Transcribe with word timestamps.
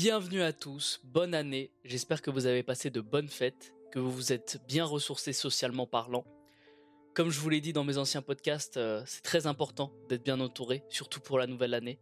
Bienvenue 0.00 0.42
à 0.42 0.52
tous, 0.52 1.00
bonne 1.02 1.34
année, 1.34 1.72
j'espère 1.82 2.22
que 2.22 2.30
vous 2.30 2.46
avez 2.46 2.62
passé 2.62 2.88
de 2.88 3.00
bonnes 3.00 3.28
fêtes, 3.28 3.74
que 3.90 3.98
vous 3.98 4.12
vous 4.12 4.32
êtes 4.32 4.60
bien 4.68 4.84
ressourcés 4.84 5.32
socialement 5.32 5.88
parlant. 5.88 6.24
Comme 7.14 7.30
je 7.30 7.40
vous 7.40 7.48
l'ai 7.48 7.60
dit 7.60 7.72
dans 7.72 7.82
mes 7.82 7.98
anciens 7.98 8.22
podcasts, 8.22 8.76
euh, 8.76 9.02
c'est 9.06 9.24
très 9.24 9.48
important 9.48 9.92
d'être 10.08 10.22
bien 10.22 10.38
entouré, 10.38 10.84
surtout 10.88 11.18
pour 11.18 11.36
la 11.36 11.48
nouvelle 11.48 11.74
année. 11.74 11.98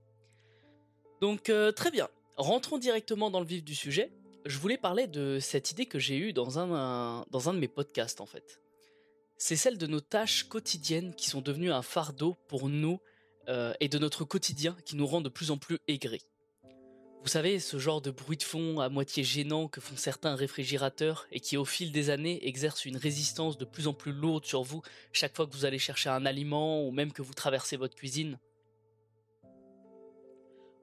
Donc 1.22 1.48
euh, 1.48 1.72
très 1.72 1.90
bien, 1.90 2.10
rentrons 2.36 2.77
directement 2.77 3.30
dans 3.30 3.40
le 3.40 3.46
vif 3.46 3.64
du 3.64 3.74
sujet. 3.74 4.12
Je 4.44 4.58
voulais 4.58 4.76
parler 4.76 5.06
de 5.06 5.38
cette 5.40 5.70
idée 5.70 5.86
que 5.86 5.98
j'ai 5.98 6.18
eue 6.18 6.34
dans 6.34 6.58
un, 6.58 7.24
de 7.32 7.58
mes 7.58 7.66
podcasts 7.66 8.20
en 8.20 8.26
fait. 8.26 8.60
C'est 9.38 9.56
celle 9.56 9.78
de 9.78 9.86
nos 9.86 10.00
tâches 10.00 10.44
quotidiennes 10.44 11.14
qui 11.14 11.30
sont 11.30 11.40
devenues 11.40 11.72
un 11.72 11.80
fardeau 11.80 12.36
pour 12.46 12.68
nous 12.68 13.00
euh, 13.48 13.72
et 13.80 13.88
de 13.88 13.98
notre 13.98 14.24
quotidien 14.24 14.77
qui 14.84 14.97
nous 14.97 15.06
rend 15.06 15.22
de 15.22 15.30
plus 15.30 15.50
en 15.50 15.56
plus 15.56 15.78
aigris. 15.88 16.27
Vous 17.23 17.29
savez, 17.29 17.59
ce 17.59 17.79
genre 17.79 18.01
de 18.01 18.11
bruit 18.11 18.37
de 18.37 18.43
fond 18.45 18.79
à 18.79 18.88
moitié 18.88 19.25
gênant 19.25 19.66
que 19.66 19.80
font 19.80 19.97
certains 19.97 20.37
réfrigérateurs 20.37 21.27
et 21.33 21.41
qui 21.41 21.56
au 21.56 21.65
fil 21.65 21.91
des 21.91 22.11
années 22.11 22.47
exerce 22.47 22.84
une 22.84 22.97
résistance 22.97 23.59
de 23.59 23.65
plus 23.65 23.89
en 23.89 23.95
plus 23.95 24.12
lourde 24.12 24.45
sur 24.45 24.62
vous 24.62 24.83
chaque 25.12 25.34
fois 25.34 25.47
que 25.47 25.52
vous 25.52 25.65
allez 25.65 25.79
chercher 25.80 26.09
un 26.09 26.25
aliment 26.25 26.87
ou 26.87 26.92
même 26.92 27.12
que 27.12 27.23
vous 27.23 27.34
traversez 27.34 27.77
votre 27.77 27.97
cuisine. 27.97 28.39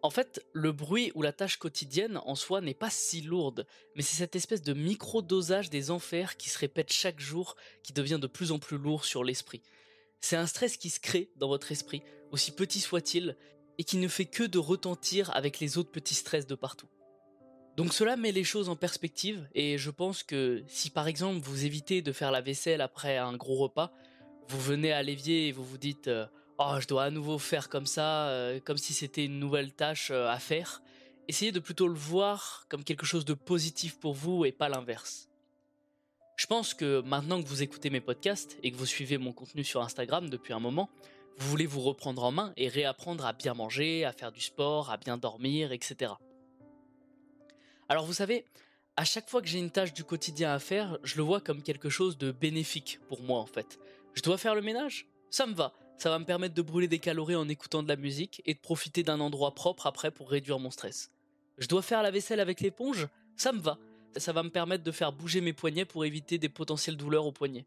En 0.02 0.09
fait, 0.09 0.46
le 0.52 0.73
bruit 0.73 1.14
ou 1.16 1.22
la 1.22 1.32
tâche 1.32 1.56
quotidienne 1.56 2.20
en 2.26 2.36
soi 2.36 2.59
n'est 2.59 2.73
pas 2.73 2.90
si 2.90 3.22
lourde, 3.22 3.66
mais 3.95 4.02
c'est 4.02 4.18
cette 4.18 4.36
espèce 4.36 4.62
de 4.62 4.73
micro-dosage 4.73 5.70
des 5.70 5.92
enfers 5.92 6.36
qui 6.36 6.50
se 6.50 6.59
répète 6.59 6.92
chaque 6.92 7.22
jour 7.22 7.56
qui 7.84 7.94
devient 7.94 8.20
de 8.22 8.28
plus 8.28 8.52
en 8.52 8.59
plus 8.59 8.78
lourd 8.78 9.06
sur 9.06 9.23
l'esprit. 9.23 9.62
C'est 10.20 10.36
un 10.36 10.45
stress 10.45 10.76
qui 10.76 10.90
se 10.90 11.00
crée 11.00 11.30
dans 11.38 11.48
votre 11.48 11.72
esprit, 11.72 12.04
aussi 12.31 12.52
petit 12.52 12.81
soit-il, 12.81 13.38
et 13.77 13.84
qui 13.84 13.98
ne 13.98 14.08
fait 14.08 14.26
que 14.26 14.44
de 14.44 14.59
retentir 14.59 15.36
avec 15.36 15.59
les 15.59 15.78
autres 15.78 15.92
petits 15.92 16.16
stress 16.16 16.45
de 16.47 16.56
partout. 16.56 16.88
Donc 17.75 17.94
cela 17.94 18.16
met 18.16 18.31
les 18.31 18.44
choses 18.44 18.70
en 18.70 18.75
perspective 18.75 19.47
et 19.56 19.78
je 19.80 19.89
pense 19.89 20.22
que 20.22 20.64
si 20.67 20.92
par 20.92 21.08
exemple 21.08 21.39
vous 21.39 21.66
évitez 21.66 22.03
de 22.03 22.12
faire 22.12 22.31
la 22.31 22.42
vaisselle 22.42 22.81
après 22.81 23.17
un 23.17 23.36
gros 23.36 23.56
repas, 23.56 23.92
vous 24.47 24.59
venez 24.59 24.92
à 24.92 25.02
l'évier 25.02 25.47
et 25.47 25.52
vous 25.52 25.64
vous 25.64 25.80
dites 25.80 26.08
euh, 26.08 26.28
oh 26.59 26.75
je 26.80 26.88
dois 26.88 27.06
à 27.06 27.09
nouveau 27.09 27.39
faire 27.39 27.70
comme 27.70 27.88
ça, 27.88 28.28
euh, 28.28 28.59
comme 28.64 28.78
si 28.78 28.94
c'était 28.94 29.25
une 29.25 29.39
nouvelle 29.39 29.73
tâche 29.73 30.12
euh, 30.12 30.28
à 30.28 30.38
faire, 30.38 30.84
essayez 31.28 31.52
de 31.52 31.59
plutôt 31.59 31.88
le 31.88 31.95
voir 31.95 32.67
comme 32.69 32.84
quelque 32.84 33.08
chose 33.08 33.25
de 33.25 33.34
positif 33.34 34.00
pour 34.00 34.14
vous 34.14 34.45
et 34.45 34.52
pas 34.52 34.69
l'inverse. 34.69 35.30
Je 36.36 36.45
pense 36.45 36.73
que 36.73 37.02
maintenant 37.02 37.42
que 37.42 37.47
vous 37.47 37.64
écoutez 37.64 37.90
mes 37.90 38.02
podcasts 38.02 38.58
et 38.62 38.72
que 38.72 38.78
vous 38.78 38.86
suivez 38.86 39.17
mon 39.17 39.34
contenu 39.34 39.64
sur 39.64 39.81
Instagram 39.81 40.30
depuis 40.30 40.53
un 40.53 40.59
moment, 40.59 40.90
vous 41.38 41.50
voulez 41.50 41.66
vous 41.66 41.81
reprendre 41.81 42.23
en 42.23 42.31
main 42.31 42.53
et 42.58 42.67
réapprendre 42.67 43.26
à 43.26 43.34
bien 43.34 43.53
manger, 43.53 44.06
à 44.06 44.12
faire 44.12 44.31
du 44.31 44.42
sport, 44.42 44.92
à 44.92 44.98
bien 44.98 45.17
dormir, 45.17 45.72
etc. 45.72 46.14
Alors 47.90 48.06
vous 48.06 48.14
savez, 48.14 48.45
à 48.95 49.06
chaque 49.06 49.30
fois 49.30 49.42
que 49.42 49.48
j'ai 49.48 49.59
une 49.59 49.72
tâche 49.72 49.94
du 49.94 50.03
quotidien 50.03 50.53
à 50.53 50.59
faire, 50.59 50.98
je 51.03 51.17
le 51.17 51.23
vois 51.23 51.42
comme 51.42 51.64
quelque 51.64 51.90
chose 51.90 52.17
de 52.17 52.31
bénéfique 52.31 53.00
pour 53.08 53.22
moi 53.22 53.40
en 53.40 53.45
fait. 53.45 53.80
Je 54.14 54.22
dois 54.22 54.38
faire 54.38 54.56
le 54.56 54.62
ménage? 54.62 55.08
Ça 55.30 55.45
me 55.48 55.53
va. 55.53 55.73
Ça 55.98 56.09
va 56.09 56.20
me 56.20 56.25
permettre 56.25 56.53
de 56.53 56.62
brûler 56.62 56.88
des 56.88 57.00
calories 57.00 57.36
en 57.36 57.47
écoutant 57.50 57.81
de 57.81 57.88
la 57.88 57.95
musique 57.95 58.42
et 58.45 58.53
de 58.53 58.59
profiter 58.59 59.03
d'un 59.03 59.20
endroit 59.20 59.56
propre 59.56 59.88
après 59.88 60.12
pour 60.12 60.30
réduire 60.30 60.59
mon 60.59 60.70
stress. 60.70 61.12
Je 61.58 61.68
dois 61.68 61.81
faire 61.81 62.03
la 62.03 62.12
vaisselle 62.12 62.40
avec 62.40 62.62
l'éponge? 62.62 63.08
Ça 63.36 63.52
me 63.52 63.59
va. 63.59 63.78
Ça 64.18 64.31
va 64.31 64.44
me 64.44 64.50
permettre 64.50 64.84
de 64.84 64.92
faire 64.92 65.12
bouger 65.12 65.42
mes 65.42 65.53
poignets 65.53 65.86
pour 65.86 66.06
éviter 66.06 66.38
des 66.38 66.50
potentielles 66.50 66.97
douleurs 66.97 67.25
aux 67.25 67.31
poignets. 67.31 67.66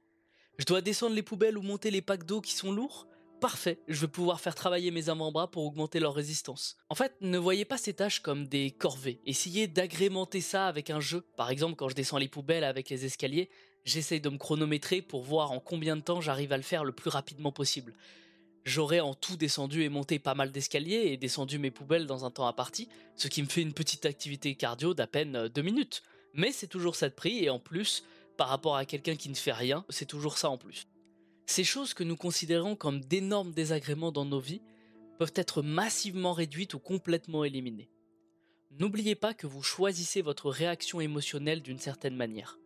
Je 0.59 0.65
dois 0.65 0.81
descendre 0.81 1.15
les 1.15 1.23
poubelles 1.23 1.59
ou 1.59 1.63
monter 1.63 1.91
les 1.91 2.03
packs 2.03 2.25
d'eau 2.25 2.41
qui 2.41 2.55
sont 2.55 2.73
lourds? 2.73 3.07
Parfait, 3.47 3.79
je 3.87 4.01
vais 4.01 4.09
pouvoir 4.09 4.41
faire 4.41 4.57
travailler 4.57 4.91
mes 4.91 5.09
avant-bras 5.09 5.49
pour 5.53 5.65
augmenter 5.65 6.01
leur 6.01 6.15
résistance. 6.15 6.77
En 6.89 6.97
fait, 6.97 7.15
ne 7.21 7.39
voyez 7.39 7.65
pas 7.65 7.79
ces 7.79 7.95
tâches 7.95 8.19
comme 8.19 8.49
des 8.49 8.73
corvées. 8.73 9.21
Essayez 9.25 9.69
d'agrémenter 9.69 10.41
ça 10.41 10.67
avec 10.67 10.91
un 10.91 10.99
jeu. 10.99 11.25
Par 11.37 11.51
exemple, 11.51 11.77
quand 11.77 11.89
je 11.89 11.95
descends 11.95 12.19
les 12.19 12.27
poubelles 12.27 12.65
avec 12.65 12.91
les 12.91 13.05
escaliers, 13.05 13.49
j'essaye 13.85 14.21
de 14.21 14.31
me 14.31 14.37
chronométrer 14.37 15.01
pour 15.01 15.23
voir 15.23 15.53
en 15.53 15.61
combien 15.61 15.95
de 15.95 16.01
temps 16.01 16.21
j'arrive 16.21 16.51
à 16.51 16.57
le 16.57 16.65
faire 16.65 16.83
le 16.83 16.91
plus 16.91 17.09
rapidement 17.09 17.53
possible. 17.53 17.95
J'aurais 18.65 18.99
en 18.99 19.15
tout 19.15 19.37
descendu 19.37 19.85
et 19.85 19.89
monté 19.91 20.19
pas 20.19 20.35
mal 20.35 20.51
d'escaliers 20.51 21.13
et 21.13 21.17
descendu 21.17 21.61
mes 21.61 21.71
poubelles 21.71 22.09
dans 22.09 22.25
un 22.25 22.33
temps 22.33 22.49
imparti, 22.49 22.89
ce 23.15 23.29
qui 23.29 23.45
me 23.45 23.49
fait 23.49 23.63
une 23.63 23.75
petite 23.75 24.07
activité 24.07 24.57
cardio 24.57 24.93
d'à 24.93 25.07
peine 25.07 25.47
2 25.47 25.63
minutes. 25.63 26.03
Mais 26.35 26.51
c'est 26.51 26.67
toujours 26.67 26.97
ça 26.97 27.09
de 27.09 27.15
prix 27.15 27.45
et 27.45 27.51
en 27.51 27.61
plus, 27.61 28.03
par 28.37 28.49
rapport 28.49 28.75
à 28.75 28.85
quelqu'un 28.85 29.15
qui 29.15 29.29
ne 29.29 29.37
fait 29.37 29.53
rien, 29.53 29.85
c'est 29.89 30.05
toujours 30.05 30.37
ça 30.37 30.51
en 30.51 30.59
plus. 30.59 30.89
Ces 31.47 31.65
choses 31.65 31.95
que 31.95 32.05
nous 32.05 32.17
considérons 32.17 32.75
comme 32.75 33.01
d'énormes 33.01 33.53
désagréments 33.53 34.13
dans 34.13 34.25
nos 34.25 34.41
vies 34.41 34.63
peuvent 35.19 35.33
être 35.37 35.63
massivement 35.63 36.33
réduites 36.33 36.75
ou 36.75 36.79
complètement 36.79 37.45
éliminées. 37.45 37.89
N'oubliez 38.73 39.15
pas 39.15 39.33
que 39.33 39.47
vous 39.47 39.63
choisissez 39.63 40.23
votre 40.23 40.51
réaction 40.51 41.01
émotionnelle 41.01 41.63
d'une 41.63 41.79
certaine 41.79 42.17
manière. 42.17 42.59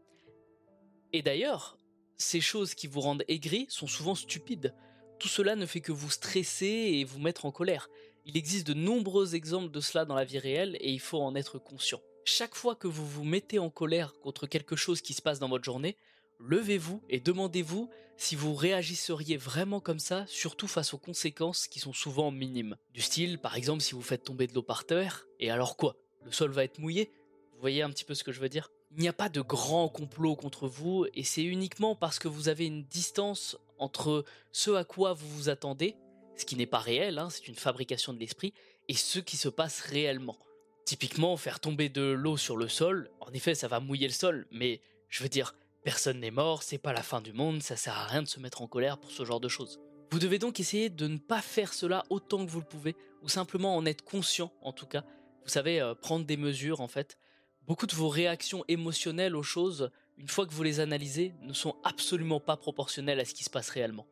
Et 1.13 1.23
d'ailleurs, 1.23 1.77
ces 2.17 2.41
choses 2.41 2.75
qui 2.75 2.87
vous 2.87 3.01
rendent 3.01 3.25
aigris 3.29 3.67
sont 3.69 3.87
souvent 3.87 4.15
stupides. 4.15 4.75
Tout 5.19 5.29
cela 5.29 5.57
ne 5.57 5.67
fait 5.67 5.81
que 5.81 5.93
vous 5.93 6.11
stresser 6.11 6.67
et 6.67 7.05
vous 7.05 7.21
mettre 7.21 7.45
en 7.45 7.53
colère. 7.53 7.89
Il 8.25 8.37
existe 8.37 8.67
de 8.67 8.75
nombreux 8.75 9.35
exemples 9.35 9.71
de 9.71 9.81
cela 9.81 10.05
dans 10.05 10.15
la 10.15 10.25
vie 10.25 10.39
réelle 10.39 10.77
et 10.81 10.91
il 10.91 11.01
faut 11.01 11.21
en 11.21 11.35
être 11.35 11.59
conscient. 11.59 12.01
Chaque 12.25 12.55
fois 12.55 12.75
que 12.75 12.89
vous 12.89 13.07
vous 13.07 13.25
mettez 13.25 13.59
en 13.59 13.71
colère 13.71 14.15
contre 14.21 14.47
quelque 14.47 14.77
chose 14.77 15.01
qui 15.01 15.15
se 15.15 15.23
passe 15.23 15.39
dans 15.39 15.49
votre 15.49 15.65
journée, 15.65 15.97
levez-vous 16.41 17.03
et 17.09 17.21
demandez-vous 17.21 17.91
si 18.17 18.37
vous 18.37 18.55
réagisseriez 18.55 19.37
vraiment 19.37 19.81
comme 19.81 19.99
ça, 19.99 20.27
surtout 20.27 20.67
face 20.67 20.93
aux 20.93 20.99
conséquences 20.99 21.69
qui 21.69 21.81
sont 21.81 21.95
souvent 21.95 22.31
minimes. 22.31 22.77
Du 22.93 23.01
style, 23.01 23.39
par 23.39 23.57
exemple, 23.57 23.83
si 23.83 23.95
vous 23.95 24.03
faites 24.03 24.25
tomber 24.25 24.47
de 24.47 24.55
l'eau 24.55 24.63
par 24.63 24.85
terre, 24.85 25.27
et 25.39 25.51
alors 25.51 25.77
quoi? 25.77 25.97
Le 26.23 26.33
sol 26.33 26.51
va 26.51 26.65
être 26.65 26.79
mouillé? 26.79 27.11
Vous 27.55 27.61
voyez 27.61 27.83
un 27.83 27.91
petit 27.91 28.05
peu 28.05 28.15
ce 28.15 28.25
que 28.25 28.33
je 28.33 28.41
veux 28.41 28.51
dire? 28.51 28.71
Il 28.93 29.01
n'y 29.01 29.09
a 29.09 29.15
pas 29.15 29.29
de 29.29 29.41
grand 29.41 29.89
complot 29.89 30.37
contre 30.37 30.69
vous, 30.69 31.07
et 31.15 31.25
c'est 31.25 31.45
uniquement 31.45 31.95
parce 31.95 32.19
que 32.19 32.29
vous 32.29 32.49
avez 32.49 32.67
une 32.67 32.85
distance 32.85 33.57
entre 33.79 34.25
ce 34.53 34.73
à 34.73 34.85
quoi 34.85 35.15
vous 35.15 35.29
vous 35.29 35.49
attendez, 35.49 35.97
ce 36.37 36.45
qui 36.45 36.57
n'est 36.57 36.67
pas 36.67 36.79
réel, 36.79 37.19
hein, 37.19 37.31
c'est 37.31 37.49
une 37.49 37.55
fabrication 37.55 38.13
de 38.13 38.19
l'esprit, 38.19 38.53
et 38.89 38.95
ce 38.95 39.19
qui 39.19 39.37
se 39.37 39.49
passe 39.49 39.81
réellement. 39.81 40.39
Typiquement, 40.85 41.37
faire 41.37 41.61
tomber 41.61 41.89
de 41.89 42.03
l'eau 42.03 42.37
sur 42.37 42.57
le 42.57 42.69
sol, 42.69 43.11
en 43.21 43.31
effet, 43.33 43.55
ça 43.55 43.69
va 43.69 43.81
mouiller 43.81 44.09
le 44.09 44.13
sol, 44.13 44.47
mais 44.51 44.81
je 45.09 45.23
veux 45.23 45.29
dire, 45.29 45.55
Personne 45.83 46.21
n'est 46.21 46.31
mort, 46.31 46.63
c'est 46.63 46.79
pas 46.79 46.93
la 46.93 47.03
fin 47.03 47.21
du 47.21 47.33
monde, 47.33 47.63
ça 47.63 47.77
sert 47.77 47.97
à 47.97 48.07
rien 48.07 48.23
de 48.23 48.29
se 48.29 48.39
mettre 48.39 48.61
en 48.61 48.67
colère 48.67 48.99
pour 48.99 49.11
ce 49.11 49.25
genre 49.25 49.41
de 49.41 49.49
choses. 49.49 49.81
Vous 50.11 50.19
devez 50.19 50.39
donc 50.39 50.61
essayer 50.61 50.91
de 50.91 51.07
ne 51.07 51.17
pas 51.17 51.41
faire 51.41 51.73
cela 51.73 52.05
autant 52.11 52.45
que 52.45 52.51
vous 52.51 52.61
le 52.61 52.67
pouvez, 52.67 52.97
ou 53.23 53.29
simplement 53.29 53.77
en 53.77 53.87
être 53.87 54.05
conscient 54.05 54.53
en 54.61 54.73
tout 54.73 54.87
cas. 54.87 55.05
Vous 55.45 55.51
savez, 55.51 55.81
euh, 55.81 55.95
prendre 55.95 56.27
des 56.27 56.37
mesures 56.37 56.81
en 56.81 56.89
fait. 56.89 57.19
Beaucoup 57.67 57.87
de 57.87 57.95
vos 57.95 58.09
réactions 58.09 58.65
émotionnelles 58.69 59.37
aux 59.37 59.43
choses, 59.43 59.91
une 60.19 60.29
fois 60.29 60.47
que 60.47 60.53
vous 60.53 60.63
les 60.63 60.81
analysez, 60.81 61.35
ne 61.41 61.53
sont 61.53 61.77
absolument 61.85 62.41
pas 62.41 62.57
proportionnelles 62.57 63.21
à 63.21 63.25
ce 63.25 63.33
qui 63.33 63.45
se 63.45 63.51
passe 63.51 63.71
réellement. 63.71 64.07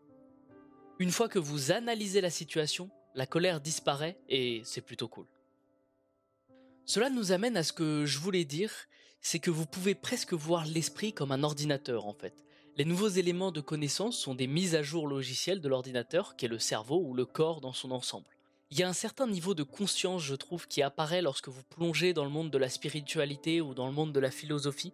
Une 0.99 1.11
fois 1.11 1.29
que 1.29 1.39
vous 1.39 1.71
analysez 1.71 2.21
la 2.21 2.31
situation, 2.31 2.91
la 3.15 3.27
colère 3.27 3.61
disparaît 3.61 4.19
et 4.29 4.63
c'est 4.65 4.81
plutôt 4.81 5.09
cool. 5.09 5.27
Cela 6.85 7.11
nous 7.11 7.33
amène 7.33 7.57
à 7.57 7.63
ce 7.63 7.73
que 7.73 8.07
je 8.07 8.19
voulais 8.19 8.45
dire, 8.45 8.73
c'est 9.21 9.39
que 9.39 9.51
vous 9.51 9.67
pouvez 9.67 9.95
presque 9.95 10.33
voir 10.33 10.67
l'esprit 10.67 11.13
comme 11.13 11.33
un 11.33 11.43
ordinateur 11.43 12.07
en 12.07 12.13
fait. 12.13 12.45
Les 12.77 12.85
nouveaux 12.85 13.09
éléments 13.09 13.51
de 13.51 13.61
connaissance 13.61 14.17
sont 14.17 14.35
des 14.35 14.47
mises 14.47 14.75
à 14.75 14.83
jour 14.83 15.09
logicielles 15.09 15.61
de 15.61 15.69
l'ordinateur, 15.69 16.37
qui 16.37 16.45
est 16.45 16.49
le 16.49 16.59
cerveau 16.59 17.03
ou 17.05 17.15
le 17.15 17.27
corps 17.27 17.61
dans 17.61 17.73
son 17.73 17.91
ensemble. 17.91 18.27
Il 18.71 18.79
y 18.79 18.83
a 18.83 18.89
un 18.89 18.93
certain 18.93 19.27
niveau 19.27 19.55
de 19.55 19.63
conscience, 19.63 20.23
je 20.23 20.35
trouve, 20.35 20.69
qui 20.69 20.83
apparaît 20.83 21.23
lorsque 21.23 21.49
vous 21.49 21.63
plongez 21.65 22.13
dans 22.13 22.25
le 22.25 22.31
monde 22.31 22.51
de 22.51 22.59
la 22.59 22.69
spiritualité 22.69 23.61
ou 23.61 23.75
dans 23.75 23.87
le 23.87 23.93
monde 23.93 24.13
de 24.13 24.21
la 24.21 24.31
philosophie. 24.31 24.93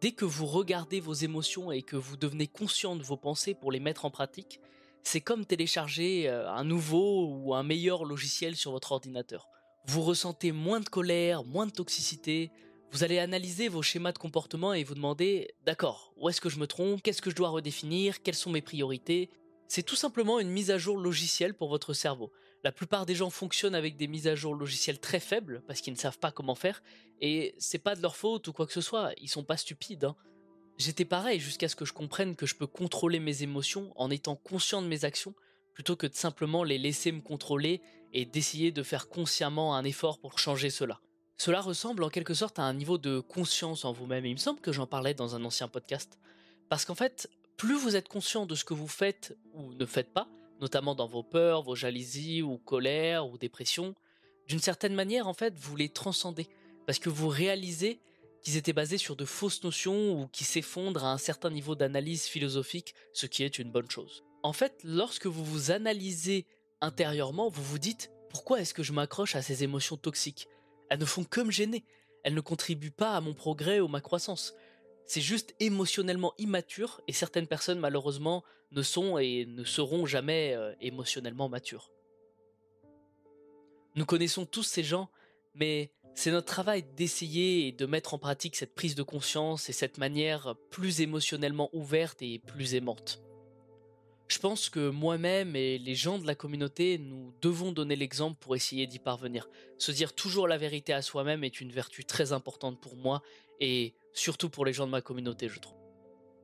Dès 0.00 0.12
que 0.12 0.24
vous 0.24 0.46
regardez 0.46 1.00
vos 1.00 1.14
émotions 1.14 1.72
et 1.72 1.82
que 1.82 1.96
vous 1.96 2.16
devenez 2.16 2.48
conscient 2.48 2.96
de 2.96 3.02
vos 3.02 3.16
pensées 3.16 3.54
pour 3.54 3.72
les 3.72 3.80
mettre 3.80 4.04
en 4.04 4.10
pratique, 4.10 4.60
c'est 5.04 5.20
comme 5.20 5.46
télécharger 5.46 6.28
euh, 6.28 6.50
un 6.50 6.64
nouveau 6.64 7.28
ou 7.28 7.54
un 7.54 7.62
meilleur 7.62 8.04
logiciel 8.04 8.56
sur 8.56 8.72
votre 8.72 8.92
ordinateur 8.92 9.48
vous 9.86 10.02
ressentez 10.02 10.52
moins 10.52 10.80
de 10.80 10.88
colère, 10.88 11.44
moins 11.44 11.66
de 11.66 11.72
toxicité, 11.72 12.50
vous 12.92 13.02
allez 13.02 13.18
analyser 13.18 13.68
vos 13.68 13.80
schémas 13.80 14.12
de 14.12 14.18
comportement 14.18 14.74
et 14.74 14.84
vous 14.84 14.94
demander, 14.94 15.54
d'accord, 15.64 16.12
où 16.18 16.28
est-ce 16.28 16.42
que 16.42 16.50
je 16.50 16.58
me 16.58 16.66
trompe, 16.66 17.00
qu'est-ce 17.00 17.22
que 17.22 17.30
je 17.30 17.34
dois 17.34 17.48
redéfinir, 17.48 18.22
quelles 18.22 18.34
sont 18.34 18.50
mes 18.50 18.60
priorités. 18.60 19.30
C'est 19.66 19.82
tout 19.82 19.96
simplement 19.96 20.38
une 20.38 20.50
mise 20.50 20.70
à 20.70 20.76
jour 20.76 20.98
logicielle 20.98 21.54
pour 21.54 21.70
votre 21.70 21.94
cerveau. 21.94 22.30
La 22.64 22.70
plupart 22.70 23.06
des 23.06 23.14
gens 23.14 23.30
fonctionnent 23.30 23.74
avec 23.74 23.96
des 23.96 24.08
mises 24.08 24.28
à 24.28 24.34
jour 24.34 24.54
logicielles 24.54 25.00
très 25.00 25.20
faibles 25.20 25.62
parce 25.66 25.80
qu'ils 25.80 25.94
ne 25.94 25.98
savent 25.98 26.18
pas 26.18 26.32
comment 26.32 26.54
faire 26.54 26.82
et 27.22 27.54
c'est 27.56 27.78
pas 27.78 27.96
de 27.96 28.02
leur 28.02 28.14
faute 28.14 28.46
ou 28.48 28.52
quoi 28.52 28.66
que 28.66 28.74
ce 28.74 28.82
soit, 28.82 29.12
ils 29.16 29.30
sont 29.30 29.42
pas 29.42 29.56
stupides. 29.56 30.04
Hein. 30.04 30.16
J'étais 30.76 31.06
pareil 31.06 31.40
jusqu'à 31.40 31.68
ce 31.68 31.76
que 31.76 31.86
je 31.86 31.94
comprenne 31.94 32.36
que 32.36 32.44
je 32.44 32.56
peux 32.56 32.66
contrôler 32.66 33.20
mes 33.20 33.42
émotions 33.42 33.90
en 33.96 34.10
étant 34.10 34.36
conscient 34.36 34.82
de 34.82 34.86
mes 34.86 35.06
actions 35.06 35.34
plutôt 35.72 35.96
que 35.96 36.06
de 36.06 36.14
simplement 36.14 36.62
les 36.62 36.76
laisser 36.76 37.10
me 37.10 37.22
contrôler 37.22 37.80
et 38.12 38.26
d'essayer 38.26 38.70
de 38.70 38.82
faire 38.82 39.08
consciemment 39.08 39.74
un 39.74 39.84
effort 39.84 40.18
pour 40.20 40.38
changer 40.38 40.68
cela. 40.68 41.00
Cela 41.44 41.60
ressemble 41.60 42.04
en 42.04 42.08
quelque 42.08 42.34
sorte 42.34 42.60
à 42.60 42.62
un 42.62 42.72
niveau 42.72 42.98
de 42.98 43.18
conscience 43.18 43.84
en 43.84 43.90
vous-même, 43.90 44.24
il 44.24 44.34
me 44.34 44.38
semble 44.38 44.60
que 44.60 44.70
j'en 44.70 44.86
parlais 44.86 45.12
dans 45.12 45.34
un 45.34 45.44
ancien 45.44 45.66
podcast. 45.66 46.20
Parce 46.68 46.84
qu'en 46.84 46.94
fait, 46.94 47.28
plus 47.56 47.74
vous 47.74 47.96
êtes 47.96 48.06
conscient 48.06 48.46
de 48.46 48.54
ce 48.54 48.64
que 48.64 48.74
vous 48.74 48.86
faites 48.86 49.36
ou 49.52 49.74
ne 49.74 49.84
faites 49.84 50.12
pas, 50.12 50.28
notamment 50.60 50.94
dans 50.94 51.08
vos 51.08 51.24
peurs, 51.24 51.62
vos 51.62 51.74
jalousies 51.74 52.42
ou 52.42 52.58
colères 52.58 53.26
ou 53.26 53.38
dépressions, 53.38 53.96
d'une 54.46 54.60
certaine 54.60 54.94
manière, 54.94 55.26
en 55.26 55.34
fait, 55.34 55.58
vous 55.58 55.74
les 55.74 55.88
transcendez. 55.88 56.46
parce 56.86 57.00
que 57.00 57.10
vous 57.10 57.26
réalisez 57.26 57.98
qu'ils 58.44 58.56
étaient 58.56 58.72
basés 58.72 58.96
sur 58.96 59.16
de 59.16 59.24
fausses 59.24 59.64
notions 59.64 60.22
ou 60.22 60.28
qui 60.28 60.44
s'effondrent 60.44 61.04
à 61.04 61.12
un 61.12 61.18
certain 61.18 61.50
niveau 61.50 61.74
d'analyse 61.74 62.26
philosophique, 62.26 62.94
ce 63.14 63.26
qui 63.26 63.42
est 63.42 63.58
une 63.58 63.72
bonne 63.72 63.90
chose. 63.90 64.22
En 64.44 64.52
fait, 64.52 64.78
lorsque 64.84 65.26
vous 65.26 65.44
vous 65.44 65.72
analysez 65.72 66.46
intérieurement, 66.80 67.48
vous 67.48 67.64
vous 67.64 67.80
dites 67.80 68.12
pourquoi 68.30 68.60
est-ce 68.60 68.74
que 68.74 68.84
je 68.84 68.92
m'accroche 68.92 69.34
à 69.34 69.42
ces 69.42 69.64
émotions 69.64 69.96
toxiques? 69.96 70.46
Elles 70.92 70.98
ne 70.98 71.06
font 71.06 71.24
que 71.24 71.40
me 71.40 71.50
gêner, 71.50 71.86
elles 72.22 72.34
ne 72.34 72.42
contribuent 72.42 72.90
pas 72.90 73.16
à 73.16 73.22
mon 73.22 73.32
progrès 73.32 73.80
ou 73.80 73.88
ma 73.88 74.02
croissance. 74.02 74.52
C'est 75.06 75.22
juste 75.22 75.54
émotionnellement 75.58 76.34
immature 76.36 77.00
et 77.08 77.14
certaines 77.14 77.46
personnes 77.46 77.78
malheureusement 77.78 78.44
ne 78.72 78.82
sont 78.82 79.16
et 79.16 79.46
ne 79.46 79.64
seront 79.64 80.04
jamais 80.04 80.52
euh, 80.54 80.74
émotionnellement 80.82 81.48
matures. 81.48 81.90
Nous 83.94 84.04
connaissons 84.04 84.44
tous 84.44 84.64
ces 84.64 84.82
gens, 84.82 85.08
mais 85.54 85.90
c'est 86.14 86.30
notre 86.30 86.48
travail 86.48 86.82
d'essayer 86.94 87.68
et 87.68 87.72
de 87.72 87.86
mettre 87.86 88.12
en 88.12 88.18
pratique 88.18 88.54
cette 88.54 88.74
prise 88.74 88.94
de 88.94 89.02
conscience 89.02 89.70
et 89.70 89.72
cette 89.72 89.96
manière 89.96 90.56
plus 90.68 91.00
émotionnellement 91.00 91.70
ouverte 91.72 92.20
et 92.20 92.38
plus 92.38 92.74
aimante. 92.74 93.22
Je 94.32 94.38
pense 94.38 94.70
que 94.70 94.88
moi-même 94.88 95.56
et 95.56 95.76
les 95.76 95.94
gens 95.94 96.16
de 96.16 96.26
la 96.26 96.34
communauté, 96.34 96.96
nous 96.96 97.34
devons 97.42 97.70
donner 97.70 97.96
l'exemple 97.96 98.38
pour 98.40 98.56
essayer 98.56 98.86
d'y 98.86 98.98
parvenir. 98.98 99.46
Se 99.76 99.92
dire 99.92 100.14
toujours 100.14 100.48
la 100.48 100.56
vérité 100.56 100.94
à 100.94 101.02
soi-même 101.02 101.44
est 101.44 101.60
une 101.60 101.70
vertu 101.70 102.06
très 102.06 102.32
importante 102.32 102.80
pour 102.80 102.96
moi 102.96 103.22
et 103.60 103.92
surtout 104.14 104.48
pour 104.48 104.64
les 104.64 104.72
gens 104.72 104.86
de 104.86 104.90
ma 104.90 105.02
communauté, 105.02 105.50
je 105.50 105.60
trouve. 105.60 105.76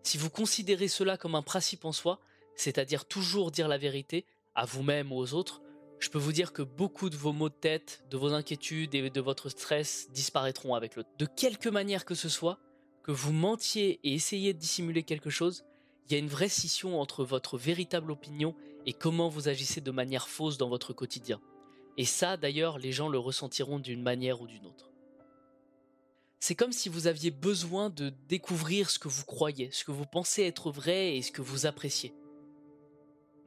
Si 0.02 0.19
vous 0.19 0.29
considérez 0.29 0.87
cela 0.87 1.17
comme 1.17 1.35
un 1.35 1.40
principe 1.40 1.87
en 1.87 1.93
soi, 1.93 2.20
c'est-à-dire 2.56 3.06
toujours 3.06 3.50
dire 3.50 3.69
la 3.69 3.79
vérité, 3.79 4.26
à 4.55 4.67
vous-même 4.67 5.11
ou 5.11 5.17
aux 5.17 5.32
autres, 5.32 5.62
je 5.99 6.11
peux 6.11 6.19
vous 6.19 6.32
dire 6.32 6.52
que 6.52 6.61
beaucoup 6.61 7.08
de 7.08 7.17
vos 7.17 7.32
maux 7.32 7.49
de 7.49 7.55
tête, 7.55 8.05
de 8.11 8.19
vos 8.19 8.35
inquiétudes 8.35 8.94
et 8.94 9.08
de 9.08 9.20
votre 9.23 9.49
stress 9.49 10.11
disparaîtront 10.12 10.75
avec 10.75 10.94
le 10.94 11.05
De 11.19 11.25
quelque 11.25 11.70
manière 11.70 12.05
que 12.05 12.14
ce 12.14 12.29
soit, 12.29 12.58
que 13.02 13.12
vous 13.12 13.32
mentiez 13.32 13.99
et 14.05 14.12
essayiez 14.12 14.52
de 14.52 14.58
dissimuler 14.58 15.05
quelque 15.05 15.31
chose, 15.31 15.64
il 16.08 16.14
y 16.14 16.16
a 16.16 16.20
une 16.20 16.28
vraie 16.28 16.49
scission 16.49 17.00
entre 17.00 17.22
votre 17.22 17.58
véritable 17.58 18.10
opinion 18.10 18.55
et 18.87 18.94
comment 18.94 19.28
vous 19.28 19.49
agissez 19.49 19.82
de 19.82 19.90
manière 19.90 20.28
fausse 20.28 20.56
dans 20.56 20.70
votre 20.70 20.94
quotidien. 20.94 21.40
Et 21.99 22.06
ça, 22.06 22.37
d'ailleurs, 22.37 22.78
les 22.78 22.93
gens 22.93 23.08
le 23.08 23.19
ressentiront 23.19 23.78
d'une 23.78 24.02
manière 24.02 24.40
ou 24.40 24.46
d'une 24.46 24.66
autre. 24.66 24.90
C'est 26.40 26.55
comme 26.55 26.72
si 26.72 26.88
vous 26.88 27.08
aviez 27.08 27.31
besoin 27.31 27.90
de 27.90 28.10
découvrir 28.28 28.88
ce 28.88 28.99
que 28.99 29.08
vous 29.08 29.25
croyez, 29.25 29.70
ce 29.72 29.84
que 29.84 29.90
vous 29.90 30.06
pensez 30.06 30.44
être 30.44 30.70
vrai 30.70 31.16
et 31.16 31.22
ce 31.22 31.32
que 31.32 31.43
vous 31.43 31.66
appréciez. 31.66 32.14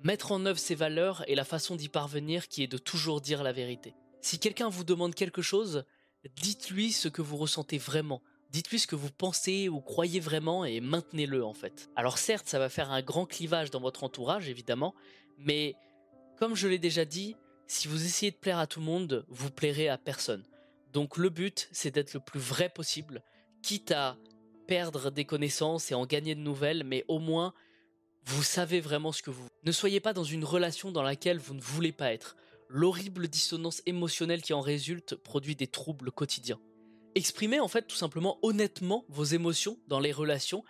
Mettre 0.03 0.31
en 0.31 0.45
œuvre 0.45 0.59
ces 0.59 0.75
valeurs 0.75 1.23
est 1.29 1.35
la 1.35 1.45
façon 1.45 1.75
d'y 1.75 1.89
parvenir 1.89 2.47
qui 2.47 2.63
est 2.63 2.67
de 2.67 2.77
toujours 2.77 3.21
dire 3.21 3.43
la 3.43 3.53
vérité. 3.53 3.95
Si 4.21 4.39
quelqu'un 4.39 4.69
vous 4.69 4.83
demande 4.83 5.15
quelque 5.15 5.41
chose, 5.41 5.85
dites-lui 6.35 6.91
ce 6.91 7.07
que 7.07 7.21
vous 7.21 7.37
ressentez 7.37 7.77
vraiment. 7.77 8.21
Dites-lui 8.51 8.79
ce 8.79 8.87
que 8.87 8.97
vous 8.97 9.11
pensez 9.11 9.69
ou 9.69 9.79
croyez 9.79 10.19
vraiment 10.19 10.65
et 10.65 10.81
maintenez-le 10.81 11.43
en 11.45 11.53
fait. 11.53 11.89
Alors 11.95 12.17
certes, 12.17 12.49
ça 12.49 12.59
va 12.59 12.67
faire 12.67 12.91
un 12.91 13.01
grand 13.01 13.25
clivage 13.25 13.71
dans 13.71 13.79
votre 13.79 14.03
entourage 14.03 14.49
évidemment, 14.49 14.93
mais 15.37 15.75
comme 16.37 16.55
je 16.55 16.67
l'ai 16.67 16.79
déjà 16.79 17.05
dit, 17.05 17.37
si 17.67 17.87
vous 17.87 18.03
essayez 18.05 18.31
de 18.31 18.35
plaire 18.35 18.59
à 18.59 18.67
tout 18.67 18.81
le 18.81 18.85
monde, 18.85 19.25
vous 19.29 19.51
plairez 19.51 19.87
à 19.87 19.97
personne. 19.97 20.43
Donc 20.91 21.15
le 21.15 21.29
but, 21.29 21.69
c'est 21.71 21.91
d'être 21.91 22.13
le 22.13 22.19
plus 22.19 22.41
vrai 22.41 22.67
possible, 22.67 23.23
quitte 23.61 23.91
à 23.91 24.17
perdre 24.67 25.11
des 25.11 25.23
connaissances 25.23 25.89
et 25.89 25.95
en 25.95 26.05
gagner 26.05 26.35
de 26.35 26.41
nouvelles, 26.41 26.83
mais 26.83 27.05
au 27.07 27.19
moins 27.19 27.53
vous 28.25 28.43
savez 28.43 28.81
vraiment 28.81 29.11
ce 29.11 29.21
que 29.21 29.31
vous... 29.31 29.47
Ne 29.63 29.71
soyez 29.71 29.99
pas 29.99 30.13
dans 30.13 30.23
une 30.23 30.43
relation 30.43 30.91
dans 30.91 31.03
laquelle 31.03 31.39
vous 31.39 31.53
ne 31.53 31.61
voulez 31.61 31.91
pas 31.91 32.13
être. 32.13 32.35
L'horrible 32.67 33.27
dissonance 33.27 33.81
émotionnelle 33.85 34.41
qui 34.41 34.53
en 34.53 34.61
résulte 34.61 35.15
produit 35.15 35.55
des 35.55 35.67
troubles 35.67 36.11
quotidiens. 36.11 36.59
Exprimez 37.15 37.59
en 37.59 37.67
fait 37.67 37.87
tout 37.87 37.95
simplement 37.95 38.39
honnêtement 38.41 39.05
vos 39.09 39.23
émotions 39.23 39.77
dans 39.87 39.99
les 39.99 40.11
relations 40.11 40.63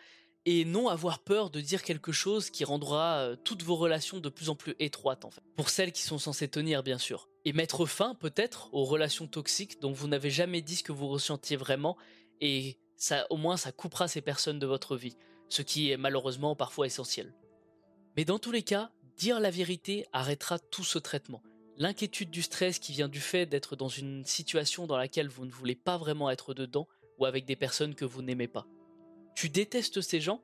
et 0.46 0.66
non 0.66 0.88
avoir 0.88 1.20
peur 1.20 1.52
de 1.52 1.62
dire 1.62 1.84
quelque 1.84 2.12
chose 2.12 2.50
qui 2.50 2.64
rendra 2.64 3.20
euh, 3.20 3.36
toutes 3.36 3.62
vos 3.62 3.76
relations 3.76 4.20
de 4.20 4.30
plus 4.30 4.50
en 4.50 4.56
plus 4.56 4.76
étroites 4.80 5.24
en 5.24 5.30
fait. 5.30 5.44
Pour 5.56 5.70
celles 5.70 5.92
qui 5.92 6.02
sont 6.02 6.18
censées 6.18 6.48
tenir 6.48 6.82
bien 6.82 6.98
sûr. 6.98 7.30
Et 7.46 7.54
mettre 7.54 7.86
fin 7.86 8.16
peut-être 8.16 8.70
aux 8.74 8.86
relations 8.86 9.28
toxiques 9.28 9.80
dont 9.82 9.92
vous 9.92 10.08
n'avez 10.08 10.32
jamais 10.32 10.62
dit 10.62 10.76
ce 10.78 10.84
que 10.84 10.92
vous 10.92 11.08
ressentiez 11.08 11.58
vraiment 11.58 11.98
et 12.40 12.78
ça 12.98 13.28
au 13.30 13.38
moins 13.38 13.58
ça 13.58 13.72
coupera 13.72 14.08
ces 14.08 14.22
personnes 14.22 14.60
de 14.60 14.68
votre 14.68 14.96
vie, 14.96 15.18
ce 15.50 15.62
qui 15.62 15.92
est 15.92 15.98
malheureusement 15.98 16.56
parfois 16.56 16.88
essentiel. 16.88 17.34
Mais 18.18 18.26
dans 18.26 18.40
tous 18.40 18.52
les 18.52 18.64
cas, 18.64 18.92
dire 19.18 19.40
la 19.40 19.52
vérité 19.52 20.06
arrêtera 20.12 20.58
tout 20.58 20.84
ce 20.84 20.98
traitement. 20.98 21.44
L'inquiétude 21.78 22.30
du 22.30 22.42
stress 22.42 22.80
qui 22.80 22.92
vient 22.92 23.08
du 23.08 23.22
fait 23.22 23.46
d'être 23.46 23.76
dans 23.76 23.88
une 23.88 24.26
situation 24.26 24.88
dans 24.88 24.98
laquelle 24.98 25.30
vous 25.30 25.46
ne 25.46 25.52
voulez 25.52 25.76
pas 25.76 25.98
vraiment 25.98 26.30
être 26.30 26.54
dedans 26.54 26.88
ou 27.18 27.26
avec 27.26 27.46
des 27.46 27.56
personnes 27.56 27.96
que 27.96 28.06
vous 28.06 28.22
n'aimez 28.22 28.48
pas. 28.48 28.68
Tu 29.36 29.50
détestes 29.50 30.02
ces 30.02 30.20
gens, 30.20 30.42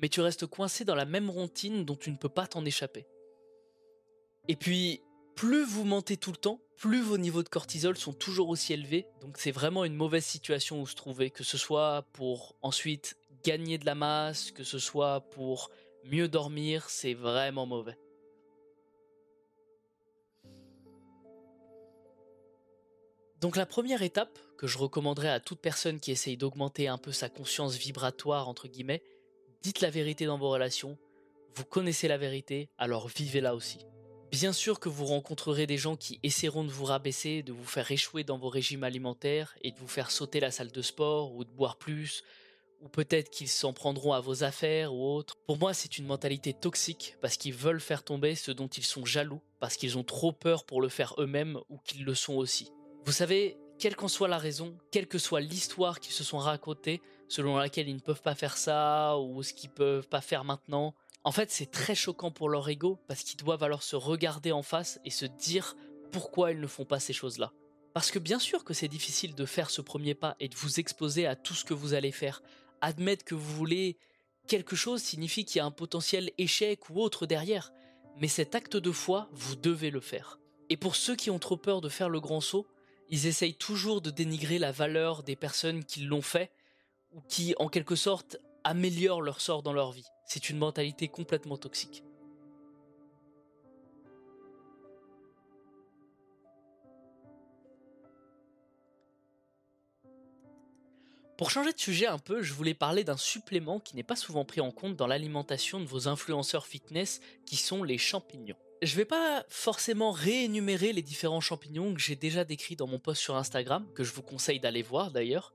mais 0.00 0.08
tu 0.08 0.20
restes 0.20 0.46
coincé 0.46 0.84
dans 0.84 0.94
la 0.94 1.04
même 1.04 1.30
routine 1.30 1.84
dont 1.84 1.96
tu 1.96 2.10
ne 2.10 2.16
peux 2.16 2.28
pas 2.28 2.46
t'en 2.46 2.64
échapper. 2.64 3.06
Et 4.48 4.56
puis, 4.56 5.00
plus 5.36 5.64
vous 5.64 5.84
mentez 5.84 6.16
tout 6.16 6.32
le 6.32 6.36
temps, 6.36 6.60
plus 6.76 7.00
vos 7.00 7.18
niveaux 7.18 7.42
de 7.42 7.48
cortisol 7.48 7.96
sont 7.96 8.12
toujours 8.12 8.48
aussi 8.48 8.72
élevés, 8.72 9.06
donc 9.20 9.38
c'est 9.38 9.52
vraiment 9.52 9.84
une 9.84 9.94
mauvaise 9.94 10.24
situation 10.24 10.82
où 10.82 10.86
se 10.86 10.96
trouver, 10.96 11.30
que 11.30 11.44
ce 11.44 11.56
soit 11.56 12.06
pour 12.12 12.56
ensuite 12.60 13.16
gagner 13.44 13.78
de 13.78 13.86
la 13.86 13.94
masse, 13.94 14.50
que 14.50 14.64
ce 14.64 14.78
soit 14.78 15.20
pour 15.30 15.70
mieux 16.04 16.28
dormir, 16.28 16.90
c'est 16.90 17.14
vraiment 17.14 17.66
mauvais. 17.66 17.96
Donc 23.42 23.56
la 23.56 23.66
première 23.66 24.02
étape 24.02 24.38
que 24.56 24.68
je 24.68 24.78
recommanderais 24.78 25.28
à 25.28 25.40
toute 25.40 25.58
personne 25.58 25.98
qui 25.98 26.12
essaye 26.12 26.36
d'augmenter 26.36 26.86
un 26.86 26.96
peu 26.96 27.10
sa 27.10 27.28
conscience 27.28 27.74
vibratoire, 27.74 28.48
entre 28.48 28.68
guillemets, 28.68 29.02
dites 29.62 29.80
la 29.80 29.90
vérité 29.90 30.26
dans 30.26 30.38
vos 30.38 30.48
relations, 30.48 30.96
vous 31.56 31.64
connaissez 31.64 32.06
la 32.06 32.18
vérité, 32.18 32.70
alors 32.78 33.08
vivez-la 33.08 33.56
aussi. 33.56 33.84
Bien 34.30 34.52
sûr 34.52 34.78
que 34.78 34.88
vous 34.88 35.06
rencontrerez 35.06 35.66
des 35.66 35.76
gens 35.76 35.96
qui 35.96 36.20
essaieront 36.22 36.62
de 36.62 36.70
vous 36.70 36.84
rabaisser, 36.84 37.42
de 37.42 37.52
vous 37.52 37.64
faire 37.64 37.90
échouer 37.90 38.22
dans 38.22 38.38
vos 38.38 38.48
régimes 38.48 38.84
alimentaires 38.84 39.56
et 39.62 39.72
de 39.72 39.78
vous 39.80 39.88
faire 39.88 40.12
sauter 40.12 40.38
la 40.38 40.52
salle 40.52 40.70
de 40.70 40.80
sport 40.80 41.34
ou 41.34 41.42
de 41.42 41.50
boire 41.50 41.78
plus, 41.78 42.22
ou 42.80 42.88
peut-être 42.88 43.28
qu'ils 43.28 43.48
s'en 43.48 43.72
prendront 43.72 44.12
à 44.12 44.20
vos 44.20 44.44
affaires 44.44 44.94
ou 44.94 45.16
autres. 45.16 45.34
Pour 45.48 45.58
moi, 45.58 45.74
c'est 45.74 45.98
une 45.98 46.06
mentalité 46.06 46.54
toxique 46.54 47.16
parce 47.20 47.36
qu'ils 47.36 47.54
veulent 47.54 47.80
faire 47.80 48.04
tomber 48.04 48.36
ceux 48.36 48.54
dont 48.54 48.68
ils 48.68 48.84
sont 48.84 49.04
jaloux, 49.04 49.40
parce 49.58 49.76
qu'ils 49.76 49.98
ont 49.98 50.04
trop 50.04 50.30
peur 50.30 50.64
pour 50.64 50.80
le 50.80 50.88
faire 50.88 51.16
eux-mêmes 51.18 51.58
ou 51.70 51.78
qu'ils 51.78 52.04
le 52.04 52.14
sont 52.14 52.34
aussi. 52.34 52.70
Vous 53.04 53.12
savez, 53.12 53.58
quelle 53.78 53.96
qu'en 53.96 54.08
soit 54.08 54.28
la 54.28 54.38
raison, 54.38 54.76
quelle 54.92 55.08
que 55.08 55.18
soit 55.18 55.40
l'histoire 55.40 55.98
qu'ils 55.98 56.12
se 56.12 56.22
sont 56.22 56.38
racontée, 56.38 57.02
selon 57.28 57.56
laquelle 57.56 57.88
ils 57.88 57.96
ne 57.96 58.00
peuvent 58.00 58.22
pas 58.22 58.36
faire 58.36 58.56
ça 58.56 59.18
ou 59.18 59.42
ce 59.42 59.52
qu'ils 59.52 59.70
peuvent 59.70 60.06
pas 60.06 60.20
faire 60.20 60.44
maintenant, 60.44 60.94
en 61.24 61.32
fait, 61.32 61.50
c'est 61.50 61.70
très 61.70 61.94
choquant 61.94 62.30
pour 62.30 62.48
leur 62.48 62.68
ego 62.68 62.98
parce 63.08 63.22
qu'ils 63.22 63.38
doivent 63.38 63.62
alors 63.62 63.82
se 63.82 63.96
regarder 63.96 64.52
en 64.52 64.62
face 64.62 65.00
et 65.04 65.10
se 65.10 65.26
dire 65.26 65.76
pourquoi 66.12 66.52
ils 66.52 66.60
ne 66.60 66.66
font 66.66 66.84
pas 66.84 67.00
ces 67.00 67.12
choses-là. 67.12 67.52
Parce 67.92 68.10
que 68.10 68.18
bien 68.18 68.38
sûr 68.38 68.64
que 68.64 68.74
c'est 68.74 68.88
difficile 68.88 69.34
de 69.34 69.44
faire 69.46 69.70
ce 69.70 69.80
premier 69.80 70.14
pas 70.14 70.36
et 70.40 70.48
de 70.48 70.56
vous 70.56 70.78
exposer 70.78 71.26
à 71.26 71.36
tout 71.36 71.54
ce 71.54 71.64
que 71.64 71.74
vous 71.74 71.94
allez 71.94 72.12
faire, 72.12 72.42
admettre 72.80 73.24
que 73.24 73.34
vous 73.34 73.54
voulez 73.54 73.98
quelque 74.46 74.76
chose 74.76 75.02
signifie 75.02 75.44
qu'il 75.44 75.58
y 75.58 75.60
a 75.60 75.66
un 75.66 75.70
potentiel 75.70 76.30
échec 76.38 76.88
ou 76.90 77.00
autre 77.00 77.26
derrière. 77.26 77.72
Mais 78.16 78.28
cet 78.28 78.54
acte 78.54 78.76
de 78.76 78.92
foi, 78.92 79.28
vous 79.32 79.56
devez 79.56 79.90
le 79.90 80.00
faire. 80.00 80.38
Et 80.68 80.76
pour 80.76 80.96
ceux 80.96 81.16
qui 81.16 81.30
ont 81.30 81.38
trop 81.38 81.56
peur 81.56 81.80
de 81.80 81.88
faire 81.88 82.08
le 82.08 82.20
grand 82.20 82.40
saut, 82.40 82.66
ils 83.12 83.26
essayent 83.26 83.54
toujours 83.54 84.00
de 84.00 84.10
dénigrer 84.10 84.58
la 84.58 84.72
valeur 84.72 85.22
des 85.22 85.36
personnes 85.36 85.84
qui 85.84 86.00
l'ont 86.00 86.22
fait 86.22 86.50
ou 87.12 87.20
qui, 87.20 87.54
en 87.58 87.68
quelque 87.68 87.94
sorte, 87.94 88.38
améliorent 88.64 89.20
leur 89.20 89.42
sort 89.42 89.62
dans 89.62 89.74
leur 89.74 89.92
vie. 89.92 90.06
C'est 90.26 90.48
une 90.48 90.56
mentalité 90.56 91.08
complètement 91.08 91.58
toxique. 91.58 92.02
Pour 101.36 101.50
changer 101.50 101.74
de 101.74 101.78
sujet 101.78 102.06
un 102.06 102.18
peu, 102.18 102.40
je 102.40 102.54
voulais 102.54 102.72
parler 102.72 103.04
d'un 103.04 103.18
supplément 103.18 103.78
qui 103.78 103.94
n'est 103.94 104.02
pas 104.02 104.16
souvent 104.16 104.46
pris 104.46 104.62
en 104.62 104.70
compte 104.70 104.96
dans 104.96 105.06
l'alimentation 105.06 105.80
de 105.80 105.86
vos 105.86 106.08
influenceurs 106.08 106.66
fitness 106.66 107.20
qui 107.44 107.56
sont 107.56 107.82
les 107.82 107.98
champignons. 107.98 108.56
Je 108.82 108.96
vais 108.96 109.04
pas 109.04 109.46
forcément 109.48 110.10
réénumérer 110.10 110.92
les 110.92 111.02
différents 111.02 111.40
champignons 111.40 111.94
que 111.94 112.00
j'ai 112.00 112.16
déjà 112.16 112.44
décrits 112.44 112.74
dans 112.74 112.88
mon 112.88 112.98
post 112.98 113.22
sur 113.22 113.36
Instagram, 113.36 113.86
que 113.94 114.02
je 114.02 114.12
vous 114.12 114.22
conseille 114.22 114.58
d'aller 114.58 114.82
voir 114.82 115.12
d'ailleurs. 115.12 115.54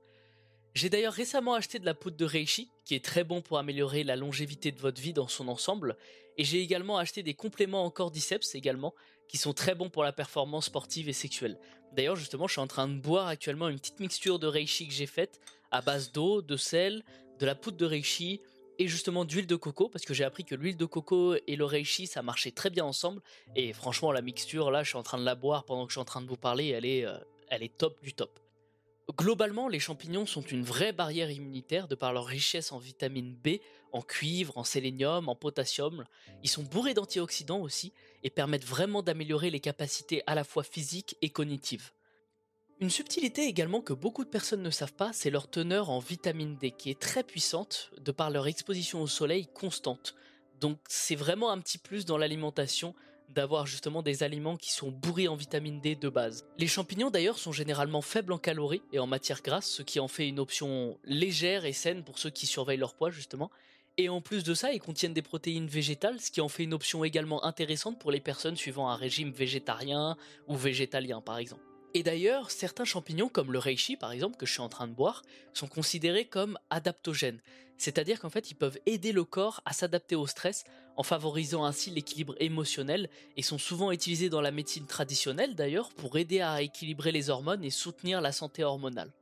J'ai 0.74 0.88
d'ailleurs 0.88 1.12
récemment 1.12 1.52
acheté 1.52 1.78
de 1.78 1.84
la 1.84 1.92
poudre 1.92 2.16
de 2.16 2.24
reishi, 2.24 2.70
qui 2.86 2.94
est 2.94 3.04
très 3.04 3.24
bon 3.24 3.42
pour 3.42 3.58
améliorer 3.58 4.02
la 4.02 4.16
longévité 4.16 4.72
de 4.72 4.80
votre 4.80 5.02
vie 5.02 5.12
dans 5.12 5.28
son 5.28 5.48
ensemble, 5.48 5.98
et 6.38 6.44
j'ai 6.44 6.62
également 6.62 6.96
acheté 6.96 7.22
des 7.22 7.34
compléments 7.34 7.84
en 7.84 7.90
cordyceps 7.90 8.54
également, 8.54 8.94
qui 9.28 9.36
sont 9.36 9.52
très 9.52 9.74
bons 9.74 9.90
pour 9.90 10.04
la 10.04 10.12
performance 10.12 10.64
sportive 10.64 11.10
et 11.10 11.12
sexuelle. 11.12 11.58
D'ailleurs, 11.92 12.16
justement, 12.16 12.46
je 12.46 12.52
suis 12.52 12.62
en 12.62 12.66
train 12.66 12.88
de 12.88 12.98
boire 12.98 13.26
actuellement 13.26 13.68
une 13.68 13.78
petite 13.78 14.00
mixture 14.00 14.38
de 14.38 14.46
reishi 14.46 14.88
que 14.88 14.94
j'ai 14.94 15.06
faite 15.06 15.38
à 15.70 15.82
base 15.82 16.12
d'eau, 16.12 16.40
de 16.40 16.56
sel, 16.56 17.04
de 17.38 17.44
la 17.44 17.54
poudre 17.54 17.76
de 17.76 17.84
reishi 17.84 18.40
et 18.78 18.88
justement 18.88 19.24
d'huile 19.24 19.46
de 19.46 19.56
coco 19.56 19.88
parce 19.88 20.04
que 20.04 20.14
j'ai 20.14 20.24
appris 20.24 20.44
que 20.44 20.54
l'huile 20.54 20.76
de 20.76 20.84
coco 20.84 21.34
et 21.46 21.56
le 21.56 21.64
reishi 21.64 22.06
ça 22.06 22.22
marchait 22.22 22.50
très 22.50 22.70
bien 22.70 22.84
ensemble 22.84 23.20
et 23.56 23.72
franchement 23.72 24.12
la 24.12 24.22
mixture 24.22 24.70
là 24.70 24.82
je 24.82 24.90
suis 24.90 24.98
en 24.98 25.02
train 25.02 25.18
de 25.18 25.24
la 25.24 25.34
boire 25.34 25.64
pendant 25.64 25.84
que 25.86 25.90
je 25.90 25.94
suis 25.94 26.00
en 26.00 26.04
train 26.04 26.22
de 26.22 26.28
vous 26.28 26.36
parler 26.36 26.68
elle 26.68 26.84
est, 26.84 27.04
euh, 27.04 27.18
elle 27.50 27.62
est 27.62 27.76
top 27.76 28.02
du 28.02 28.12
top. 28.12 28.40
Globalement, 29.16 29.68
les 29.68 29.78
champignons 29.78 30.26
sont 30.26 30.42
une 30.42 30.62
vraie 30.62 30.92
barrière 30.92 31.30
immunitaire 31.30 31.88
de 31.88 31.94
par 31.94 32.12
leur 32.12 32.26
richesse 32.26 32.72
en 32.72 32.78
vitamine 32.78 33.34
B, 33.34 33.60
en 33.92 34.02
cuivre, 34.02 34.58
en 34.58 34.64
sélénium, 34.64 35.30
en 35.30 35.34
potassium. 35.34 36.04
Ils 36.42 36.50
sont 36.50 36.62
bourrés 36.62 36.92
d'antioxydants 36.92 37.60
aussi 37.60 37.94
et 38.22 38.28
permettent 38.28 38.66
vraiment 38.66 39.02
d'améliorer 39.02 39.48
les 39.48 39.60
capacités 39.60 40.22
à 40.26 40.34
la 40.34 40.44
fois 40.44 40.62
physiques 40.62 41.16
et 41.22 41.30
cognitives. 41.30 41.90
Une 42.80 42.90
subtilité 42.90 43.42
également 43.42 43.80
que 43.80 43.92
beaucoup 43.92 44.24
de 44.24 44.30
personnes 44.30 44.62
ne 44.62 44.70
savent 44.70 44.92
pas, 44.92 45.12
c'est 45.12 45.30
leur 45.30 45.50
teneur 45.50 45.90
en 45.90 45.98
vitamine 45.98 46.56
D 46.56 46.70
qui 46.70 46.90
est 46.90 47.00
très 47.00 47.24
puissante 47.24 47.90
de 48.00 48.12
par 48.12 48.30
leur 48.30 48.46
exposition 48.46 49.02
au 49.02 49.08
soleil 49.08 49.48
constante. 49.52 50.14
Donc 50.60 50.78
c'est 50.88 51.16
vraiment 51.16 51.50
un 51.50 51.58
petit 51.58 51.78
plus 51.78 52.04
dans 52.04 52.18
l'alimentation 52.18 52.94
d'avoir 53.30 53.66
justement 53.66 54.00
des 54.00 54.22
aliments 54.22 54.56
qui 54.56 54.70
sont 54.70 54.92
bourrés 54.92 55.26
en 55.26 55.34
vitamine 55.34 55.80
D 55.80 55.96
de 55.96 56.08
base. 56.08 56.46
Les 56.56 56.68
champignons 56.68 57.10
d'ailleurs 57.10 57.38
sont 57.38 57.50
généralement 57.50 58.00
faibles 58.00 58.32
en 58.32 58.38
calories 58.38 58.82
et 58.92 59.00
en 59.00 59.08
matière 59.08 59.42
grasse, 59.42 59.66
ce 59.66 59.82
qui 59.82 59.98
en 59.98 60.06
fait 60.06 60.28
une 60.28 60.38
option 60.38 61.00
légère 61.02 61.64
et 61.64 61.72
saine 61.72 62.04
pour 62.04 62.20
ceux 62.20 62.30
qui 62.30 62.46
surveillent 62.46 62.78
leur 62.78 62.94
poids 62.94 63.10
justement. 63.10 63.50
Et 63.96 64.08
en 64.08 64.20
plus 64.20 64.44
de 64.44 64.54
ça, 64.54 64.72
ils 64.72 64.80
contiennent 64.80 65.12
des 65.12 65.22
protéines 65.22 65.66
végétales, 65.66 66.20
ce 66.20 66.30
qui 66.30 66.40
en 66.40 66.48
fait 66.48 66.62
une 66.62 66.74
option 66.74 67.02
également 67.02 67.44
intéressante 67.44 67.98
pour 67.98 68.12
les 68.12 68.20
personnes 68.20 68.56
suivant 68.56 68.88
un 68.88 68.94
régime 68.94 69.32
végétarien 69.32 70.16
ou 70.46 70.54
végétalien 70.54 71.20
par 71.20 71.38
exemple. 71.38 71.64
Et 71.94 72.02
d'ailleurs, 72.02 72.50
certains 72.50 72.84
champignons 72.84 73.28
comme 73.28 73.52
le 73.52 73.58
reishi 73.58 73.96
par 73.96 74.12
exemple 74.12 74.36
que 74.36 74.46
je 74.46 74.52
suis 74.52 74.60
en 74.60 74.68
train 74.68 74.86
de 74.86 74.94
boire 74.94 75.22
sont 75.54 75.66
considérés 75.66 76.26
comme 76.26 76.58
adaptogènes, 76.70 77.40
c'est-à-dire 77.78 78.20
qu'en 78.20 78.28
fait 78.28 78.50
ils 78.50 78.56
peuvent 78.56 78.78
aider 78.86 79.12
le 79.12 79.24
corps 79.24 79.62
à 79.64 79.72
s'adapter 79.72 80.14
au 80.14 80.26
stress 80.26 80.64
en 80.96 81.02
favorisant 81.02 81.64
ainsi 81.64 81.90
l'équilibre 81.90 82.34
émotionnel 82.40 83.08
et 83.36 83.42
sont 83.42 83.58
souvent 83.58 83.92
utilisés 83.92 84.28
dans 84.28 84.40
la 84.40 84.50
médecine 84.50 84.86
traditionnelle 84.86 85.54
d'ailleurs 85.54 85.90
pour 85.90 86.18
aider 86.18 86.40
à 86.40 86.60
équilibrer 86.60 87.12
les 87.12 87.30
hormones 87.30 87.64
et 87.64 87.70
soutenir 87.70 88.20
la 88.20 88.32
santé 88.32 88.64
hormonale. 88.64 89.12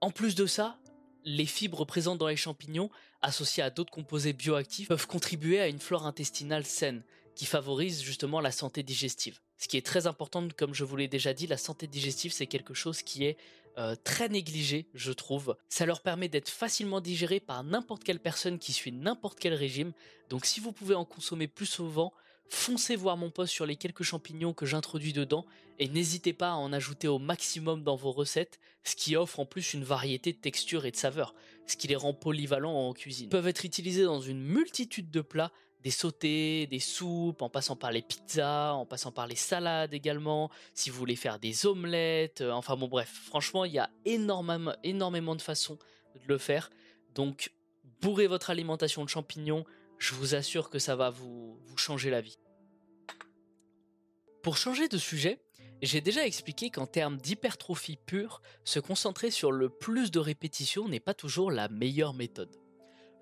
En 0.00 0.10
plus 0.10 0.34
de 0.34 0.46
ça, 0.46 0.78
les 1.24 1.46
fibres 1.46 1.84
présentes 1.84 2.18
dans 2.18 2.28
les 2.28 2.36
champignons, 2.36 2.90
associées 3.20 3.62
à 3.62 3.70
d'autres 3.70 3.90
composés 3.90 4.32
bioactifs, 4.32 4.88
peuvent 4.88 5.08
contribuer 5.08 5.58
à 5.58 5.68
une 5.68 5.80
flore 5.80 6.06
intestinale 6.06 6.64
saine, 6.64 7.02
qui 7.34 7.46
favorise 7.46 8.02
justement 8.02 8.40
la 8.40 8.52
santé 8.52 8.82
digestive. 8.82 9.40
Ce 9.58 9.68
qui 9.68 9.76
est 9.76 9.86
très 9.86 10.06
important, 10.06 10.46
comme 10.56 10.74
je 10.74 10.84
vous 10.84 10.96
l'ai 10.96 11.08
déjà 11.08 11.32
dit, 11.32 11.46
la 11.46 11.56
santé 11.56 11.86
digestive, 11.86 12.32
c'est 12.32 12.46
quelque 12.46 12.74
chose 12.74 13.02
qui 13.02 13.24
est 13.24 13.36
euh, 13.78 13.94
très 14.04 14.28
négligé, 14.28 14.86
je 14.94 15.12
trouve. 15.12 15.56
Ça 15.68 15.84
leur 15.84 16.00
permet 16.00 16.28
d'être 16.28 16.48
facilement 16.48 17.00
digéré 17.00 17.40
par 17.40 17.62
n'importe 17.62 18.04
quelle 18.04 18.20
personne 18.20 18.58
qui 18.58 18.72
suit 18.72 18.92
n'importe 18.92 19.38
quel 19.38 19.54
régime. 19.54 19.92
Donc 20.30 20.46
si 20.46 20.60
vous 20.60 20.72
pouvez 20.72 20.94
en 20.94 21.04
consommer 21.04 21.46
plus 21.46 21.66
souvent, 21.66 22.12
foncez 22.48 22.96
voir 22.96 23.16
mon 23.16 23.30
post 23.30 23.52
sur 23.52 23.66
les 23.66 23.76
quelques 23.76 24.02
champignons 24.02 24.54
que 24.54 24.66
j'introduis 24.66 25.12
dedans 25.12 25.44
et 25.78 25.88
n'hésitez 25.88 26.32
pas 26.32 26.52
à 26.52 26.54
en 26.54 26.72
ajouter 26.72 27.08
au 27.08 27.18
maximum 27.18 27.82
dans 27.82 27.96
vos 27.96 28.12
recettes, 28.12 28.58
ce 28.82 28.96
qui 28.96 29.16
offre 29.16 29.40
en 29.40 29.46
plus 29.46 29.74
une 29.74 29.84
variété 29.84 30.32
de 30.32 30.38
textures 30.38 30.86
et 30.86 30.90
de 30.90 30.96
saveurs, 30.96 31.34
ce 31.66 31.76
qui 31.76 31.88
les 31.88 31.96
rend 31.96 32.14
polyvalents 32.14 32.88
en 32.88 32.94
cuisine. 32.94 33.26
Ils 33.26 33.30
peuvent 33.30 33.48
être 33.48 33.64
utilisés 33.64 34.04
dans 34.04 34.20
une 34.20 34.40
multitude 34.40 35.10
de 35.10 35.20
plats 35.20 35.52
des 35.80 35.90
sautés, 35.90 36.66
des 36.66 36.80
soupes, 36.80 37.42
en 37.42 37.48
passant 37.48 37.76
par 37.76 37.92
les 37.92 38.02
pizzas, 38.02 38.72
en 38.72 38.86
passant 38.86 39.12
par 39.12 39.26
les 39.26 39.36
salades 39.36 39.94
également, 39.94 40.50
si 40.74 40.90
vous 40.90 40.98
voulez 40.98 41.16
faire 41.16 41.38
des 41.38 41.66
omelettes, 41.66 42.40
euh, 42.40 42.50
enfin 42.52 42.76
bon 42.76 42.88
bref, 42.88 43.10
franchement 43.26 43.64
il 43.64 43.72
y 43.72 43.78
a 43.78 43.90
énormément, 44.04 44.74
énormément 44.82 45.36
de 45.36 45.42
façons 45.42 45.78
de 46.14 46.26
le 46.26 46.38
faire, 46.38 46.70
donc 47.14 47.52
bourrez 48.00 48.26
votre 48.26 48.50
alimentation 48.50 49.04
de 49.04 49.08
champignons, 49.08 49.64
je 49.98 50.14
vous 50.14 50.34
assure 50.34 50.70
que 50.70 50.78
ça 50.78 50.96
va 50.96 51.10
vous, 51.10 51.58
vous 51.64 51.76
changer 51.76 52.10
la 52.10 52.20
vie. 52.20 52.38
Pour 54.42 54.56
changer 54.56 54.88
de 54.88 54.98
sujet, 54.98 55.40
j'ai 55.82 56.00
déjà 56.00 56.26
expliqué 56.26 56.70
qu'en 56.70 56.86
termes 56.86 57.18
d'hypertrophie 57.18 57.98
pure, 58.06 58.40
se 58.64 58.80
concentrer 58.80 59.30
sur 59.30 59.52
le 59.52 59.68
plus 59.68 60.10
de 60.10 60.18
répétitions 60.18 60.88
n'est 60.88 61.00
pas 61.00 61.14
toujours 61.14 61.50
la 61.50 61.68
meilleure 61.68 62.14
méthode. 62.14 62.56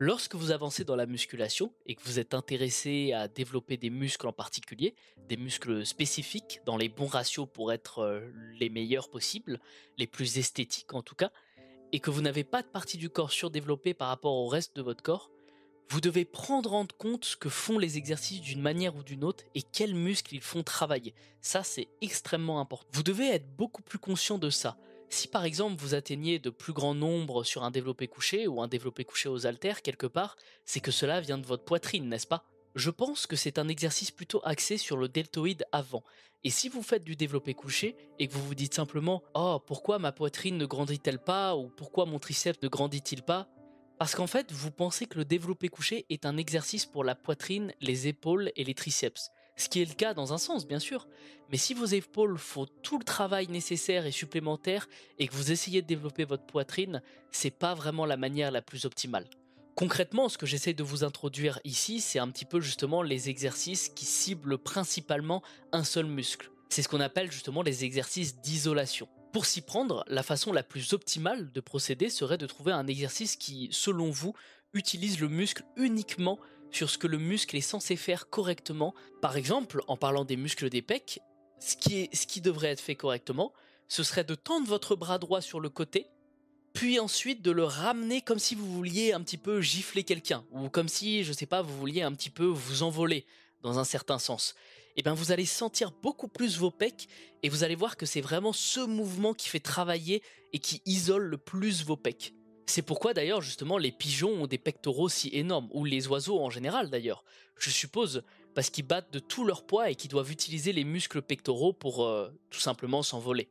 Lorsque 0.01 0.35
vous 0.35 0.51
avancez 0.51 0.83
dans 0.83 0.97
la 0.97 1.07
musculation 1.07 1.73
et 1.87 1.95
que 1.95 2.03
vous 2.03 2.19
êtes 2.19 2.35
intéressé 2.35 3.13
à 3.13 3.29
développer 3.29 3.77
des 3.77 3.91
muscles 3.91 4.27
en 4.27 4.33
particulier, 4.33 4.97
des 5.29 5.37
muscles 5.37 5.87
spécifiques 5.87 6.61
dans 6.67 6.77
les 6.77 6.89
bons 6.89 7.07
ratios 7.07 7.47
pour 7.53 7.73
être 7.73 8.01
euh, 8.01 8.21
les 8.59 8.71
meilleurs 8.71 9.09
possibles, 9.09 9.61
les 9.97 10.09
plus 10.09 10.37
esthétiques 10.37 10.95
en 10.95 11.03
tout 11.03 11.15
cas, 11.15 11.31
et 11.93 12.01
que 12.01 12.11
vous 12.11 12.23
n'avez 12.23 12.43
pas 12.43 12.63
de 12.63 12.67
partie 12.67 12.99
du 12.99 13.09
corps 13.09 13.31
surdéveloppée 13.31 13.95
par 13.95 14.09
rapport 14.09 14.35
au 14.35 14.49
reste 14.49 14.75
de 14.75 14.83
votre 14.83 15.03
corps, 15.03 15.31
vous 15.91 16.01
devez 16.01 16.25
prendre 16.25 16.75
en 16.75 16.87
compte 16.87 17.25
ce 17.25 17.37
que 17.37 17.49
font 17.49 17.79
les 17.79 17.97
exercices 17.97 18.41
d'une 18.41 18.61
manière 18.61 18.97
ou 18.97 19.05
d'une 19.05 19.23
autre 19.23 19.45
et 19.55 19.63
quels 19.63 19.95
muscles 19.95 20.35
ils 20.35 20.41
font 20.41 20.65
travailler. 20.65 21.15
Ça, 21.41 21.63
c'est 21.63 21.87
extrêmement 22.01 22.59
important. 22.59 22.89
Vous 22.93 23.05
devez 23.05 23.29
être 23.29 23.55
beaucoup 23.57 23.83
plus 23.83 24.01
conscient 24.01 24.39
de 24.39 24.51
ça. 24.51 24.77
Si 25.15 25.29
par 25.29 25.45
exemple 25.45 25.81
vous 25.81 25.95
atteignez 25.95 26.41
de 26.41 26.51
plus 26.51 26.73
grands 26.73 26.93
nombres 26.93 27.45
sur 27.45 27.63
un 27.63 27.71
développé 27.71 28.09
couché 28.09 28.49
ou 28.49 28.61
un 28.61 28.67
développé 28.67 29.05
couché 29.05 29.29
aux 29.29 29.47
haltères 29.47 29.81
quelque 29.81 30.09
part, 30.09 30.35
c'est 30.65 30.81
que 30.81 30.91
cela 30.91 31.21
vient 31.21 31.39
de 31.39 31.47
votre 31.47 31.63
poitrine, 31.63 32.09
n'est-ce 32.09 32.27
pas? 32.27 32.45
Je 32.75 32.91
pense 32.91 33.29
que 33.29 33.37
c'est 33.37 33.61
un 33.61 33.69
exercice 33.69 34.11
plutôt 34.11 34.41
axé 34.43 34.77
sur 34.77 34.97
le 34.97 35.09
deltoïde 35.09 35.67
avant. 35.71 36.03
Et 36.43 36.51
si 36.51 36.69
vous 36.69 36.83
faites 36.83 37.05
du 37.05 37.15
développé 37.15 37.55
couché 37.55 37.95
et 38.19 38.27
que 38.27 38.33
vous 38.33 38.45
vous 38.45 38.57
dites 38.57 38.75
simplement 38.75 39.23
"Oh, 39.35 39.61
pourquoi 39.65 40.01
ma 40.01 40.11
poitrine 40.11 40.59
ne 40.59 40.67
grandit-elle 40.67 41.21
pas? 41.21 41.55
ou 41.55 41.69
pourquoi 41.69 42.07
mon 42.07 42.19
triceps 42.19 42.61
ne 42.61 42.67
grandit-il 42.67 43.23
pas? 43.23 43.47
Parce 44.01 44.17
qu'en 44.17 44.27
fait, 44.27 44.51
vous 44.51 44.73
pensez 44.73 45.07
que 45.07 45.19
le 45.19 45.25
développé 45.25 45.69
couché 45.69 46.07
est 46.11 46.27
un 46.27 46.37
exercice 46.37 46.87
pour 46.87 47.05
la 47.05 47.15
poitrine, 47.15 47.73
les 47.81 48.09
épaules 48.09 48.51
et 48.57 48.65
les 48.65 48.75
triceps 48.75 49.31
ce 49.57 49.69
qui 49.69 49.83
est 49.83 49.89
le 49.89 49.95
cas 49.95 50.15
dans 50.15 50.33
un 50.33 50.39
sens 50.39 50.67
bien 50.67 50.79
sûr, 50.79 51.07
mais 51.51 51.57
si 51.57 51.75
vos 51.75 51.85
épaules 51.85 52.39
font 52.39 52.67
tout 52.83 52.99
le 52.99 53.05
travail 53.05 53.49
nécessaire 53.49 54.07
et 54.07 54.11
supplémentaire 54.11 54.89
et 55.19 55.29
que 55.29 55.35
vous 55.35 55.53
essayez 55.53 55.83
de 55.83 55.87
développer 55.87 56.25
votre 56.25 56.47
poitrine, 56.47 57.03
c'est 57.31 57.51
pas 57.51 57.75
vraiment 57.75 58.07
la 58.07 58.17
manière 58.17 58.51
la 58.51 58.63
plus 58.63 58.85
optimale. 58.87 59.27
Concrètement, 59.75 60.29
ce 60.29 60.39
que 60.39 60.47
j'essaie 60.47 60.73
de 60.73 60.85
vous 60.85 61.03
introduire 61.03 61.59
ici, 61.65 62.01
c'est 62.01 62.21
un 62.21 62.29
petit 62.29 62.45
peu 62.45 62.61
justement 62.61 63.03
les 63.03 63.29
exercices 63.29 63.89
qui 63.89 64.05
ciblent 64.05 64.59
principalement 64.59 65.43
un 65.73 65.83
seul 65.83 66.07
muscle. 66.07 66.51
C'est 66.69 66.83
ce 66.83 66.89
qu'on 66.89 67.01
appelle 67.01 67.31
justement 67.31 67.63
les 67.63 67.85
exercices 67.85 68.41
d'isolation. 68.41 69.09
Pour 69.33 69.47
s'y 69.47 69.63
prendre, 69.63 70.05
la 70.07 70.23
façon 70.23 70.53
la 70.53 70.63
plus 70.63 70.93
optimale 70.93 71.51
de 71.51 71.61
procéder 71.61 72.09
serait 72.09 72.39
de 72.39 72.47
trouver 72.47 72.71
un 72.71 72.87
exercice 72.87 73.35
qui, 73.35 73.69
selon 73.73 74.11
vous, 74.11 74.35
utilise 74.75 75.21
le 75.21 75.29
muscle 75.29 75.65
uniquement 75.77 76.39
sur 76.75 76.91
ce 76.91 76.99
que 76.99 77.07
le 77.07 77.19
muscle 77.19 77.57
est 77.57 77.61
censé 77.61 77.97
faire 77.97 78.29
correctement. 78.29 78.95
Par 79.23 79.37
exemple, 79.37 79.83
en 79.87 79.97
parlant 79.97 80.25
des 80.25 80.37
muscles 80.37 80.71
des 80.71 80.83
pecs, 80.83 81.21
ce 81.61 81.77
qui, 81.77 82.41
devrait 82.41 82.69
être 82.69 82.81
fait 82.81 82.97
correctement, 82.97 83.53
ce 83.89 84.03
serait 84.03 84.25
de 84.25 84.35
tendre 84.35 84.67
votre 84.67 84.97
bras 84.97 85.19
droit 85.19 85.41
sur 85.41 85.61
le 85.61 85.69
côté, 85.69 86.09
puis 86.73 86.99
ensuite 86.99 87.43
de 87.43 87.53
le 87.53 87.65
ramener 87.65 88.21
comme 88.21 88.39
si 88.41 88.55
vous 88.55 88.67
vouliez 88.67 89.13
un 89.13 89.21
petit 89.21 89.39
peu 89.39 89.61
gifler 89.61 90.03
quelqu'un, 90.03 90.45
ou 90.51 90.69
comme 90.69 90.89
si, 90.89 91.23
je 91.23 91.33
sais 91.33 91.47
pas, 91.47 91.63
vous 91.63 91.77
vouliez 91.79 92.03
un 92.03 92.13
petit 92.13 92.31
peu 92.31 92.45
vous 92.45 92.83
envoler, 92.83 93.25
dans 93.63 93.79
un 93.79 93.85
certain 93.85 94.19
sens. 94.19 94.55
Et 94.97 95.01
eh 95.01 95.03
bien 95.03 95.15
vous 95.15 95.33
allez 95.33 95.47
sentir 95.47 95.93
beaucoup 96.03 96.29
plus 96.29 96.59
vos 96.59 96.71
pecs, 96.71 97.09
et 97.43 97.49
vous 97.49 97.65
allez 97.65 97.77
voir 97.77 97.97
que 97.97 98.07
c'est 98.07 98.21
vraiment 98.21 98.53
ce 98.53 98.81
mouvement 98.81 99.33
qui 99.33 99.49
fait 99.49 99.61
travailler 99.61 100.23
et 100.53 100.59
qui 100.59 100.83
isole 100.87 101.25
le 101.25 101.39
plus 101.39 101.85
vos 101.85 101.97
pecs. 101.97 102.35
C'est 102.67 102.83
pourquoi 102.83 103.15
d'ailleurs 103.15 103.43
justement 103.43 103.79
les 103.79 103.93
pigeons 103.93 104.43
ont 104.43 104.47
des 104.47 104.59
pectoraux 104.59 105.09
si 105.09 105.29
énormes, 105.33 105.69
ou 105.73 105.85
les 105.85 106.09
oiseaux 106.09 106.41
en 106.41 106.51
général 106.51 106.91
d'ailleurs. 106.91 107.25
Je 107.57 107.71
suppose 107.71 108.23
parce 108.55 108.71
qu'ils 108.71 108.87
battent 108.87 109.13
de 109.13 109.19
tout 109.19 109.45
leur 109.45 109.65
poids 109.65 109.91
et 109.91 109.95
qu'ils 109.95 110.11
doivent 110.11 110.31
utiliser 110.31 110.73
les 110.73 110.85
muscles 110.85 111.23
pectoraux 111.23 111.73
pour 111.73 112.05
euh, 112.05 112.31
tout 112.51 112.61
simplement 112.61 113.03
s'envoler. 113.03 113.49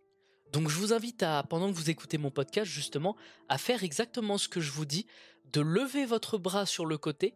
Donc 0.52 0.70
je 0.70 0.78
vous 0.78 0.94
invite 0.94 1.24
à, 1.24 1.44
pendant 1.44 1.72
que 1.72 1.76
vous 1.76 1.90
écoutez 1.90 2.18
mon 2.18 2.32
podcast 2.32 2.70
justement, 2.70 3.16
à 3.50 3.58
faire 3.58 3.84
exactement 3.84 4.38
ce 4.38 4.48
que 4.48 4.62
je 4.62 4.72
vous 4.72 4.86
dis, 4.86 5.06
de 5.52 5.62
lever 5.62 6.06
votre 6.06 6.38
bras 6.38 6.66
sur 6.66 6.86
le 6.86 6.98
côté 6.98 7.34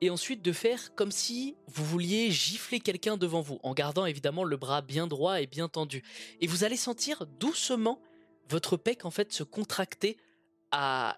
et 0.00 0.10
ensuite 0.10 0.42
de 0.42 0.52
faire 0.52 0.94
comme 0.94 1.12
si 1.12 1.56
vous 1.66 1.84
vouliez 1.84 2.30
gifler 2.30 2.80
quelqu'un 2.80 3.16
devant 3.16 3.40
vous, 3.40 3.58
en 3.62 3.74
gardant 3.74 4.06
évidemment 4.06 4.44
le 4.44 4.56
bras 4.56 4.82
bien 4.82 5.06
droit 5.06 5.40
et 5.40 5.46
bien 5.46 5.68
tendu. 5.68 6.02
Et 6.40 6.46
vous 6.46 6.64
allez 6.64 6.76
sentir 6.76 7.26
doucement 7.38 8.00
votre 8.48 8.76
pec 8.76 9.04
en 9.04 9.10
fait 9.10 9.32
se 9.32 9.42
contracter 9.42 10.16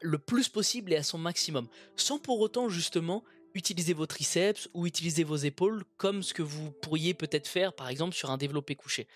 le 0.03 0.19
plus 0.19 0.49
possible 0.49 0.93
et 0.93 0.97
à 0.97 1.03
son 1.03 1.19
maximum, 1.19 1.69
sans 1.97 2.19
pour 2.19 2.41
autant 2.41 2.69
justement 2.69 3.25
utiliser 3.55 3.95
vos 3.95 4.07
triceps 4.07 4.69
ou 4.75 4.87
utiliser 4.87 5.25
vos 5.25 5.37
épaules 5.37 5.85
comme 5.97 6.23
ce 6.23 6.35
que 6.35 6.43
vous 6.43 6.71
pourriez 6.71 7.15
peut-être 7.15 7.49
faire 7.49 7.73
par 7.73 7.89
exemple 7.89 8.15
sur 8.15 8.31
un 8.31 8.37
développé 8.37 8.75
couché. 8.75 9.09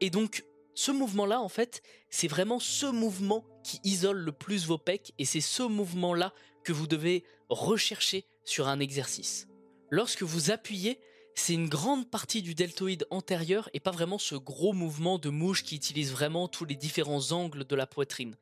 Et 0.00 0.10
donc 0.10 0.44
ce 0.74 0.90
mouvement-là, 0.90 1.40
en 1.40 1.48
fait, 1.48 1.82
c'est 2.10 2.28
vraiment 2.28 2.58
ce 2.58 2.86
mouvement 2.86 3.44
qui 3.62 3.80
isole 3.84 4.18
le 4.18 4.32
plus 4.32 4.66
vos 4.66 4.78
pecs 4.78 5.12
et 5.18 5.24
c'est 5.24 5.40
ce 5.40 5.62
mouvement-là 5.62 6.32
que 6.64 6.72
vous 6.72 6.86
devez 6.86 7.24
rechercher 7.48 8.26
sur 8.44 8.66
un 8.68 8.80
exercice. 8.80 9.46
Lorsque 9.90 10.22
vous 10.22 10.50
appuyez, 10.50 10.98
c'est 11.36 11.54
une 11.54 11.68
grande 11.68 12.10
partie 12.10 12.42
du 12.42 12.54
deltoïde 12.54 13.06
antérieur 13.10 13.70
et 13.72 13.80
pas 13.80 13.92
vraiment 13.92 14.18
ce 14.18 14.34
gros 14.34 14.72
mouvement 14.72 15.18
de 15.18 15.30
mouche 15.30 15.62
qui 15.62 15.76
utilise 15.76 16.10
vraiment 16.10 16.48
tous 16.48 16.64
les 16.64 16.76
différents 16.76 17.32
angles 17.32 17.64
de 17.64 17.76
la 17.76 17.86
poitrine. 17.86 18.36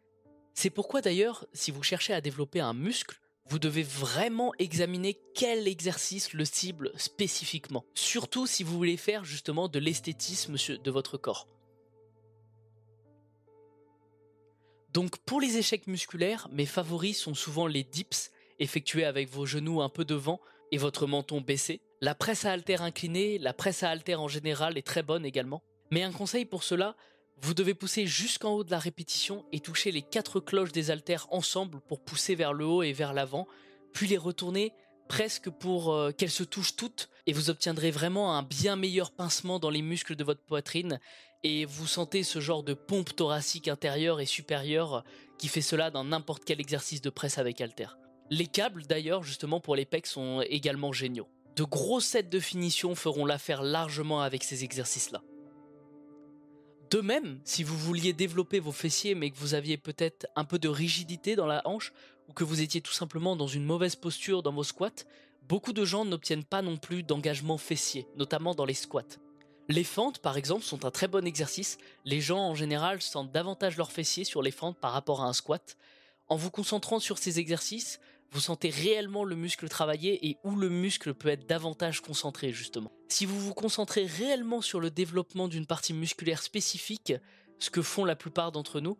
C'est 0.55 0.71
pourquoi 0.71 1.01
d'ailleurs, 1.01 1.47
si 1.53 1.71
vous 1.71 1.83
cherchez 1.83 2.13
à 2.13 2.21
développer 2.21 2.61
un 2.61 2.75
muscle, 2.75 3.19
vous 3.47 3.59
devez 3.59 3.83
vraiment 3.83 4.53
examiner 4.59 5.21
quel 5.35 5.67
exercice 5.67 6.33
le 6.33 6.45
cible 6.45 6.93
spécifiquement. 6.97 7.85
Surtout 7.95 8.47
si 8.47 8.63
vous 8.63 8.77
voulez 8.77 8.97
faire 8.97 9.25
justement 9.25 9.69
de 9.69 9.79
l'esthétisme 9.79 10.57
de 10.57 10.91
votre 10.91 11.19
corps. 11.19 11.49
Donc 14.93 15.17
pour 15.19 15.41
les 15.41 15.57
échecs 15.57 15.87
musculaires, 15.87 16.49
mes 16.53 16.67
favoris 16.67 17.19
sont 17.19 17.35
souvent 17.35 17.67
les 17.67 17.83
dips, 17.83 18.31
effectués 18.59 19.05
avec 19.05 19.29
vos 19.31 19.47
genoux 19.47 19.81
un 19.81 19.89
peu 19.89 20.05
devant 20.05 20.41
et 20.71 20.79
votre 20.79 21.07
menton 21.07 21.41
baissé. 21.41 21.81
La 22.01 22.15
presse 22.15 22.45
à 22.45 22.53
haltère 22.53 22.83
inclinée, 22.83 23.39
la 23.39 23.55
presse 23.55 23.83
à 23.83 23.91
haltère 23.91 24.21
en 24.21 24.29
général 24.29 24.77
est 24.77 24.87
très 24.87 25.03
bonne 25.03 25.25
également. 25.25 25.63
Mais 25.91 26.03
un 26.03 26.13
conseil 26.13 26.45
pour 26.45 26.63
cela, 26.63 26.97
vous 27.43 27.55
devez 27.55 27.75
pousser 27.75 28.07
jusqu'en 28.07 28.53
haut 28.53 28.63
de 28.63 28.71
la 28.71 28.79
répétition 28.79 29.45
et 29.51 29.59
toucher 29.59 29.91
les 29.91 30.03
quatre 30.03 30.39
cloches 30.39 30.71
des 30.71 30.93
haltères 30.93 31.27
ensemble 31.33 31.81
pour 31.81 32.01
pousser 32.01 32.37
vers 32.37 32.53
le 32.53 32.65
haut 32.65 32.85
et 32.85 32.93
vers 32.93 33.13
l'avant, 33.13 33.49
puis 33.93 34.07
les 34.07 34.17
retourner 34.17 34.73
presque 35.09 35.51
pour 35.51 35.93
euh, 35.93 36.13
qu'elles 36.13 36.31
se 36.31 36.45
touchent 36.45 36.77
toutes 36.77 37.11
et 37.27 37.33
vous 37.33 37.51
obtiendrez 37.51 37.91
vraiment 37.91 38.37
un 38.37 38.45
bien 38.45 38.77
meilleur 38.77 39.11
pincement 39.11 39.59
dans 39.59 39.71
les 39.71 39.83
muscles 39.83 40.15
de 40.15 40.23
votre 40.23 40.43
poitrine 40.45 41.01
et 41.43 41.65
vous 41.65 41.89
sentez 41.89 42.23
ce 42.23 42.39
genre 42.39 42.63
de 42.63 42.75
pompe 42.75 43.15
thoracique 43.17 43.67
intérieure 43.67 44.21
et 44.21 44.27
supérieure 44.27 45.03
qui 45.37 45.49
fait 45.49 45.61
cela 45.61 45.91
dans 45.91 46.05
n'importe 46.05 46.45
quel 46.45 46.61
exercice 46.61 47.01
de 47.01 47.11
presse 47.11 47.39
avec 47.39 47.61
halter. 47.61 47.89
Les 48.31 48.47
câbles 48.47 48.87
d'ailleurs 48.87 49.25
justement 49.25 49.59
pour 49.59 49.75
les 49.75 49.85
pecs 49.85 50.07
sont 50.07 50.43
également 50.43 50.93
géniaux. 50.93 51.29
De 51.57 51.65
gros 51.65 52.01
sets 52.01 52.23
de 52.23 52.41
finition 52.41 52.95
feront 52.95 53.27
l'affaire 53.27 53.65
largement 53.65 54.23
avec 54.23 54.45
ces 54.45 54.63
exercices-là. 54.63 55.23
De 56.93 57.01
même, 57.01 57.41
si 57.45 57.63
vous 57.63 57.79
vouliez 57.79 58.13
développer 58.13 58.61
vos 58.61 58.71
fessiers 58.71 59.15
mais 59.15 59.31
que 59.31 59.39
vous 59.39 59.55
aviez 59.55 59.79
peut-être 59.79 60.27
un 60.37 60.45
peu 60.45 60.59
de 60.59 60.69
rigidité 60.69 61.37
dans 61.37 61.47
la 61.47 61.67
hanche 61.67 61.91
ou 62.29 62.35
que 62.35 62.45
vous 62.45 62.61
étiez 62.61 62.83
tout 62.83 62.93
simplement 62.93 63.35
dans 63.35 63.47
une 63.47 63.65
mauvaise 63.65 63.97
posture 63.97 64.43
dans 64.43 64.53
vos 64.53 64.63
squats, 64.63 65.07
beaucoup 65.49 65.73
de 65.73 65.87
gens 65.87 66.05
n'obtiennent 66.05 66.45
pas 66.45 66.61
non 66.61 66.77
plus 66.77 67.03
d'engagement 67.03 67.57
fessier, 67.57 68.07
notamment 68.19 68.55
dans 68.55 68.67
les 68.67 68.75
squats. 68.75 69.17
Les 69.71 69.85
fentes, 69.85 70.19
par 70.19 70.37
exemple, 70.37 70.65
sont 70.65 70.85
un 70.85 70.91
très 70.91 71.09
bon 71.09 71.27
exercice. 71.27 71.79
Les 72.05 72.21
gens, 72.21 72.41
en 72.41 72.55
général, 72.55 73.01
sentent 73.01 73.33
davantage 73.33 73.79
leurs 73.79 73.91
fessiers 73.91 74.25
sur 74.25 74.43
les 74.43 74.51
fentes 74.51 74.77
par 74.77 74.93
rapport 74.93 75.23
à 75.23 75.29
un 75.29 75.33
squat. 75.33 75.79
En 76.29 76.37
vous 76.37 76.51
concentrant 76.51 76.99
sur 76.99 77.17
ces 77.17 77.39
exercices, 77.39 78.01
vous 78.33 78.41
sentez 78.41 78.71
réellement 78.71 79.25
le 79.25 79.37
muscle 79.37 79.69
travailler 79.69 80.27
et 80.27 80.39
où 80.43 80.57
le 80.57 80.71
muscle 80.71 81.13
peut 81.13 81.29
être 81.29 81.47
davantage 81.47 82.01
concentré, 82.01 82.51
justement. 82.51 82.91
Si 83.09 83.27
vous 83.27 83.39
vous 83.39 83.53
concentrez 83.53 84.07
réellement 84.07 84.63
sur 84.63 84.81
le 84.81 84.91
développement 84.91 85.49
d'une 85.49 85.67
partie 85.67 85.93
musculaire 85.93 86.43
spécifique, 86.43 87.13
ce 87.59 87.69
que 87.69 87.83
font 87.83 88.07
la 88.07 88.17
plupart 88.17 88.51
d'entre 88.51 88.81
nous, 88.81 88.97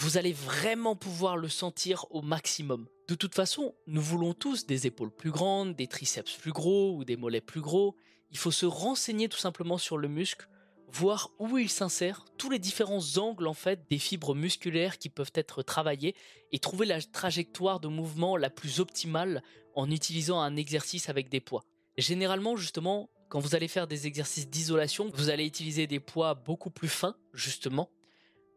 vous 0.00 0.16
allez 0.16 0.32
vraiment 0.32 0.96
pouvoir 0.96 1.36
le 1.36 1.48
sentir 1.48 2.06
au 2.10 2.22
maximum. 2.22 2.88
De 3.06 3.14
toute 3.14 3.36
façon, 3.36 3.74
nous 3.86 4.02
voulons 4.02 4.34
tous 4.34 4.66
des 4.66 4.88
épaules 4.88 5.14
plus 5.14 5.30
grandes, 5.30 5.76
des 5.76 5.86
triceps 5.86 6.36
plus 6.36 6.52
gros 6.52 6.96
ou 6.96 7.04
des 7.04 7.16
mollets 7.16 7.40
plus 7.40 7.60
gros, 7.60 7.94
il 8.32 8.38
faut 8.38 8.50
se 8.50 8.66
renseigner 8.66 9.28
tout 9.28 9.38
simplement 9.38 9.78
sur 9.78 9.96
le 9.96 10.08
muscle, 10.08 10.48
voir 10.92 11.30
où 11.38 11.58
il 11.58 11.68
s'insère, 11.68 12.24
tous 12.38 12.50
les 12.50 12.58
différents 12.58 13.16
angles 13.16 13.46
en 13.46 13.54
fait 13.54 13.88
des 13.88 13.98
fibres 13.98 14.34
musculaires 14.34 14.98
qui 14.98 15.08
peuvent 15.08 15.32
être 15.34 15.62
travaillées 15.62 16.14
et 16.52 16.58
trouver 16.58 16.86
la 16.86 17.00
trajectoire 17.00 17.80
de 17.80 17.88
mouvement 17.88 18.36
la 18.36 18.50
plus 18.50 18.80
optimale 18.80 19.42
en 19.74 19.90
utilisant 19.90 20.40
un 20.40 20.56
exercice 20.56 21.08
avec 21.08 21.28
des 21.28 21.40
poids. 21.40 21.64
Généralement 21.96 22.56
justement, 22.56 23.10
quand 23.28 23.40
vous 23.40 23.54
allez 23.54 23.68
faire 23.68 23.86
des 23.86 24.06
exercices 24.06 24.48
d'isolation, 24.48 25.10
vous 25.14 25.30
allez 25.30 25.46
utiliser 25.46 25.86
des 25.86 26.00
poids 26.00 26.34
beaucoup 26.34 26.70
plus 26.70 26.88
fins 26.88 27.16
justement 27.32 27.88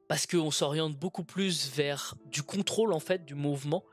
parce 0.07 0.27
qu'on 0.27 0.51
s'oriente 0.51 0.97
beaucoup 0.97 1.23
plus 1.23 1.71
vers 1.71 2.15
du 2.25 2.43
contrôle 2.43 2.93
en 2.93 2.99
fait 2.99 3.25
du 3.25 3.35
mouvement 3.35 3.83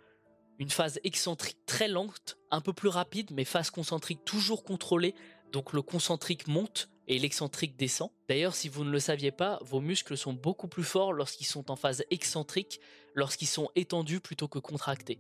une 0.58 0.70
phase 0.70 1.00
excentrique 1.02 1.58
très 1.66 1.88
lente, 1.88 2.36
un 2.52 2.60
peu 2.60 2.72
plus 2.72 2.88
rapide, 2.88 3.30
mais 3.32 3.44
phase 3.44 3.70
concentrique 3.70 4.24
toujours 4.24 4.62
contrôlée 4.62 5.14
donc 5.52 5.72
le 5.72 5.82
concentrique 5.82 6.48
monte 6.48 6.88
et 7.12 7.18
l'excentrique 7.18 7.76
descend. 7.76 8.10
D'ailleurs, 8.26 8.54
si 8.54 8.70
vous 8.70 8.84
ne 8.84 8.90
le 8.90 8.98
saviez 8.98 9.30
pas, 9.30 9.58
vos 9.62 9.80
muscles 9.80 10.16
sont 10.16 10.32
beaucoup 10.32 10.66
plus 10.66 10.82
forts 10.82 11.12
lorsqu'ils 11.12 11.46
sont 11.46 11.70
en 11.70 11.76
phase 11.76 12.04
excentrique, 12.10 12.80
lorsqu'ils 13.14 13.48
sont 13.48 13.68
étendus 13.76 14.20
plutôt 14.20 14.48
que 14.48 14.58
contractés. 14.58 15.18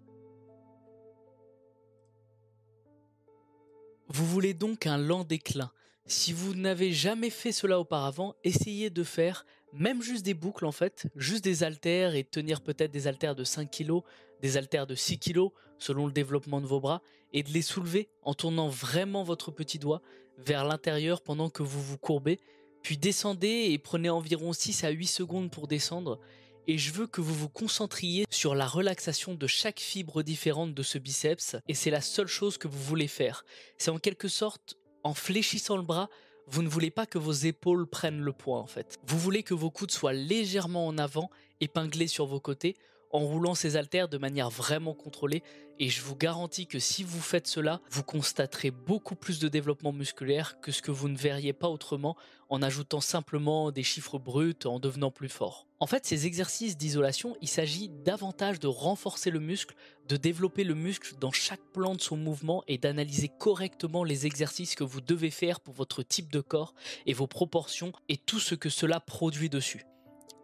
Vous 4.08 4.26
voulez 4.26 4.54
donc 4.54 4.86
un 4.86 4.96
lent 4.96 5.24
déclin. 5.24 5.70
Si 6.06 6.32
vous 6.32 6.54
n'avez 6.54 6.92
jamais 6.92 7.30
fait 7.30 7.52
cela 7.52 7.78
auparavant, 7.78 8.34
essayez 8.42 8.88
de 8.88 9.04
faire 9.04 9.44
même 9.74 10.02
juste 10.02 10.24
des 10.24 10.34
boucles 10.34 10.66
en 10.66 10.72
fait, 10.72 11.06
juste 11.14 11.44
des 11.44 11.62
haltères 11.62 12.14
et 12.14 12.24
tenir 12.24 12.62
peut-être 12.62 12.90
des 12.90 13.06
haltères 13.06 13.34
de 13.34 13.44
5 13.44 13.70
kg, 13.70 14.00
des 14.40 14.56
haltères 14.56 14.86
de 14.86 14.94
6 14.94 15.18
kg 15.18 15.48
selon 15.78 16.06
le 16.06 16.12
développement 16.12 16.60
de 16.60 16.66
vos 16.66 16.80
bras 16.80 17.02
et 17.32 17.42
de 17.42 17.50
les 17.50 17.62
soulever 17.62 18.08
en 18.22 18.34
tournant 18.34 18.68
vraiment 18.68 19.22
votre 19.24 19.50
petit 19.50 19.78
doigt 19.78 20.02
vers 20.38 20.64
l'intérieur 20.64 21.22
pendant 21.22 21.50
que 21.50 21.62
vous 21.62 21.82
vous 21.82 21.98
courbez, 21.98 22.40
puis 22.82 22.98
descendez 22.98 23.68
et 23.70 23.78
prenez 23.78 24.10
environ 24.10 24.52
6 24.52 24.84
à 24.84 24.90
8 24.90 25.06
secondes 25.06 25.50
pour 25.50 25.68
descendre 25.68 26.18
et 26.66 26.78
je 26.78 26.92
veux 26.92 27.06
que 27.06 27.20
vous 27.20 27.34
vous 27.34 27.48
concentriez 27.48 28.24
sur 28.30 28.54
la 28.54 28.66
relaxation 28.66 29.34
de 29.34 29.46
chaque 29.46 29.80
fibre 29.80 30.22
différente 30.22 30.74
de 30.74 30.82
ce 30.82 30.98
biceps 30.98 31.56
et 31.68 31.74
c'est 31.74 31.90
la 31.90 32.00
seule 32.00 32.26
chose 32.26 32.58
que 32.58 32.68
vous 32.68 32.82
voulez 32.82 33.08
faire. 33.08 33.44
C'est 33.78 33.90
en 33.90 33.98
quelque 33.98 34.28
sorte 34.28 34.76
en 35.04 35.14
fléchissant 35.14 35.76
le 35.76 35.82
bras, 35.82 36.08
vous 36.46 36.62
ne 36.62 36.68
voulez 36.68 36.90
pas 36.90 37.06
que 37.06 37.18
vos 37.18 37.32
épaules 37.32 37.88
prennent 37.88 38.20
le 38.20 38.32
poids 38.32 38.58
en 38.58 38.66
fait. 38.66 38.98
Vous 39.06 39.18
voulez 39.18 39.42
que 39.42 39.54
vos 39.54 39.70
coudes 39.70 39.90
soient 39.90 40.12
légèrement 40.12 40.86
en 40.86 40.98
avant, 40.98 41.30
épinglés 41.60 42.06
sur 42.08 42.26
vos 42.26 42.40
côtés, 42.40 42.76
en 43.12 43.20
roulant 43.20 43.54
ces 43.54 43.76
haltères 43.76 44.08
de 44.08 44.18
manière 44.18 44.50
vraiment 44.50 44.94
contrôlée 44.94 45.42
et 45.78 45.88
je 45.88 46.02
vous 46.02 46.16
garantis 46.16 46.66
que 46.66 46.78
si 46.78 47.02
vous 47.02 47.20
faites 47.20 47.46
cela, 47.46 47.80
vous 47.90 48.02
constaterez 48.02 48.70
beaucoup 48.70 49.14
plus 49.14 49.38
de 49.38 49.48
développement 49.48 49.92
musculaire 49.92 50.60
que 50.60 50.72
ce 50.72 50.82
que 50.82 50.90
vous 50.90 51.08
ne 51.08 51.16
verriez 51.16 51.52
pas 51.52 51.68
autrement 51.68 52.16
en 52.48 52.62
ajoutant 52.62 53.00
simplement 53.00 53.70
des 53.70 53.82
chiffres 53.82 54.18
bruts 54.18 54.54
en 54.64 54.78
devenant 54.78 55.10
plus 55.10 55.28
fort. 55.28 55.66
En 55.80 55.86
fait, 55.86 56.06
ces 56.06 56.26
exercices 56.26 56.76
d'isolation, 56.76 57.36
il 57.40 57.48
s'agit 57.48 57.88
davantage 57.88 58.60
de 58.60 58.68
renforcer 58.68 59.30
le 59.30 59.40
muscle, 59.40 59.74
de 60.08 60.16
développer 60.16 60.62
le 60.62 60.74
muscle 60.74 61.14
dans 61.18 61.32
chaque 61.32 61.64
plan 61.72 61.94
de 61.94 62.00
son 62.00 62.16
mouvement 62.16 62.62
et 62.68 62.78
d'analyser 62.78 63.28
correctement 63.28 64.04
les 64.04 64.26
exercices 64.26 64.74
que 64.74 64.84
vous 64.84 65.00
devez 65.00 65.30
faire 65.30 65.60
pour 65.60 65.74
votre 65.74 66.02
type 66.02 66.30
de 66.30 66.40
corps 66.40 66.74
et 67.06 67.12
vos 67.12 67.26
proportions 67.26 67.92
et 68.08 68.16
tout 68.16 68.40
ce 68.40 68.54
que 68.54 68.68
cela 68.68 69.00
produit 69.00 69.48
dessus. 69.48 69.84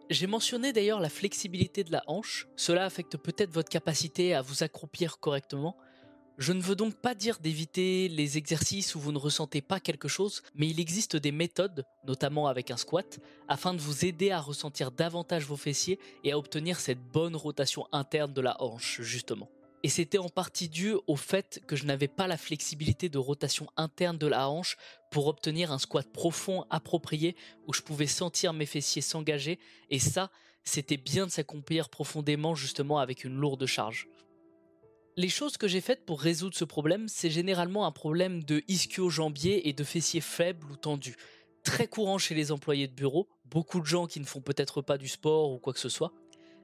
J'ai 0.09 0.25
mentionné 0.25 0.73
d'ailleurs 0.73 0.99
la 0.99 1.09
flexibilité 1.09 1.83
de 1.83 1.91
la 1.91 2.03
hanche, 2.07 2.47
cela 2.55 2.83
affecte 2.83 3.15
peut-être 3.17 3.51
votre 3.51 3.69
capacité 3.69 4.33
à 4.33 4.41
vous 4.41 4.63
accroupir 4.63 5.19
correctement. 5.19 5.77
Je 6.39 6.51
ne 6.51 6.63
veux 6.63 6.75
donc 6.75 6.95
pas 6.95 7.13
dire 7.13 7.37
d'éviter 7.37 8.07
les 8.07 8.35
exercices 8.35 8.95
où 8.95 8.99
vous 8.99 9.11
ne 9.11 9.19
ressentez 9.19 9.61
pas 9.61 9.79
quelque 9.79 10.07
chose, 10.07 10.41
mais 10.55 10.67
il 10.67 10.79
existe 10.79 11.15
des 11.15 11.31
méthodes, 11.31 11.85
notamment 12.07 12.47
avec 12.47 12.71
un 12.71 12.77
squat, 12.77 13.19
afin 13.47 13.75
de 13.75 13.81
vous 13.81 14.03
aider 14.03 14.31
à 14.31 14.39
ressentir 14.39 14.89
davantage 14.89 15.45
vos 15.45 15.57
fessiers 15.57 15.99
et 16.23 16.31
à 16.31 16.39
obtenir 16.39 16.79
cette 16.79 17.03
bonne 17.13 17.35
rotation 17.35 17.85
interne 17.91 18.33
de 18.33 18.41
la 18.41 18.59
hanche, 18.63 19.01
justement. 19.01 19.51
Et 19.81 19.89
c'était 19.89 20.17
en 20.17 20.27
partie 20.27 20.67
dû 20.67 20.95
au 21.07 21.15
fait 21.15 21.61
que 21.65 21.75
je 21.75 21.85
n'avais 21.85 22.09
pas 22.09 22.27
la 22.27 22.37
flexibilité 22.37 23.07
de 23.07 23.17
rotation 23.17 23.67
interne 23.77 24.17
de 24.17 24.27
la 24.27 24.49
hanche 24.49 24.75
pour 25.09 25.27
obtenir 25.27 25.71
un 25.71 25.79
squat 25.79 26.11
profond 26.11 26.65
approprié 26.69 27.35
où 27.65 27.73
je 27.73 27.81
pouvais 27.81 28.07
sentir 28.07 28.51
mes 28.51 28.65
fessiers 28.65 29.01
s'engager 29.01 29.57
et 29.89 29.99
ça, 29.99 30.31
c'était 30.65 30.97
bien 30.97 31.25
de 31.25 31.31
s'accomplir 31.31 31.89
profondément 31.89 32.55
justement 32.55 32.99
avec 32.99 33.23
une 33.23 33.35
lourde 33.35 33.65
charge. 33.65 34.09
Les 35.15 35.29
choses 35.29 35.57
que 35.57 35.67
j'ai 35.67 35.81
faites 35.81 36.05
pour 36.05 36.21
résoudre 36.21 36.55
ce 36.55 36.65
problème, 36.65 37.07
c'est 37.07 37.29
généralement 37.29 37.85
un 37.85 37.91
problème 37.91 38.43
de 38.43 38.63
ischio-jambier 38.67 39.67
et 39.67 39.73
de 39.73 39.83
fessiers 39.83 40.21
faibles 40.21 40.71
ou 40.71 40.75
tendus. 40.75 41.15
Très 41.63 41.87
courant 41.87 42.17
chez 42.17 42.35
les 42.35 42.51
employés 42.51 42.87
de 42.87 42.93
bureau, 42.93 43.27
beaucoup 43.45 43.79
de 43.79 43.85
gens 43.85 44.07
qui 44.07 44.19
ne 44.19 44.25
font 44.25 44.41
peut-être 44.41 44.81
pas 44.81 44.97
du 44.97 45.07
sport 45.07 45.51
ou 45.51 45.59
quoi 45.59 45.73
que 45.73 45.79
ce 45.79 45.89
soit. 45.89 46.13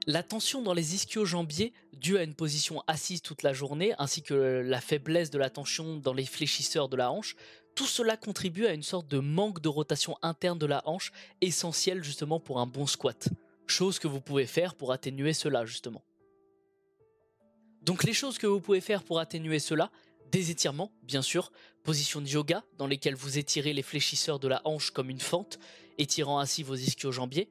La 0.08 0.22
tension 0.22 0.62
dans 0.62 0.72
les 0.72 0.94
ischio-jambiers, 0.94 1.72
due 1.92 2.16
à 2.16 2.22
une 2.22 2.36
position 2.36 2.80
assise 2.86 3.22
toute 3.22 3.42
la 3.42 3.52
journée, 3.52 3.92
ainsi 3.98 4.22
que 4.22 4.34
la 4.34 4.80
faiblesse 4.80 5.30
de 5.30 5.38
la 5.38 5.50
tension 5.50 5.96
dans 5.96 6.12
les 6.12 6.24
fléchisseurs 6.24 6.88
de 6.88 6.96
la 6.96 7.10
hanche, 7.10 7.34
tout 7.74 7.86
cela 7.86 8.16
contribue 8.16 8.66
à 8.66 8.72
une 8.72 8.84
sorte 8.84 9.08
de 9.08 9.18
manque 9.18 9.60
de 9.60 9.68
rotation 9.68 10.16
interne 10.22 10.60
de 10.60 10.66
la 10.66 10.82
hanche, 10.86 11.10
essentiel 11.40 12.04
justement 12.04 12.38
pour 12.38 12.60
un 12.60 12.66
bon 12.66 12.86
squat. 12.86 13.28
Chose 13.66 13.98
que 13.98 14.06
vous 14.06 14.20
pouvez 14.20 14.46
faire 14.46 14.76
pour 14.76 14.92
atténuer 14.92 15.32
cela 15.32 15.66
justement. 15.66 16.04
Donc 17.82 18.04
les 18.04 18.14
choses 18.14 18.38
que 18.38 18.46
vous 18.46 18.60
pouvez 18.60 18.80
faire 18.80 19.02
pour 19.02 19.18
atténuer 19.18 19.58
cela, 19.58 19.90
des 20.30 20.52
étirements, 20.52 20.92
bien 21.02 21.22
sûr, 21.22 21.50
position 21.82 22.20
de 22.20 22.28
yoga 22.28 22.62
dans 22.78 22.86
lesquelles 22.86 23.16
vous 23.16 23.38
étirez 23.38 23.72
les 23.72 23.82
fléchisseurs 23.82 24.38
de 24.38 24.46
la 24.46 24.62
hanche 24.64 24.92
comme 24.92 25.10
une 25.10 25.20
fente, 25.20 25.58
étirant 25.98 26.38
ainsi 26.38 26.62
vos 26.62 26.76
ischio-jambiers, 26.76 27.50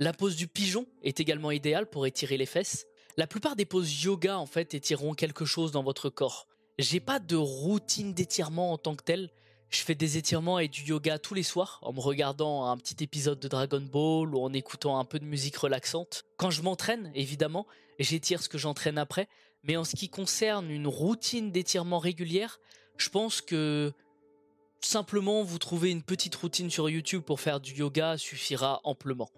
la 0.00 0.12
pose 0.12 0.34
du 0.34 0.48
pigeon 0.48 0.86
est 1.02 1.20
également 1.20 1.52
idéale 1.52 1.88
pour 1.88 2.06
étirer 2.06 2.36
les 2.36 2.46
fesses. 2.46 2.86
La 3.16 3.28
plupart 3.28 3.54
des 3.54 3.64
poses 3.64 4.02
yoga 4.02 4.38
en 4.38 4.46
fait 4.46 4.74
étireront 4.74 5.14
quelque 5.14 5.44
chose 5.44 5.70
dans 5.70 5.84
votre 5.84 6.10
corps. 6.10 6.48
J'ai 6.78 6.98
pas 6.98 7.20
de 7.20 7.36
routine 7.36 8.12
d'étirement 8.12 8.72
en 8.72 8.78
tant 8.78 8.96
que 8.96 9.04
tel. 9.04 9.30
Je 9.70 9.82
fais 9.82 9.94
des 9.94 10.16
étirements 10.16 10.58
et 10.58 10.66
du 10.66 10.82
yoga 10.82 11.20
tous 11.20 11.34
les 11.34 11.44
soirs 11.44 11.78
en 11.82 11.92
me 11.92 12.00
regardant 12.00 12.66
un 12.66 12.76
petit 12.76 13.04
épisode 13.04 13.38
de 13.38 13.46
Dragon 13.46 13.80
Ball 13.80 14.34
ou 14.34 14.40
en 14.40 14.52
écoutant 14.52 14.98
un 14.98 15.04
peu 15.04 15.20
de 15.20 15.24
musique 15.24 15.56
relaxante. 15.56 16.24
Quand 16.36 16.50
je 16.50 16.62
m'entraîne, 16.62 17.12
évidemment, 17.14 17.66
j'étire 18.00 18.42
ce 18.42 18.48
que 18.48 18.58
j'entraîne 18.58 18.98
après. 18.98 19.28
Mais 19.62 19.76
en 19.76 19.84
ce 19.84 19.94
qui 19.94 20.08
concerne 20.08 20.70
une 20.70 20.88
routine 20.88 21.52
d'étirement 21.52 22.00
régulière, 22.00 22.58
je 22.96 23.08
pense 23.08 23.40
que 23.40 23.92
simplement 24.80 25.42
vous 25.44 25.58
trouver 25.58 25.90
une 25.90 26.02
petite 26.02 26.34
routine 26.34 26.70
sur 26.70 26.90
YouTube 26.90 27.22
pour 27.22 27.40
faire 27.40 27.60
du 27.60 27.72
yoga 27.74 28.18
suffira 28.18 28.80
amplement. 28.82 29.30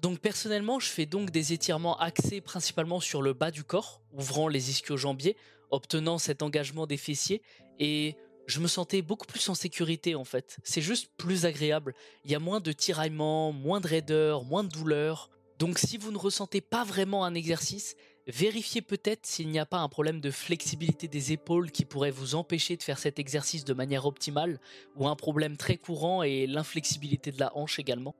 Donc 0.00 0.20
personnellement, 0.20 0.78
je 0.78 0.88
fais 0.88 1.06
donc 1.06 1.30
des 1.30 1.52
étirements 1.52 1.98
axés 1.98 2.40
principalement 2.40 3.00
sur 3.00 3.20
le 3.20 3.32
bas 3.32 3.50
du 3.50 3.64
corps, 3.64 4.00
ouvrant 4.12 4.46
les 4.46 4.70
ischio-jambiers, 4.70 5.36
obtenant 5.70 6.18
cet 6.18 6.42
engagement 6.42 6.86
des 6.86 6.96
fessiers 6.96 7.42
et 7.78 8.16
je 8.46 8.60
me 8.60 8.68
sentais 8.68 9.02
beaucoup 9.02 9.26
plus 9.26 9.46
en 9.48 9.54
sécurité 9.54 10.14
en 10.14 10.24
fait. 10.24 10.58
C'est 10.62 10.80
juste 10.80 11.10
plus 11.16 11.46
agréable. 11.46 11.94
Il 12.24 12.30
y 12.30 12.34
a 12.34 12.38
moins 12.38 12.60
de 12.60 12.72
tiraillements, 12.72 13.52
moins 13.52 13.80
de 13.80 13.88
raideur, 13.88 14.44
moins 14.44 14.64
de 14.64 14.68
douleur. 14.68 15.30
Donc 15.58 15.78
si 15.78 15.98
vous 15.98 16.12
ne 16.12 16.18
ressentez 16.18 16.60
pas 16.60 16.84
vraiment 16.84 17.24
un 17.24 17.34
exercice, 17.34 17.96
vérifiez 18.28 18.82
peut-être 18.82 19.26
s'il 19.26 19.48
n'y 19.48 19.58
a 19.58 19.66
pas 19.66 19.78
un 19.78 19.88
problème 19.88 20.20
de 20.20 20.30
flexibilité 20.30 21.08
des 21.08 21.32
épaules 21.32 21.72
qui 21.72 21.84
pourrait 21.84 22.12
vous 22.12 22.36
empêcher 22.36 22.76
de 22.76 22.82
faire 22.84 22.98
cet 22.98 23.18
exercice 23.18 23.64
de 23.64 23.74
manière 23.74 24.06
optimale, 24.06 24.60
ou 24.96 25.08
un 25.08 25.16
problème 25.16 25.56
très 25.56 25.76
courant 25.76 26.22
est 26.22 26.46
l'inflexibilité 26.46 27.32
de 27.32 27.40
la 27.40 27.56
hanche 27.56 27.78
également. 27.78 28.14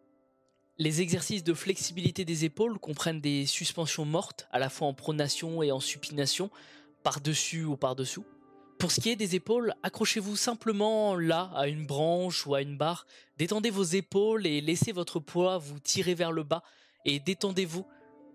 Les 0.81 1.01
exercices 1.01 1.43
de 1.43 1.55
flexibilité 1.55 2.25
des 2.25 2.45
épaules 2.45 2.79
comprennent 2.79 3.21
des 3.21 3.47
suspensions 3.47 4.05
mortes, 4.05 4.47
à 4.53 4.61
la 4.61 4.71
fois 4.71 4.87
en 4.87 4.95
pronation 4.95 5.61
et 5.61 5.73
en 5.73 5.81
supination, 5.81 6.51
par-dessus 7.03 7.64
ou 7.64 7.77
par-dessous. 7.77 8.25
Pour 8.79 8.93
ce 8.93 9.01
qui 9.01 9.11
est 9.11 9.17
des 9.17 9.35
épaules, 9.35 9.75
accrochez-vous 9.83 10.37
simplement 10.37 11.17
là 11.17 11.51
à 11.57 11.67
une 11.67 11.85
branche 11.85 12.47
ou 12.47 12.55
à 12.55 12.62
une 12.62 12.77
barre, 12.77 13.07
détendez 13.38 13.71
vos 13.71 13.83
épaules 13.83 14.47
et 14.47 14.61
laissez 14.61 14.93
votre 14.93 15.19
poids 15.19 15.59
vous 15.59 15.81
tirer 15.81 16.14
vers 16.14 16.31
le 16.31 16.45
bas 16.45 16.62
et 17.05 17.19
détendez-vous 17.19 17.85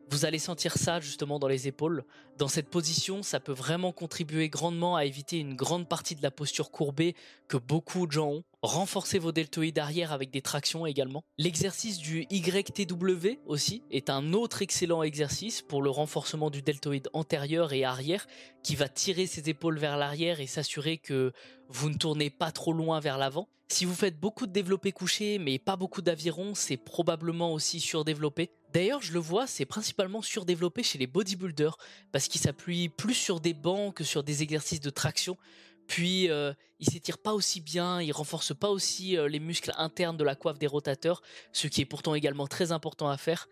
vous 0.09 0.25
allez 0.25 0.37
sentir 0.37 0.77
ça 0.77 0.99
justement 0.99 1.39
dans 1.39 1.47
les 1.47 1.69
épaules. 1.69 2.03
Dans 2.37 2.49
cette 2.49 2.69
position, 2.69 3.23
ça 3.23 3.39
peut 3.39 3.53
vraiment 3.53 3.93
contribuer 3.93 4.49
grandement 4.49 4.97
à 4.97 5.05
éviter 5.05 5.39
une 5.39 5.55
grande 5.55 5.87
partie 5.87 6.15
de 6.15 6.21
la 6.21 6.29
posture 6.29 6.71
courbée 6.71 7.15
que 7.47 7.55
beaucoup 7.55 8.05
de 8.05 8.11
gens 8.11 8.29
ont. 8.29 8.43
Renforcez 8.63 9.19
vos 9.19 9.33
deltoïdes 9.33 9.77
arrière 9.77 10.13
avec 10.13 10.31
des 10.31 10.41
tractions 10.41 10.85
également. 10.85 11.25
L'exercice 11.37 11.97
du 11.97 12.25
YTW 12.31 13.39
aussi 13.45 13.83
est 13.91 14.09
un 14.09 14.31
autre 14.31 14.61
excellent 14.61 15.03
exercice 15.03 15.61
pour 15.61 15.81
le 15.81 15.89
renforcement 15.89 16.49
du 16.49 16.61
deltoïde 16.61 17.09
antérieur 17.11 17.73
et 17.73 17.83
arrière 17.83 18.25
qui 18.63 18.77
va 18.77 18.87
tirer 18.87 19.27
ses 19.27 19.49
épaules 19.49 19.79
vers 19.79 19.97
l'arrière 19.97 20.39
et 20.39 20.47
s'assurer 20.47 20.97
que 20.97 21.33
vous 21.67 21.89
ne 21.89 21.97
tournez 21.97 22.29
pas 22.29 22.53
trop 22.53 22.71
loin 22.71 23.01
vers 23.01 23.17
l'avant. 23.17 23.49
Si 23.67 23.83
vous 23.83 23.95
faites 23.95 24.17
beaucoup 24.17 24.47
de 24.47 24.53
développé 24.53 24.93
couché 24.93 25.39
mais 25.39 25.59
pas 25.59 25.75
beaucoup 25.75 26.01
d'aviron, 26.01 26.55
c'est 26.55 26.77
probablement 26.77 27.51
aussi 27.51 27.81
surdéveloppé. 27.81 28.49
D'ailleurs, 28.71 29.01
je 29.01 29.11
le 29.11 29.19
vois, 29.19 29.45
c'est 29.45 29.65
principalement 29.65 30.21
surdéveloppé 30.21 30.83
chez 30.83 30.97
les 30.97 31.07
bodybuilders 31.07 31.77
parce 32.13 32.29
qu'ils 32.29 32.39
s'appuient 32.39 32.87
plus 32.87 33.13
sur 33.13 33.41
des 33.41 33.53
bancs 33.53 33.93
que 33.93 34.05
sur 34.05 34.23
des 34.23 34.41
exercices 34.41 34.79
de 34.79 34.89
traction. 34.89 35.37
Puis 35.87 36.29
euh, 36.29 36.53
ils 36.79 36.89
s'étirent 36.89 37.17
pas 37.17 37.33
aussi 37.33 37.61
bien, 37.61 38.01
ils 38.01 38.11
renforcent 38.11 38.55
pas 38.55 38.69
aussi 38.69 39.17
euh, 39.17 39.27
les 39.27 39.39
muscles 39.39 39.71
internes 39.77 40.17
de 40.17 40.23
la 40.23 40.35
coiffe 40.35 40.59
des 40.59 40.67
rotateurs, 40.67 41.21
ce 41.51 41.67
qui 41.67 41.81
est 41.81 41.85
pourtant 41.85 42.15
également 42.15 42.47
très 42.47 42.71
important 42.71 43.09
à 43.09 43.17
faire. 43.17 43.47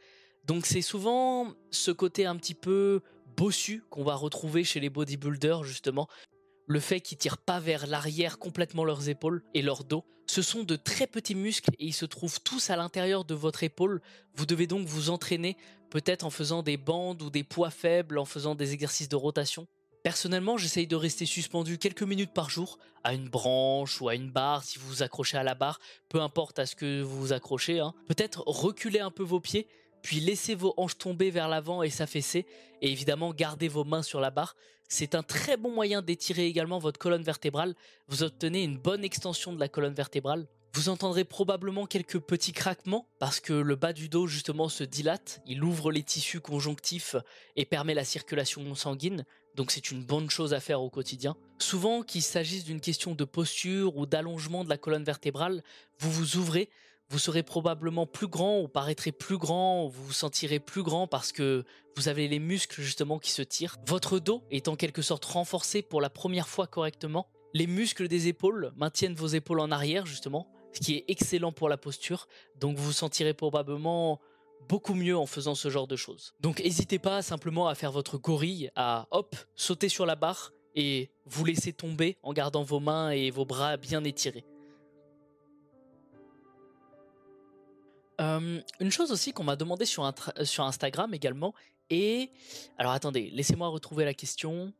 Donc 0.45 0.65
c'est 0.65 0.81
souvent 0.81 1.53
ce 1.69 1.91
côté 1.91 2.25
un 2.25 2.35
petit 2.35 2.55
peu 2.55 3.01
bossu 3.37 3.83
qu'on 3.89 4.03
va 4.03 4.15
retrouver 4.15 4.63
chez 4.63 4.79
les 4.79 4.89
bodybuilders 4.89 5.63
justement, 5.63 6.07
le 6.67 6.79
fait 6.79 7.01
qu'ils 7.01 7.17
tirent 7.17 7.37
pas 7.37 7.59
vers 7.59 7.87
l'arrière 7.87 8.39
complètement 8.39 8.85
leurs 8.85 9.09
épaules 9.09 9.43
et 9.53 9.61
leur 9.61 9.83
dos. 9.83 10.05
Ce 10.27 10.41
sont 10.41 10.63
de 10.63 10.77
très 10.77 11.07
petits 11.07 11.35
muscles 11.35 11.71
et 11.77 11.87
ils 11.87 11.93
se 11.93 12.05
trouvent 12.05 12.39
tous 12.41 12.69
à 12.69 12.77
l'intérieur 12.77 13.25
de 13.25 13.33
votre 13.33 13.63
épaule. 13.63 14.01
Vous 14.35 14.45
devez 14.45 14.67
donc 14.67 14.87
vous 14.87 15.09
entraîner, 15.09 15.57
peut-être 15.89 16.25
en 16.25 16.29
faisant 16.29 16.63
des 16.63 16.77
bandes 16.77 17.21
ou 17.21 17.29
des 17.29 17.43
poids 17.43 17.69
faibles, 17.69 18.17
en 18.17 18.25
faisant 18.25 18.55
des 18.55 18.71
exercices 18.73 19.09
de 19.09 19.17
rotation. 19.17 19.67
Personnellement, 20.03 20.57
j'essaye 20.57 20.87
de 20.87 20.95
rester 20.95 21.27
suspendu 21.27 21.77
quelques 21.77 22.01
minutes 22.01 22.33
par 22.33 22.49
jour 22.49 22.79
à 23.03 23.13
une 23.13 23.29
branche 23.29 24.01
ou 24.01 24.09
à 24.09 24.15
une 24.15 24.31
barre 24.31 24.63
si 24.63 24.79
vous 24.79 24.87
vous 24.87 25.03
accrochez 25.03 25.37
à 25.37 25.43
la 25.43 25.53
barre, 25.53 25.79
peu 26.09 26.19
importe 26.21 26.57
à 26.57 26.65
ce 26.65 26.75
que 26.75 27.01
vous 27.01 27.19
vous 27.19 27.33
accrochez. 27.33 27.79
Hein. 27.79 27.93
Peut-être 28.07 28.43
reculer 28.47 28.99
un 28.99 29.11
peu 29.11 29.21
vos 29.21 29.39
pieds, 29.39 29.67
puis 30.01 30.19
laissez 30.19 30.55
vos 30.55 30.73
hanches 30.77 30.97
tomber 30.97 31.29
vers 31.29 31.47
l'avant 31.47 31.83
et 31.83 31.91
s'affaisser, 31.91 32.47
et 32.81 32.91
évidemment 32.91 33.31
gardez 33.31 33.67
vos 33.67 33.83
mains 33.83 34.01
sur 34.01 34.19
la 34.19 34.31
barre. 34.31 34.55
C'est 34.89 35.13
un 35.13 35.23
très 35.23 35.55
bon 35.55 35.71
moyen 35.71 36.01
d'étirer 36.01 36.47
également 36.47 36.79
votre 36.79 36.99
colonne 36.99 37.23
vertébrale. 37.23 37.75
Vous 38.07 38.23
obtenez 38.23 38.63
une 38.63 38.77
bonne 38.77 39.03
extension 39.03 39.53
de 39.53 39.59
la 39.59 39.69
colonne 39.69 39.93
vertébrale. 39.93 40.47
Vous 40.73 40.89
entendrez 40.89 41.25
probablement 41.25 41.85
quelques 41.85 42.19
petits 42.19 42.53
craquements 42.53 43.05
parce 43.19 43.41
que 43.41 43.51
le 43.51 43.75
bas 43.75 43.91
du 43.93 44.07
dos 44.09 44.25
justement 44.25 44.69
se 44.69 44.85
dilate, 44.85 45.41
il 45.45 45.63
ouvre 45.63 45.91
les 45.91 46.03
tissus 46.03 46.39
conjonctifs 46.39 47.17
et 47.57 47.65
permet 47.65 47.93
la 47.93 48.05
circulation 48.05 48.73
sanguine, 48.73 49.25
donc 49.55 49.71
c'est 49.71 49.91
une 49.91 50.03
bonne 50.03 50.29
chose 50.29 50.53
à 50.53 50.59
faire 50.59 50.81
au 50.81 50.89
quotidien. 50.89 51.35
Souvent 51.59 52.03
qu'il 52.03 52.21
s'agisse 52.21 52.63
d'une 52.63 52.81
question 52.81 53.13
de 53.13 53.23
posture 53.23 53.97
ou 53.97 54.05
d'allongement 54.05 54.63
de 54.63 54.69
la 54.69 54.77
colonne 54.77 55.03
vertébrale, 55.03 55.63
vous 55.99 56.11
vous 56.11 56.37
ouvrez, 56.37 56.69
vous 57.09 57.19
serez 57.19 57.43
probablement 57.43 58.07
plus 58.07 58.27
grand 58.27 58.61
ou 58.61 58.67
paraîtrez 58.67 59.11
plus 59.11 59.37
grand, 59.37 59.85
ou 59.85 59.89
vous 59.89 60.05
vous 60.05 60.13
sentirez 60.13 60.59
plus 60.59 60.81
grand 60.81 61.07
parce 61.07 61.31
que 61.31 61.65
vous 61.97 62.07
avez 62.07 62.29
les 62.29 62.39
muscles 62.39 62.81
justement 62.81 63.19
qui 63.19 63.31
se 63.31 63.41
tirent. 63.41 63.75
Votre 63.85 64.19
dos 64.19 64.43
est 64.49 64.69
en 64.69 64.77
quelque 64.77 65.01
sorte 65.01 65.25
renforcé 65.25 65.81
pour 65.81 65.99
la 65.99 66.09
première 66.09 66.47
fois 66.47 66.67
correctement. 66.67 67.27
Les 67.53 67.67
muscles 67.67 68.07
des 68.07 68.29
épaules 68.29 68.71
maintiennent 68.77 69.13
vos 69.13 69.27
épaules 69.27 69.59
en 69.59 69.71
arrière 69.71 70.05
justement, 70.05 70.47
ce 70.71 70.79
qui 70.79 70.95
est 70.95 71.05
excellent 71.09 71.51
pour 71.51 71.67
la 71.67 71.75
posture. 71.75 72.29
Donc 72.61 72.77
vous 72.77 72.85
vous 72.85 72.93
sentirez 72.93 73.33
probablement 73.33 74.21
beaucoup 74.67 74.93
mieux 74.93 75.17
en 75.17 75.25
faisant 75.25 75.55
ce 75.55 75.69
genre 75.69 75.87
de 75.87 75.95
choses. 75.95 76.33
Donc 76.39 76.59
n'hésitez 76.59 76.99
pas 76.99 77.21
simplement 77.21 77.67
à 77.67 77.75
faire 77.75 77.91
votre 77.91 78.17
gorille, 78.17 78.71
à 78.75 79.07
hop, 79.11 79.35
sauter 79.55 79.89
sur 79.89 80.05
la 80.05 80.15
barre 80.15 80.51
et 80.75 81.11
vous 81.25 81.45
laisser 81.45 81.73
tomber 81.73 82.17
en 82.23 82.33
gardant 82.33 82.63
vos 82.63 82.79
mains 82.79 83.11
et 83.11 83.31
vos 83.31 83.45
bras 83.45 83.77
bien 83.77 84.03
étirés. 84.03 84.45
Euh, 88.21 88.61
une 88.79 88.91
chose 88.91 89.11
aussi 89.11 89.33
qu'on 89.33 89.43
m'a 89.43 89.55
demandé 89.55 89.85
sur, 89.85 90.03
Instagram 90.05 91.13
également, 91.13 91.53
et... 91.89 92.31
Alors 92.77 92.91
attendez, 92.91 93.29
laissez-moi 93.31 93.67
retrouver 93.67 94.05
la 94.05 94.13
question. 94.13 94.73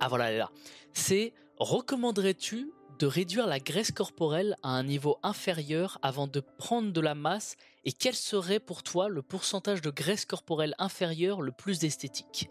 Ah 0.00 0.08
voilà, 0.08 0.30
elle 0.30 0.38
là. 0.38 0.50
C'est, 0.92 1.34
recommanderais-tu 1.58 2.70
de 2.98 3.06
réduire 3.06 3.46
la 3.46 3.58
graisse 3.58 3.92
corporelle 3.92 4.56
à 4.62 4.70
un 4.70 4.82
niveau 4.82 5.18
inférieur 5.22 5.98
avant 6.02 6.26
de 6.26 6.40
prendre 6.40 6.92
de 6.92 7.00
la 7.00 7.14
masse 7.14 7.56
et 7.84 7.92
quel 7.92 8.14
serait 8.14 8.60
pour 8.60 8.82
toi 8.82 9.08
le 9.08 9.22
pourcentage 9.22 9.82
de 9.82 9.90
graisse 9.90 10.24
corporelle 10.24 10.74
inférieure 10.78 11.42
le 11.42 11.52
plus 11.52 11.84
esthétique? 11.84 12.48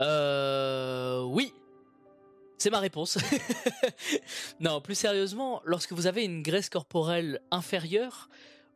Euh... 0.00 1.22
Oui, 1.22 1.52
c'est 2.58 2.70
ma 2.70 2.80
réponse. 2.80 3.18
non, 4.60 4.80
plus 4.80 4.94
sérieusement, 4.94 5.60
lorsque 5.64 5.92
vous 5.92 6.06
avez 6.06 6.24
une 6.24 6.42
graisse 6.42 6.70
corporelle 6.70 7.40
inférieure, 7.50 8.28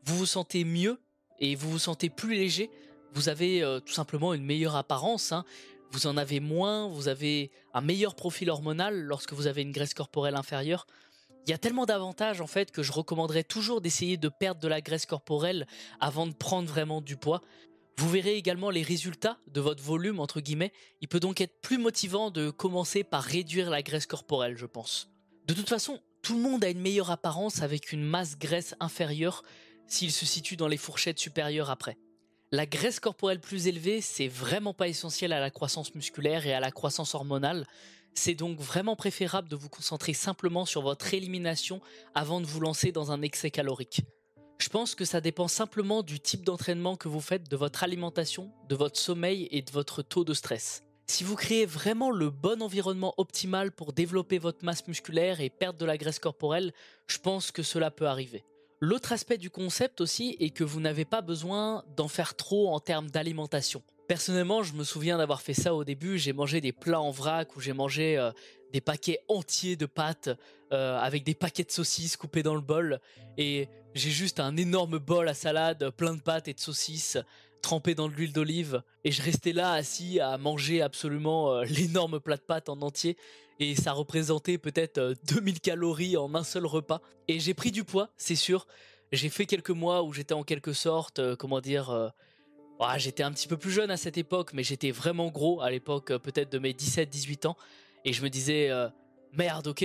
vous 0.05 0.17
vous 0.17 0.27
sentez 0.27 0.65
mieux 0.65 0.99
et 1.41 1.55
vous 1.55 1.71
vous 1.71 1.79
sentez 1.79 2.11
plus 2.11 2.35
léger. 2.35 2.71
Vous 3.15 3.29
avez 3.29 3.63
euh, 3.63 3.81
tout 3.81 3.93
simplement 3.93 4.35
une 4.35 4.45
meilleure 4.45 4.77
apparence. 4.77 5.33
Hein. 5.33 5.45
Vous 5.91 6.07
en 6.07 6.17
avez 6.17 6.41
moins, 6.41 6.89
vous 6.89 7.09
avez 7.09 7.51
un 7.73 7.81
meilleur 7.81 8.15
profil 8.15 8.51
hormonal 8.51 9.01
lorsque 9.01 9.33
vous 9.33 9.47
avez 9.47 9.63
une 9.63 9.73
graisse 9.73 9.95
corporelle 9.95 10.37
inférieure. 10.37 10.87
Il 11.47 11.51
y 11.51 11.55
a 11.55 11.59
tellement 11.59 11.87
d'avantages 11.87 12.43
en 12.43 12.47
fait 12.47 12.71
que 12.71 12.83
je 12.83 12.93
recommanderais 12.93 13.45
toujours 13.45 13.81
d'essayer 13.81 14.19
de 14.19 14.29
perdre 14.29 14.61
de 14.61 14.69
la 14.69 14.83
graisse 14.83 15.07
corporelle 15.07 15.67
avant 15.99 16.27
de 16.27 16.35
prendre 16.35 16.69
vraiment 16.69 17.01
du 17.01 17.17
poids. 17.17 17.41
Vous 17.97 18.09
verrez 18.09 18.37
également 18.37 18.71
les 18.71 18.83
résultats 18.83 19.39
de 19.49 19.61
votre 19.61 19.83
volume, 19.83 20.21
entre 20.21 20.41
guillemets. 20.41 20.73
Il 21.01 21.09
peut 21.09 21.21
donc 21.21 21.41
être 21.41 21.61
plus 21.63 21.79
motivant 21.79 22.31
de 22.31 22.51
commencer 22.51 23.03
par 23.03 23.23
réduire 23.25 23.71
la 23.71 23.83
graisse 23.83 24.07
corporelle, 24.07 24.57
je 24.57 24.67
pense. 24.67 25.09
De 25.47 25.55
toute 25.55 25.69
façon, 25.69 26.01
tout 26.23 26.35
le 26.35 26.43
monde 26.43 26.63
a 26.63 26.69
une 26.69 26.81
meilleure 26.81 27.11
apparence 27.11 27.63
avec 27.63 27.91
une 27.91 28.05
masse 28.05 28.39
graisse 28.39 28.75
inférieure 28.79 29.43
s'il 29.87 30.13
se 30.13 30.27
situe 30.27 30.57
dans 30.57 30.69
les 30.69 30.77
fourchettes 30.77 31.19
supérieures 31.19 31.71
après. 31.71 31.97
La 32.51 32.65
graisse 32.65 32.99
corporelle 32.99 33.41
plus 33.41 33.67
élevée, 33.67 34.01
c'est 34.01 34.27
vraiment 34.27 34.73
pas 34.73 34.89
essentiel 34.89 35.35
à 35.35 35.41
la 35.41 35.51
croissance 35.51 35.95
musculaire 35.95 36.47
et 36.47 36.55
à 36.55 36.61
la 36.61 36.71
croissance 36.71 37.15
hormonale. 37.15 37.67
C'est 38.15 38.35
donc 38.35 38.59
vraiment 38.59 38.97
préférable 38.97 39.51
de 39.51 39.57
vous 39.57 39.69
concentrer 39.69 40.15
simplement 40.15 40.65
sur 40.65 40.81
votre 40.81 41.13
élimination 41.13 41.83
avant 42.15 42.41
de 42.41 42.47
vous 42.47 42.61
lancer 42.61 42.91
dans 42.91 43.13
un 43.13 43.21
excès 43.21 43.51
calorique. 43.51 44.01
Je 44.57 44.71
pense 44.71 44.95
que 44.95 45.05
ça 45.05 45.21
dépend 45.21 45.47
simplement 45.47 46.03
du 46.03 46.21
type 46.21 46.43
d'entraînement 46.43 46.97
que 46.97 47.09
vous 47.09 47.21
faites, 47.21 47.51
de 47.51 47.57
votre 47.57 47.85
alimentation, 47.85 48.51
de 48.71 48.75
votre 48.75 48.99
sommeil 48.99 49.47
et 49.51 49.61
de 49.61 49.71
votre 49.71 50.01
taux 50.01 50.25
de 50.25 50.33
stress. 50.33 50.85
Si 51.07 51.25
vous 51.25 51.37
créez 51.37 51.67
vraiment 51.67 52.11
le 52.11 52.31
bon 52.31 52.63
environnement 52.63 53.13
optimal 53.19 53.73
pour 53.73 53.93
développer 53.93 54.39
votre 54.39 54.65
masse 54.65 54.89
musculaire 54.89 55.43
et 55.43 55.51
perdre 55.51 55.79
de 55.79 55.85
la 55.85 55.99
graisse 55.99 56.19
corporelle, 56.19 56.73
je 57.09 57.19
pense 57.19 57.51
que 57.51 57.63
cela 57.63 57.91
peut 57.91 58.09
arriver. 58.09 58.43
L'autre 58.81 59.13
aspect 59.13 59.39
du 59.39 59.51
concept 59.51 60.01
aussi 60.01 60.37
est 60.39 60.51
que 60.51 60.63
vous 60.63 60.81
n'avez 60.81 61.05
pas 61.05 61.21
besoin 61.21 61.85
d'en 61.97 62.07
faire 62.07 62.37
trop 62.37 62.73
en 62.73 62.79
termes 62.79 63.11
d'alimentation. 63.11 63.83
Personnellement, 64.07 64.63
je 64.63 64.73
me 64.75 64.85
souviens 64.85 65.19
d'avoir 65.19 65.43
fait 65.43 65.53
ça 65.53 65.75
au 65.75 65.83
début. 65.83 66.17
J'ai 66.17 66.33
mangé 66.33 66.61
des 66.61 66.73
plats 66.73 67.01
en 67.01 67.11
vrac 67.11 67.57
où 67.57 67.61
j'ai 67.61 67.73
mangé 67.73 68.17
euh, 68.17 68.31
des 68.73 68.81
paquets 68.81 69.21
entiers 69.29 69.75
de 69.75 69.85
pâtes 69.85 70.31
euh, 70.73 70.97
avec 70.99 71.25
des 71.25 71.35
paquets 71.35 71.65
de 71.65 71.73
saucisses 71.73 72.17
coupés 72.17 72.45
dans 72.45 72.55
le 72.55 72.61
bol. 72.61 73.01
Et 73.37 73.69
j'ai 73.95 74.11
juste 74.11 74.39
un 74.39 74.57
énorme 74.57 74.99
bol 74.99 75.29
à 75.29 75.35
salade 75.35 75.91
plein 75.91 76.15
de 76.15 76.21
pâtes 76.21 76.47
et 76.47 76.55
de 76.55 76.61
saucisses 76.61 77.19
trempées 77.61 77.95
dans 77.95 78.09
de 78.09 78.15
l'huile 78.15 78.33
d'olive. 78.33 78.83
Et 79.05 79.13
je 79.13 79.23
restais 79.23 79.53
là 79.53 79.73
assis 79.73 80.21
à 80.21 80.39
manger 80.39 80.83
absolument 80.83 81.53
euh, 81.53 81.65
l'énorme 81.69 82.21
plat 82.21 82.37
de 82.37 82.43
pâtes 82.43 82.69
en 82.69 82.81
entier. 82.83 83.17
Et 83.61 83.75
ça 83.75 83.93
représentait 83.93 84.59
peut-être 84.59 85.15
2000 85.29 85.61
calories 85.61 86.17
en 86.17 86.35
un 86.35 86.45
seul 86.45 86.65
repas. 86.65 87.01
Et 87.27 87.41
j'ai 87.41 87.55
pris 87.55 87.73
du 87.73 87.85
poids, 87.85 88.11
c'est 88.17 88.37
sûr. 88.37 88.67
j'ai 89.13 89.29
fait 89.29 89.47
quelques 89.47 89.71
mois 89.71 90.03
où 90.03 90.13
j'étais 90.13 90.35
en 90.35 90.45
quelque 90.45 90.73
sorte, 90.73 91.19
euh, 91.19 91.37
comment 91.37 91.61
dire, 91.61 91.91
euh, 91.91 92.09
j'étais 92.97 93.23
un 93.23 93.33
petit 93.33 93.49
peu 93.49 93.57
plus 93.57 93.71
jeune 93.71 93.91
à 93.91 93.97
cette 93.97 94.17
époque, 94.17 94.53
mais 94.55 94.63
j'étais 94.63 94.93
vraiment 94.93 95.29
gros 95.29 95.61
à 95.61 95.71
l'époque, 95.71 96.13
euh, 96.13 96.19
peut-être 96.19 96.53
de 96.53 96.59
mes 96.59 96.73
17-18 96.73 97.47
ans, 97.47 97.57
et 98.05 98.13
je 98.13 98.23
me 98.23 98.31
disais, 98.31 98.71
merde, 99.33 99.67
ok, 99.67 99.85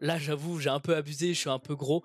là 0.00 0.18
j'avoue, 0.18 0.60
j'ai 0.60 0.68
un 0.68 0.80
peu 0.80 0.94
abusé, 0.94 1.32
je 1.32 1.40
suis 1.40 1.50
un 1.50 1.58
peu 1.58 1.74
gros. 1.74 2.04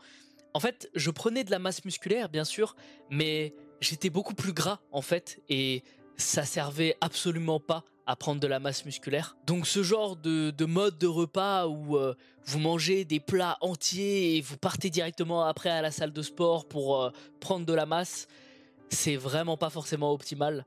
En 0.54 0.60
fait, 0.60 0.90
je 0.96 1.12
prenais 1.12 1.44
de 1.44 1.52
la 1.52 1.60
masse 1.60 1.84
musculaire, 1.84 2.30
bien 2.30 2.46
sûr, 2.46 2.76
mais 3.12 3.54
j'étais 3.82 4.10
beaucoup 4.10 4.34
plus 4.34 4.54
gras, 4.54 4.80
en 4.92 5.02
fait, 5.02 5.42
et 5.50 5.84
ça 6.18 6.44
servait 6.44 6.96
absolument 7.02 7.60
pas 7.60 7.84
à 8.06 8.16
prendre 8.16 8.42
de 8.42 8.48
la 8.48 8.60
masse 8.60 8.86
musculaire. 8.86 9.38
Donc 9.46 9.68
ce 9.68 9.84
genre 9.84 10.16
de, 10.16 10.66
mode 10.66 10.98
de 10.98 11.06
repas 11.06 11.68
où 11.68 11.96
euh, 11.96 12.16
vous 12.46 12.58
mangez 12.58 13.06
des 13.06 13.20
plats 13.20 13.58
entiers 13.62 14.36
et 14.36 14.42
vous 14.42 14.58
partez 14.58 14.90
directement 14.90 15.46
après 15.46 15.70
à 15.70 15.84
la 15.84 15.92
salle 15.92 16.12
de 16.12 16.22
sport 16.24 16.68
pour 16.68 17.04
euh, 17.04 17.12
prendre 17.40 17.68
de 17.68 17.74
la 17.74 17.86
masse, 17.86 18.28
c'est 18.90 19.16
vraiment 19.16 19.58
pas 19.58 19.70
forcément 19.70 20.12
optimal. 20.12 20.66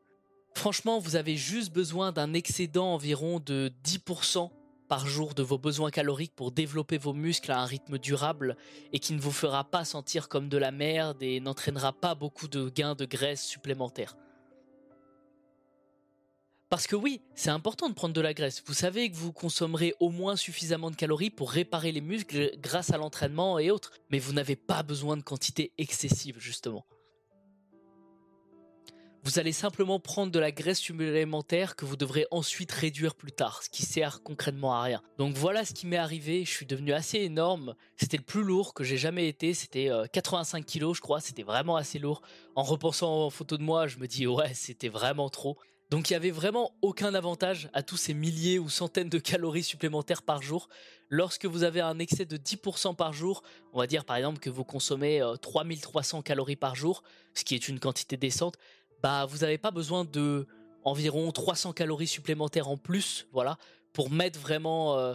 Franchement, 0.55 1.01
vous 1.01 1.17
avez 1.17 1.37
juste 1.37 1.73
besoin 1.73 2.13
d'un 2.13 2.33
excédent 2.33 2.95
environ 2.95 3.41
de 3.41 3.73
10% 3.85 4.51
par 4.93 5.07
jour 5.07 5.33
de 5.33 5.43
vos 5.43 5.57
besoins 5.57 5.91
caloriques 5.91 6.35
pour 6.37 6.53
développer 6.53 6.99
vos 6.99 7.15
muscles 7.15 7.51
à 7.51 7.63
un 7.63 7.65
rythme 7.65 7.97
durable 7.97 8.59
et 8.93 8.99
qui 8.99 9.15
ne 9.15 9.21
vous 9.23 9.33
fera 9.33 9.65
pas 9.65 9.87
sentir 9.87 10.29
comme 10.29 10.51
de 10.51 10.59
la 10.59 10.71
merde 10.71 11.23
et 11.23 11.41
n'entraînera 11.41 11.95
pas 11.95 12.15
beaucoup 12.15 12.47
de 12.47 12.69
gains 12.69 12.95
de 12.95 13.07
graisse 13.07 13.43
supplémentaires. 13.43 14.19
Parce 16.69 16.87
que 16.87 16.95
oui, 16.95 17.23
c'est 17.35 17.49
important 17.49 17.89
de 17.89 17.95
prendre 17.95 18.13
de 18.13 18.21
la 18.21 18.35
graisse. 18.35 18.63
Vous 18.67 18.75
savez 18.75 19.11
que 19.11 19.17
vous 19.17 19.33
consommerez 19.33 19.95
au 19.99 20.11
moins 20.11 20.37
suffisamment 20.37 20.91
de 20.91 20.97
calories 20.97 21.31
pour 21.31 21.53
réparer 21.53 21.91
les 21.91 22.03
muscles 22.03 22.51
grâce 22.59 22.93
à 22.93 22.99
l'entraînement 22.99 23.59
et 23.59 23.71
autres, 23.71 23.93
mais 24.11 24.19
vous 24.19 24.35
n'avez 24.35 24.57
pas 24.57 24.83
besoin 24.83 25.17
de 25.17 25.23
quantité 25.23 25.73
excessive 25.79 26.37
justement. 26.39 26.85
Vous 29.25 29.39
allez 29.39 29.53
simplement 29.53 30.01
prendre 30.01 30.33
de 30.33 30.39
la 30.41 30.51
graisse 30.51 30.81
supplémentaire 30.81 31.77
que 31.77 31.85
vous 31.85 31.95
devrez 31.95 32.27
ensuite 32.33 32.73
réduire 32.73 33.15
plus 33.15 33.31
tard, 33.31 33.63
ce 33.63 33.71
qui 33.71 33.85
sert 33.85 34.21
concrètement 34.25 34.75
à 34.75 34.83
rien. 34.83 35.01
Donc 35.17 35.37
voilà 35.37 35.65
ce 35.65 35.73
qui 35.73 35.87
m'est 35.87 35.97
arrivé, 35.97 36.45
je 36.45 36.51
suis 36.51 36.67
devenu 36.67 36.93
assez 36.93 37.19
énorme, 37.19 37.77
c'était 37.97 38.17
le 38.17 38.25
plus 38.25 38.43
lourd 38.43 38.75
que 38.75 38.83
j'ai 38.83 38.97
jamais 38.97 39.29
été, 39.29 39.55
c'était 39.55 39.89
85 40.13 40.59
euh, 40.59 40.63
kilos 40.65 40.97
je 40.97 41.03
crois, 41.03 41.21
c'était 41.21 41.45
vraiment 41.45 41.77
assez 41.77 42.01
lourd. 42.01 42.23
En 42.57 42.65
repensant 42.65 43.27
aux 43.27 43.31
photos 43.31 43.61
de 43.61 43.65
moi, 43.65 43.87
je 43.87 43.99
me 43.99 44.09
dis 44.09 44.27
ouais 44.27 44.55
c'était 44.55 44.89
vraiment 44.89 45.29
trop. 45.29 45.57
Donc 45.93 46.09
il 46.09 46.15
y 46.15 46.17
avait 46.17 46.31
vraiment 46.31 46.75
aucun 46.81 47.15
avantage 47.15 47.69
à 47.75 47.83
tous 47.83 47.99
ces 47.99 48.15
milliers 48.15 48.59
ou 48.59 48.71
centaines 48.71 49.11
de 49.11 49.19
calories 49.19 49.63
supplémentaires 49.63 50.23
par 50.23 50.43
jour. 50.43 50.69
Lorsque 51.11 51.45
vous 51.45 51.65
avez 51.65 51.83
un 51.83 51.99
excès 51.99 52.25
de 52.25 52.39
10% 52.39 52.97
par 52.97 53.13
jour, 53.13 53.43
on 53.75 53.79
va 53.79 53.87
dire 53.87 54.07
par 54.07 54.17
exemple 54.17 54.39
que 54.41 54.49
vous 54.49 54.65
consommez 54.65 55.23
3300 55.43 56.19
euh, 56.19 56.23
calories 56.23 56.57
par 56.57 56.75
jour, 56.75 57.03
ce 57.35 57.45
qui 57.45 57.55
est 57.55 57.69
une 57.69 57.79
quantité 57.79 58.17
décente, 58.17 58.57
bah 59.03 59.27
vous 59.27 59.39
n'avez 59.39 59.59
pas 59.59 59.71
besoin 59.71 60.05
de 60.05 60.47
environ 60.85 61.31
300 61.31 61.73
calories 61.73 62.07
supplémentaires 62.07 62.69
en 62.69 62.77
plus, 62.77 63.27
voilà, 63.33 63.57
pour 63.93 64.11
mettre 64.11 64.39
vraiment 64.39 64.99
euh, 64.99 65.15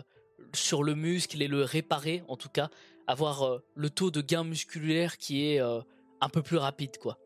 sur 0.53 0.83
le 0.83 0.95
muscle 0.95 1.41
et 1.41 1.47
le 1.47 1.63
réparer 1.63 2.23
en 2.27 2.37
tout 2.37 2.49
cas, 2.49 2.69
avoir 3.07 3.43
euh, 3.43 3.63
le 3.75 3.89
taux 3.89 4.11
de 4.11 4.21
gain 4.21 4.43
musculaire 4.43 5.17
qui 5.17 5.45
est 5.45 5.59
un 5.59 6.29
peu 6.29 6.41
plus 6.41 6.57
rapide 6.57 6.97
quoi. 6.97 7.17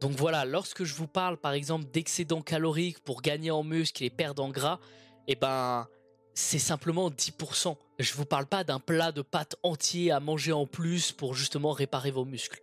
Donc 0.00 0.12
voilà, 0.12 0.46
lorsque 0.46 0.84
je 0.84 0.94
vous 0.94 1.06
parle 1.06 1.36
par 1.36 1.52
exemple 1.52 1.84
d'excédent 1.92 2.40
calorique 2.40 3.00
pour 3.00 3.20
gagner 3.20 3.50
en 3.50 3.62
muscle 3.62 4.02
et 4.02 4.10
perdre 4.10 4.42
en 4.42 4.48
gras, 4.48 4.80
eh 5.28 5.36
ben 5.36 5.86
c'est 6.34 6.58
simplement 6.58 7.10
10%. 7.10 7.76
Je 7.98 8.14
vous 8.14 8.24
parle 8.24 8.46
pas 8.46 8.64
d'un 8.64 8.80
plat 8.80 9.12
de 9.12 9.22
pâtes 9.22 9.56
entier 9.62 10.10
à 10.10 10.20
manger 10.20 10.52
en 10.52 10.66
plus 10.66 11.12
pour 11.12 11.34
justement 11.34 11.72
réparer 11.72 12.10
vos 12.10 12.24
muscles. 12.24 12.60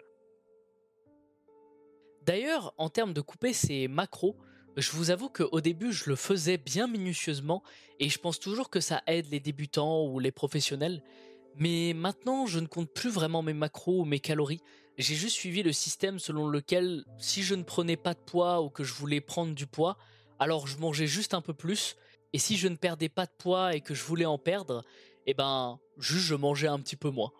D'ailleurs, 2.27 2.73
en 2.77 2.89
termes 2.89 3.13
de 3.13 3.21
couper 3.21 3.53
ces 3.53 3.87
macros, 3.87 4.35
je 4.75 4.91
vous 4.91 5.09
avoue 5.09 5.29
qu'au 5.29 5.61
début 5.61 5.91
je 5.91 6.07
le 6.09 6.15
faisais 6.15 6.57
bien 6.57 6.85
minutieusement 6.85 7.63
et 7.99 8.09
je 8.09 8.19
pense 8.19 8.39
toujours 8.39 8.69
que 8.69 8.79
ça 8.79 9.01
aide 9.07 9.25
les 9.31 9.39
débutants 9.39 10.05
ou 10.05 10.19
les 10.19 10.31
professionnels. 10.31 11.01
Mais 11.55 11.93
maintenant 11.95 12.45
je 12.45 12.59
ne 12.59 12.67
compte 12.67 12.93
plus 12.93 13.09
vraiment 13.09 13.41
mes 13.41 13.53
macros 13.53 14.01
ou 14.01 14.05
mes 14.05 14.19
calories 14.19 14.61
j'ai 14.97 15.15
juste 15.15 15.35
suivi 15.35 15.61
le 15.61 15.71
système 15.71 16.17
selon 16.17 16.47
lequel 16.47 17.05
si 17.19 17.43
je 17.43 17.55
ne 17.55 17.63
prenais 17.63 17.97
pas 17.97 18.13
de 18.13 18.19
poids 18.19 18.61
ou 18.61 18.69
que 18.69 18.83
je 18.83 18.93
voulais 18.93 19.21
prendre 19.21 19.53
du 19.53 19.67
poids, 19.67 19.97
alors 20.39 20.67
je 20.67 20.77
mangeais 20.77 21.07
juste 21.07 21.33
un 21.33 21.41
peu 21.41 21.53
plus. 21.53 21.95
Et 22.33 22.39
si 22.39 22.57
je 22.57 22.67
ne 22.67 22.75
perdais 22.75 23.09
pas 23.09 23.25
de 23.25 23.31
poids 23.37 23.75
et 23.75 23.81
que 23.81 23.93
je 23.93 24.03
voulais 24.03 24.25
en 24.25 24.37
perdre, 24.37 24.83
eh 25.27 25.33
ben, 25.33 25.79
juste 25.97 26.25
je 26.25 26.35
mangeais 26.35 26.67
un 26.67 26.79
petit 26.79 26.95
peu 26.95 27.09
moins. 27.09 27.31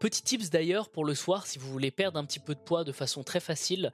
Petit 0.00 0.22
tips 0.22 0.50
d'ailleurs 0.50 0.90
pour 0.90 1.04
le 1.04 1.14
soir, 1.14 1.46
si 1.46 1.58
vous 1.58 1.70
voulez 1.70 1.92
perdre 1.92 2.18
un 2.18 2.24
petit 2.24 2.40
peu 2.40 2.54
de 2.54 2.60
poids 2.60 2.82
de 2.84 2.92
façon 2.92 3.22
très 3.22 3.40
facile 3.40 3.92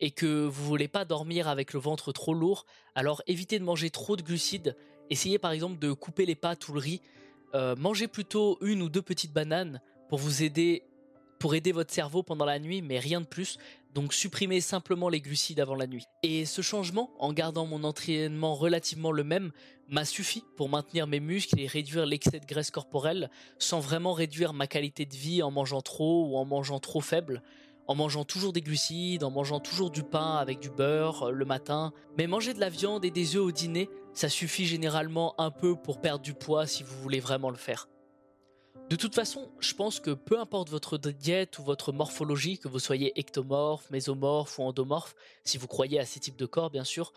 et 0.00 0.10
que 0.10 0.46
vous 0.46 0.64
voulez 0.64 0.88
pas 0.88 1.04
dormir 1.04 1.48
avec 1.48 1.72
le 1.72 1.80
ventre 1.80 2.12
trop 2.12 2.34
lourd, 2.34 2.66
alors 2.94 3.22
évitez 3.26 3.58
de 3.58 3.64
manger 3.64 3.90
trop 3.90 4.16
de 4.16 4.22
glucides. 4.22 4.76
Essayez 5.10 5.38
par 5.38 5.52
exemple 5.52 5.78
de 5.78 5.92
couper 5.92 6.26
les 6.26 6.34
pâtes 6.34 6.68
ou 6.68 6.72
le 6.72 6.80
riz. 6.80 7.00
Euh, 7.54 7.76
mangez 7.76 8.08
plutôt 8.08 8.58
une 8.60 8.82
ou 8.82 8.88
deux 8.88 9.02
petites 9.02 9.32
bananes 9.32 9.80
pour 10.08 10.18
vous 10.18 10.42
aider 10.42 10.82
pour 11.38 11.54
aider 11.54 11.72
votre 11.72 11.92
cerveau 11.92 12.22
pendant 12.22 12.44
la 12.44 12.58
nuit, 12.58 12.82
mais 12.82 12.98
rien 12.98 13.20
de 13.20 13.26
plus. 13.26 13.58
Donc 13.94 14.12
supprimez 14.12 14.60
simplement 14.60 15.08
les 15.08 15.20
glucides 15.20 15.60
avant 15.60 15.74
la 15.74 15.86
nuit. 15.86 16.04
Et 16.22 16.44
ce 16.44 16.62
changement, 16.62 17.10
en 17.18 17.32
gardant 17.32 17.66
mon 17.66 17.84
entraînement 17.84 18.54
relativement 18.54 19.12
le 19.12 19.24
même, 19.24 19.52
m'a 19.88 20.04
suffi 20.04 20.44
pour 20.56 20.68
maintenir 20.68 21.06
mes 21.06 21.20
muscles 21.20 21.58
et 21.60 21.66
réduire 21.66 22.06
l'excès 22.06 22.40
de 22.40 22.46
graisse 22.46 22.70
corporelle, 22.70 23.30
sans 23.58 23.80
vraiment 23.80 24.12
réduire 24.12 24.52
ma 24.52 24.66
qualité 24.66 25.06
de 25.06 25.14
vie 25.14 25.42
en 25.42 25.50
mangeant 25.50 25.80
trop 25.80 26.26
ou 26.26 26.36
en 26.36 26.44
mangeant 26.44 26.80
trop 26.80 27.00
faible 27.00 27.42
en 27.88 27.94
mangeant 27.94 28.24
toujours 28.24 28.52
des 28.52 28.60
glucides, 28.60 29.24
en 29.24 29.30
mangeant 29.30 29.60
toujours 29.60 29.90
du 29.90 30.02
pain 30.02 30.36
avec 30.36 30.60
du 30.60 30.70
beurre 30.70 31.28
euh, 31.28 31.30
le 31.30 31.44
matin. 31.44 31.92
Mais 32.18 32.26
manger 32.26 32.54
de 32.54 32.60
la 32.60 32.68
viande 32.68 33.04
et 33.04 33.10
des 33.10 33.36
œufs 33.36 33.42
au 33.42 33.52
dîner, 33.52 33.88
ça 34.12 34.28
suffit 34.28 34.66
généralement 34.66 35.34
un 35.38 35.50
peu 35.50 35.76
pour 35.76 36.00
perdre 36.00 36.22
du 36.22 36.34
poids 36.34 36.66
si 36.66 36.82
vous 36.82 36.96
voulez 37.00 37.20
vraiment 37.20 37.50
le 37.50 37.56
faire. 37.56 37.88
De 38.88 38.94
toute 38.94 39.16
façon, 39.16 39.50
je 39.58 39.74
pense 39.74 39.98
que 39.98 40.12
peu 40.12 40.38
importe 40.38 40.70
votre 40.70 40.96
diète 40.96 41.58
ou 41.58 41.64
votre 41.64 41.90
morphologie, 41.90 42.58
que 42.58 42.68
vous 42.68 42.78
soyez 42.78 43.18
ectomorphe, 43.18 43.90
mésomorphe 43.90 44.58
ou 44.58 44.62
endomorphe, 44.62 45.16
si 45.42 45.58
vous 45.58 45.66
croyez 45.66 45.98
à 45.98 46.06
ces 46.06 46.20
types 46.20 46.36
de 46.36 46.46
corps 46.46 46.70
bien 46.70 46.84
sûr, 46.84 47.12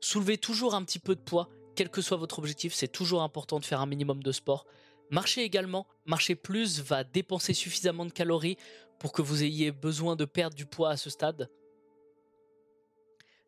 soulevez 0.00 0.36
toujours 0.36 0.74
un 0.74 0.84
petit 0.84 0.98
peu 0.98 1.14
de 1.14 1.20
poids, 1.20 1.48
quel 1.74 1.88
que 1.88 2.02
soit 2.02 2.18
votre 2.18 2.38
objectif, 2.38 2.74
c'est 2.74 2.88
toujours 2.88 3.22
important 3.22 3.58
de 3.58 3.64
faire 3.64 3.80
un 3.80 3.86
minimum 3.86 4.22
de 4.22 4.32
sport. 4.32 4.66
Marcher 5.10 5.42
également, 5.42 5.86
marcher 6.06 6.34
plus 6.34 6.80
va 6.80 7.04
dépenser 7.04 7.54
suffisamment 7.54 8.06
de 8.06 8.12
calories 8.12 8.56
pour 8.98 9.12
que 9.12 9.22
vous 9.22 9.42
ayez 9.42 9.70
besoin 9.70 10.16
de 10.16 10.24
perdre 10.24 10.56
du 10.56 10.66
poids 10.66 10.90
à 10.90 10.96
ce 10.96 11.10
stade. 11.10 11.50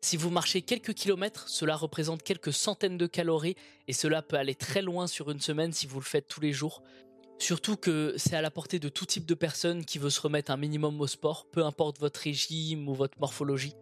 Si 0.01 0.15
vous 0.15 0.29
marchez 0.29 0.61
quelques 0.61 0.93
kilomètres, 0.93 1.49
cela 1.49 1.75
représente 1.75 2.21
quelques 2.21 2.53
centaines 2.53 2.97
de 2.97 3.07
calories 3.07 3.55
et 3.87 3.93
cela 3.93 4.21
peut 4.21 4.37
aller 4.37 4.55
très 4.55 4.81
loin 4.81 5.07
sur 5.07 5.31
une 5.31 5.41
semaine 5.41 5.73
si 5.73 5.87
vous 5.87 5.99
le 5.99 6.05
faites 6.05 6.27
tous 6.27 6.39
les 6.39 6.53
jours. 6.53 6.83
Surtout 7.39 7.75
que 7.75 8.13
c'est 8.17 8.35
à 8.35 8.41
la 8.41 8.51
portée 8.51 8.79
de 8.79 8.89
tout 8.89 9.05
type 9.05 9.25
de 9.25 9.33
personne 9.33 9.85
qui 9.85 9.99
veut 9.99 10.09
se 10.09 10.21
remettre 10.21 10.51
un 10.51 10.57
minimum 10.57 10.99
au 11.01 11.07
sport, 11.07 11.47
peu 11.51 11.65
importe 11.65 11.99
votre 11.99 12.19
régime 12.19 12.87
ou 12.87 12.93
votre 12.93 13.19
morphologie. 13.19 13.73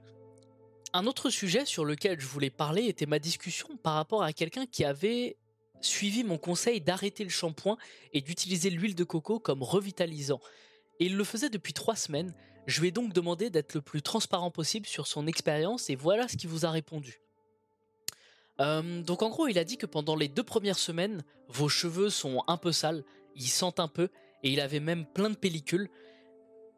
Un 0.93 1.05
autre 1.07 1.29
sujet 1.29 1.65
sur 1.65 1.83
lequel 1.83 2.19
je 2.19 2.27
voulais 2.27 2.49
parler 2.49 2.85
était 2.85 3.05
ma 3.05 3.19
discussion 3.19 3.67
par 3.83 3.95
rapport 3.95 4.23
à 4.23 4.33
quelqu'un 4.33 4.65
qui 4.65 4.85
avait 4.85 5.37
suivi 5.81 6.23
mon 6.23 6.37
conseil 6.37 6.81
d'arrêter 6.81 7.23
le 7.23 7.29
shampoing 7.29 7.77
et 8.13 8.21
d'utiliser 8.21 8.69
l'huile 8.69 8.95
de 8.95 9.03
coco 9.03 9.39
comme 9.39 9.63
revitalisant. 9.63 10.39
Et 10.99 11.05
il 11.05 11.15
le 11.15 11.23
faisait 11.23 11.49
depuis 11.49 11.73
trois 11.73 11.95
semaines. 11.95 12.33
Je 12.67 12.81
lui 12.81 12.87
ai 12.87 12.91
donc 12.91 13.13
demandé 13.13 13.49
d'être 13.49 13.75
le 13.75 13.81
plus 13.81 14.01
transparent 14.01 14.51
possible 14.51 14.85
sur 14.85 15.07
son 15.07 15.27
expérience 15.27 15.89
et 15.89 15.95
voilà 15.95 16.27
ce 16.27 16.37
qu'il 16.37 16.49
vous 16.49 16.65
a 16.65 16.71
répondu. 16.71 17.21
Euh, 18.61 19.01
donc 19.01 19.21
en 19.21 19.29
gros, 19.29 19.47
il 19.47 19.59
a 19.59 19.63
dit 19.63 19.77
que 19.77 19.85
pendant 19.85 20.15
les 20.15 20.29
deux 20.29 20.43
premières 20.43 20.79
semaines, 20.79 21.23
vos 21.49 21.69
cheveux 21.69 22.09
sont 22.09 22.43
un 22.47 22.57
peu 22.57 22.71
sales 22.71 23.03
il 23.35 23.47
sent 23.47 23.73
un 23.77 23.87
peu, 23.87 24.09
et 24.43 24.49
il 24.49 24.59
avait 24.59 24.79
même 24.79 25.05
plein 25.05 25.29
de 25.29 25.35
pellicules. 25.35 25.89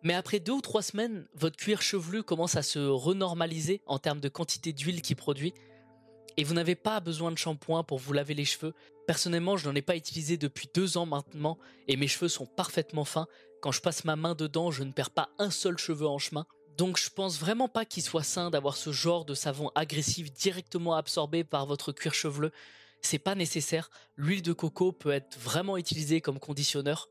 Mais 0.03 0.13
après 0.13 0.39
deux 0.39 0.53
ou 0.53 0.61
trois 0.61 0.81
semaines, 0.81 1.25
votre 1.33 1.57
cuir 1.57 1.81
chevelu 1.81 2.23
commence 2.23 2.55
à 2.55 2.61
se 2.61 2.79
renormaliser 2.79 3.81
en 3.87 3.99
termes 3.99 4.19
de 4.19 4.29
quantité 4.29 4.73
d'huile 4.73 5.01
qu'il 5.01 5.15
produit, 5.15 5.53
et 6.37 6.43
vous 6.43 6.53
n'avez 6.53 6.75
pas 6.75 6.99
besoin 6.99 7.31
de 7.31 7.37
shampoing 7.37 7.83
pour 7.83 7.99
vous 7.99 8.13
laver 8.13 8.33
les 8.33 8.45
cheveux. 8.45 8.73
Personnellement, 9.07 9.57
je 9.57 9.67
n'en 9.67 9.75
ai 9.75 9.81
pas 9.81 9.95
utilisé 9.95 10.37
depuis 10.37 10.69
deux 10.73 10.97
ans 10.97 11.05
maintenant, 11.05 11.57
et 11.87 11.97
mes 11.97 12.07
cheveux 12.07 12.29
sont 12.29 12.45
parfaitement 12.45 13.05
fins. 13.05 13.27
Quand 13.61 13.71
je 13.71 13.81
passe 13.81 14.05
ma 14.05 14.15
main 14.15 14.35
dedans, 14.35 14.71
je 14.71 14.83
ne 14.83 14.91
perds 14.91 15.11
pas 15.11 15.29
un 15.39 15.49
seul 15.49 15.77
cheveu 15.77 16.07
en 16.07 16.19
chemin. 16.19 16.45
Donc 16.77 16.97
je 16.97 17.09
pense 17.09 17.39
vraiment 17.39 17.67
pas 17.67 17.85
qu'il 17.85 18.03
soit 18.03 18.23
sain 18.23 18.51
d'avoir 18.51 18.77
ce 18.77 18.91
genre 18.91 19.25
de 19.25 19.33
savon 19.33 19.71
agressif 19.73 20.31
directement 20.31 20.93
absorbé 20.93 21.43
par 21.43 21.65
votre 21.65 21.91
cuir 21.91 22.13
chevelu 22.13 22.51
c'est 23.01 23.19
pas 23.19 23.35
nécessaire. 23.35 23.89
L'huile 24.15 24.41
de 24.41 24.53
coco 24.53 24.91
peut 24.91 25.11
être 25.11 25.37
vraiment 25.39 25.77
utilisée 25.77 26.21
comme 26.21 26.39
conditionneur. 26.39 27.09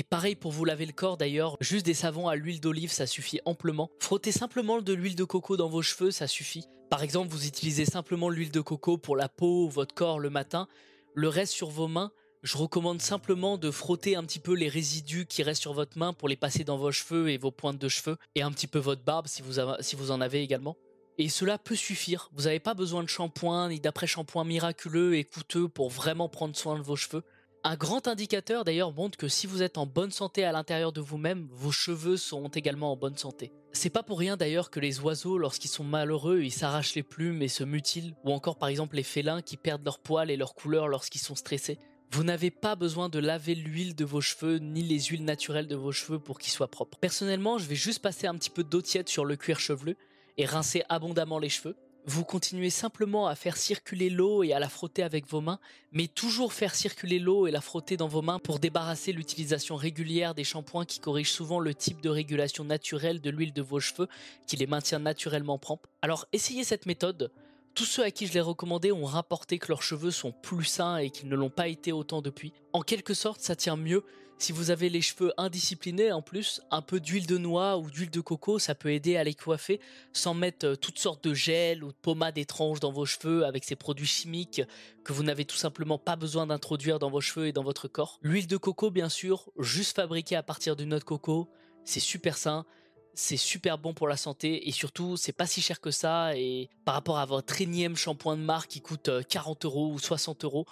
Et 0.00 0.02
pareil 0.02 0.34
pour 0.34 0.50
vous 0.50 0.64
laver 0.64 0.86
le 0.86 0.94
corps 0.94 1.18
d'ailleurs, 1.18 1.58
juste 1.60 1.84
des 1.84 1.92
savons 1.92 2.26
à 2.26 2.34
l'huile 2.34 2.58
d'olive 2.58 2.90
ça 2.90 3.06
suffit 3.06 3.38
amplement. 3.44 3.90
Frottez 3.98 4.32
simplement 4.32 4.80
de 4.80 4.94
l'huile 4.94 5.14
de 5.14 5.24
coco 5.24 5.58
dans 5.58 5.68
vos 5.68 5.82
cheveux, 5.82 6.10
ça 6.10 6.26
suffit. 6.26 6.64
Par 6.88 7.02
exemple, 7.02 7.28
vous 7.28 7.46
utilisez 7.46 7.84
simplement 7.84 8.30
l'huile 8.30 8.50
de 8.50 8.62
coco 8.62 8.96
pour 8.96 9.14
la 9.14 9.28
peau 9.28 9.66
ou 9.66 9.68
votre 9.68 9.94
corps 9.94 10.18
le 10.18 10.30
matin, 10.30 10.68
le 11.12 11.28
reste 11.28 11.52
sur 11.52 11.68
vos 11.68 11.86
mains, 11.86 12.12
je 12.42 12.56
recommande 12.56 13.02
simplement 13.02 13.58
de 13.58 13.70
frotter 13.70 14.16
un 14.16 14.24
petit 14.24 14.38
peu 14.38 14.54
les 14.54 14.70
résidus 14.70 15.26
qui 15.26 15.42
restent 15.42 15.60
sur 15.60 15.74
votre 15.74 15.98
main 15.98 16.14
pour 16.14 16.30
les 16.30 16.36
passer 16.36 16.64
dans 16.64 16.78
vos 16.78 16.92
cheveux 16.92 17.28
et 17.28 17.36
vos 17.36 17.50
pointes 17.50 17.78
de 17.78 17.88
cheveux, 17.90 18.16
et 18.34 18.40
un 18.40 18.52
petit 18.52 18.68
peu 18.68 18.78
votre 18.78 19.02
barbe 19.02 19.26
si 19.26 19.42
vous, 19.42 19.60
si 19.80 19.96
vous 19.96 20.12
en 20.12 20.22
avez 20.22 20.40
également. 20.42 20.78
Et 21.18 21.28
cela 21.28 21.58
peut 21.58 21.76
suffire, 21.76 22.30
vous 22.32 22.44
n'avez 22.44 22.60
pas 22.60 22.72
besoin 22.72 23.02
de 23.02 23.08
shampoing 23.10 23.68
ni 23.68 23.80
d'après-shampoing 23.80 24.44
miraculeux 24.44 25.16
et 25.16 25.24
coûteux 25.24 25.68
pour 25.68 25.90
vraiment 25.90 26.30
prendre 26.30 26.56
soin 26.56 26.78
de 26.78 26.82
vos 26.82 26.96
cheveux. 26.96 27.22
Un 27.62 27.76
grand 27.76 28.08
indicateur 28.08 28.64
d'ailleurs 28.64 28.92
montre 28.92 29.18
que 29.18 29.28
si 29.28 29.46
vous 29.46 29.62
êtes 29.62 29.76
en 29.76 29.84
bonne 29.84 30.12
santé 30.12 30.44
à 30.44 30.52
l'intérieur 30.52 30.92
de 30.92 31.02
vous-même, 31.02 31.46
vos 31.52 31.70
cheveux 31.70 32.16
seront 32.16 32.48
également 32.48 32.90
en 32.90 32.96
bonne 32.96 33.18
santé. 33.18 33.52
C'est 33.72 33.90
pas 33.90 34.02
pour 34.02 34.18
rien 34.18 34.38
d'ailleurs 34.38 34.70
que 34.70 34.80
les 34.80 35.00
oiseaux, 35.00 35.36
lorsqu'ils 35.36 35.68
sont 35.68 35.84
malheureux, 35.84 36.40
ils 36.40 36.52
s'arrachent 36.52 36.94
les 36.94 37.02
plumes 37.02 37.42
et 37.42 37.48
se 37.48 37.62
mutilent, 37.62 38.14
ou 38.24 38.32
encore 38.32 38.56
par 38.56 38.70
exemple 38.70 38.96
les 38.96 39.02
félins 39.02 39.42
qui 39.42 39.58
perdent 39.58 39.84
leur 39.84 39.98
poils 39.98 40.30
et 40.30 40.38
leur 40.38 40.54
couleur 40.54 40.88
lorsqu'ils 40.88 41.20
sont 41.20 41.34
stressés. 41.34 41.78
Vous 42.10 42.24
n'avez 42.24 42.50
pas 42.50 42.76
besoin 42.76 43.10
de 43.10 43.18
laver 43.18 43.54
l'huile 43.54 43.94
de 43.94 44.06
vos 44.06 44.22
cheveux 44.22 44.56
ni 44.56 44.82
les 44.82 44.98
huiles 44.98 45.26
naturelles 45.26 45.68
de 45.68 45.76
vos 45.76 45.92
cheveux 45.92 46.18
pour 46.18 46.38
qu'ils 46.38 46.52
soient 46.52 46.70
propres. 46.70 46.98
Personnellement, 46.98 47.58
je 47.58 47.66
vais 47.66 47.76
juste 47.76 48.00
passer 48.00 48.26
un 48.26 48.36
petit 48.36 48.50
peu 48.50 48.64
d'eau 48.64 48.80
tiède 48.80 49.10
sur 49.10 49.26
le 49.26 49.36
cuir 49.36 49.60
chevelu 49.60 49.98
et 50.38 50.46
rincer 50.46 50.82
abondamment 50.88 51.38
les 51.38 51.50
cheveux. 51.50 51.76
Vous 52.06 52.24
continuez 52.24 52.70
simplement 52.70 53.26
à 53.26 53.34
faire 53.34 53.58
circuler 53.58 54.08
l'eau 54.08 54.42
et 54.42 54.54
à 54.54 54.58
la 54.58 54.70
frotter 54.70 55.02
avec 55.02 55.26
vos 55.26 55.42
mains, 55.42 55.60
mais 55.92 56.08
toujours 56.08 56.54
faire 56.54 56.74
circuler 56.74 57.18
l'eau 57.18 57.46
et 57.46 57.50
la 57.50 57.60
frotter 57.60 57.98
dans 57.98 58.08
vos 58.08 58.22
mains 58.22 58.38
pour 58.38 58.58
débarrasser 58.58 59.12
l'utilisation 59.12 59.76
régulière 59.76 60.34
des 60.34 60.42
shampoings 60.42 60.86
qui 60.86 60.98
corrigent 60.98 61.30
souvent 61.30 61.60
le 61.60 61.74
type 61.74 62.00
de 62.00 62.08
régulation 62.08 62.64
naturelle 62.64 63.20
de 63.20 63.30
l'huile 63.30 63.52
de 63.52 63.62
vos 63.62 63.80
cheveux 63.80 64.08
qui 64.46 64.56
les 64.56 64.66
maintient 64.66 64.98
naturellement 64.98 65.58
propres. 65.58 65.90
Alors 66.00 66.26
essayez 66.32 66.64
cette 66.64 66.86
méthode, 66.86 67.30
tous 67.74 67.84
ceux 67.84 68.02
à 68.02 68.10
qui 68.10 68.26
je 68.26 68.32
l'ai 68.32 68.40
recommandé 68.40 68.92
ont 68.92 69.04
rapporté 69.04 69.58
que 69.58 69.68
leurs 69.68 69.82
cheveux 69.82 70.10
sont 70.10 70.32
plus 70.32 70.64
sains 70.64 70.96
et 70.96 71.10
qu'ils 71.10 71.28
ne 71.28 71.36
l'ont 71.36 71.50
pas 71.50 71.68
été 71.68 71.92
autant 71.92 72.22
depuis. 72.22 72.52
En 72.72 72.80
quelque 72.80 73.14
sorte, 73.14 73.42
ça 73.42 73.56
tient 73.56 73.76
mieux. 73.76 74.04
Si 74.40 74.52
vous 74.52 74.70
avez 74.70 74.88
les 74.88 75.02
cheveux 75.02 75.34
indisciplinés 75.36 76.12
en 76.12 76.22
plus, 76.22 76.62
un 76.70 76.80
peu 76.80 76.98
d'huile 76.98 77.26
de 77.26 77.36
noix 77.36 77.76
ou 77.76 77.90
d'huile 77.90 78.08
de 78.08 78.22
coco, 78.22 78.58
ça 78.58 78.74
peut 78.74 78.90
aider 78.90 79.18
à 79.18 79.22
les 79.22 79.34
coiffer 79.34 79.80
sans 80.14 80.32
mettre 80.32 80.66
euh, 80.66 80.76
toutes 80.76 80.98
sortes 80.98 81.22
de 81.22 81.34
gel 81.34 81.84
ou 81.84 81.88
de 81.88 81.96
pommades 82.00 82.38
étranges 82.38 82.80
dans 82.80 82.90
vos 82.90 83.04
cheveux 83.04 83.44
avec 83.44 83.64
ces 83.64 83.76
produits 83.76 84.06
chimiques 84.06 84.62
que 85.04 85.12
vous 85.12 85.24
n'avez 85.24 85.44
tout 85.44 85.58
simplement 85.58 85.98
pas 85.98 86.16
besoin 86.16 86.46
d'introduire 86.46 86.98
dans 86.98 87.10
vos 87.10 87.20
cheveux 87.20 87.48
et 87.48 87.52
dans 87.52 87.62
votre 87.62 87.86
corps. 87.86 88.18
L'huile 88.22 88.46
de 88.46 88.56
coco, 88.56 88.90
bien 88.90 89.10
sûr, 89.10 89.50
juste 89.58 89.94
fabriquée 89.94 90.36
à 90.36 90.42
partir 90.42 90.74
d'une 90.74 90.88
noix 90.88 91.00
de 91.00 91.04
coco, 91.04 91.50
c'est 91.84 92.00
super 92.00 92.38
sain 92.38 92.64
c'est 93.12 93.36
super 93.36 93.76
bon 93.76 93.92
pour 93.92 94.08
la 94.08 94.16
santé 94.16 94.68
et 94.68 94.72
surtout 94.72 95.16
c'est 95.16 95.32
pas 95.32 95.46
si 95.46 95.60
cher 95.60 95.80
que 95.80 95.90
ça 95.90 96.36
et 96.36 96.70
par 96.84 96.94
rapport 96.94 97.18
à 97.18 97.26
votre 97.26 97.60
énième 97.60 97.96
shampoing 97.96 98.36
de 98.36 98.42
marque 98.42 98.70
qui 98.70 98.80
coûte 98.80 99.10
40 99.28 99.64
euh, 99.64 99.68
euros 99.68 99.92
ou 99.92 99.98
60 99.98 100.44
euros. 100.44 100.64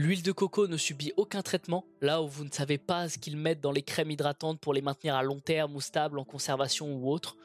L'huile 0.00 0.22
de 0.22 0.30
coco 0.30 0.68
ne 0.68 0.76
subit 0.76 1.12
aucun 1.16 1.42
traitement, 1.42 1.84
là 2.02 2.22
où 2.22 2.28
vous 2.28 2.44
ne 2.44 2.52
savez 2.52 2.78
pas 2.78 3.08
ce 3.08 3.18
qu'ils 3.18 3.36
mettent 3.36 3.60
dans 3.60 3.72
les 3.72 3.82
crèmes 3.82 4.12
hydratantes 4.12 4.60
pour 4.60 4.72
les 4.72 4.80
maintenir 4.80 5.16
à 5.16 5.24
long 5.24 5.40
terme 5.40 5.74
ou 5.74 5.80
stables 5.80 6.20
en 6.20 6.24
conservation 6.24 6.94
ou 6.94 7.10
autre. 7.10 7.36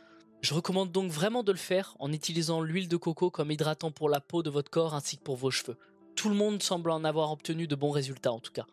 Je 0.41 0.53
recommande 0.53 0.91
donc 0.91 1.09
vraiment 1.09 1.41
de 1.41 1.51
le 1.51 1.57
faire 1.57 1.95
en 1.97 2.13
utilisant 2.13 2.61
l'huile 2.61 2.87
de 2.87 2.95
coco 2.95 3.31
comme 3.31 3.49
hydratant 3.49 3.89
pour 3.89 4.07
la 4.07 4.21
peau 4.21 4.43
de 4.43 4.51
votre 4.51 4.69
corps 4.69 4.93
ainsi 4.93 5.17
que 5.17 5.23
pour 5.23 5.35
vos 5.35 5.49
cheveux. 5.49 5.77
Tout 6.15 6.29
le 6.29 6.35
monde 6.35 6.61
semble 6.61 6.91
en 6.91 7.03
avoir 7.03 7.31
obtenu 7.31 7.65
de 7.65 7.73
bons 7.73 7.89
résultats 7.89 8.33
en 8.33 8.39
tout 8.39 8.51
cas. 8.51 8.67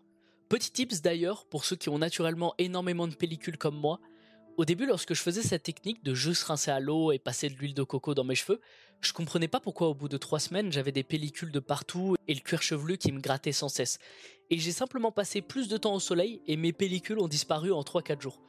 Petit 0.50 0.72
tips 0.72 1.00
d'ailleurs 1.00 1.46
pour 1.46 1.64
ceux 1.64 1.76
qui 1.76 1.88
ont 1.88 1.96
naturellement 1.96 2.52
énormément 2.58 3.08
de 3.08 3.14
pellicules 3.14 3.56
comme 3.56 3.78
moi. 3.78 3.98
Au 4.56 4.64
début, 4.64 4.86
lorsque 4.86 5.14
je 5.14 5.22
faisais 5.22 5.42
cette 5.42 5.62
technique 5.62 6.04
de 6.04 6.14
juste 6.14 6.42
rincer 6.42 6.70
à 6.70 6.80
l'eau 6.80 7.12
et 7.12 7.18
passer 7.18 7.48
de 7.48 7.54
l'huile 7.54 7.74
de 7.74 7.82
coco 7.82 8.14
dans 8.14 8.24
mes 8.24 8.34
cheveux, 8.34 8.60
je 9.00 9.12
comprenais 9.12 9.48
pas 9.48 9.60
pourquoi 9.60 9.88
au 9.88 9.94
bout 9.94 10.08
de 10.08 10.18
trois 10.18 10.40
semaines 10.40 10.70
j'avais 10.70 10.92
des 10.92 11.02
pellicules 11.02 11.52
de 11.52 11.60
partout 11.60 12.16
et 12.28 12.34
le 12.34 12.40
cuir 12.40 12.60
chevelu 12.60 12.98
qui 12.98 13.12
me 13.12 13.20
grattait 13.20 13.52
sans 13.52 13.68
cesse. 13.68 13.98
Et 14.50 14.58
j'ai 14.58 14.72
simplement 14.72 15.12
passé 15.12 15.40
plus 15.40 15.68
de 15.68 15.76
temps 15.78 15.94
au 15.94 16.00
soleil 16.00 16.42
et 16.46 16.56
mes 16.56 16.72
pellicules 16.72 17.18
ont 17.20 17.28
disparu 17.28 17.72
en 17.72 17.80
3-4 17.80 18.20
jours. 18.20 18.40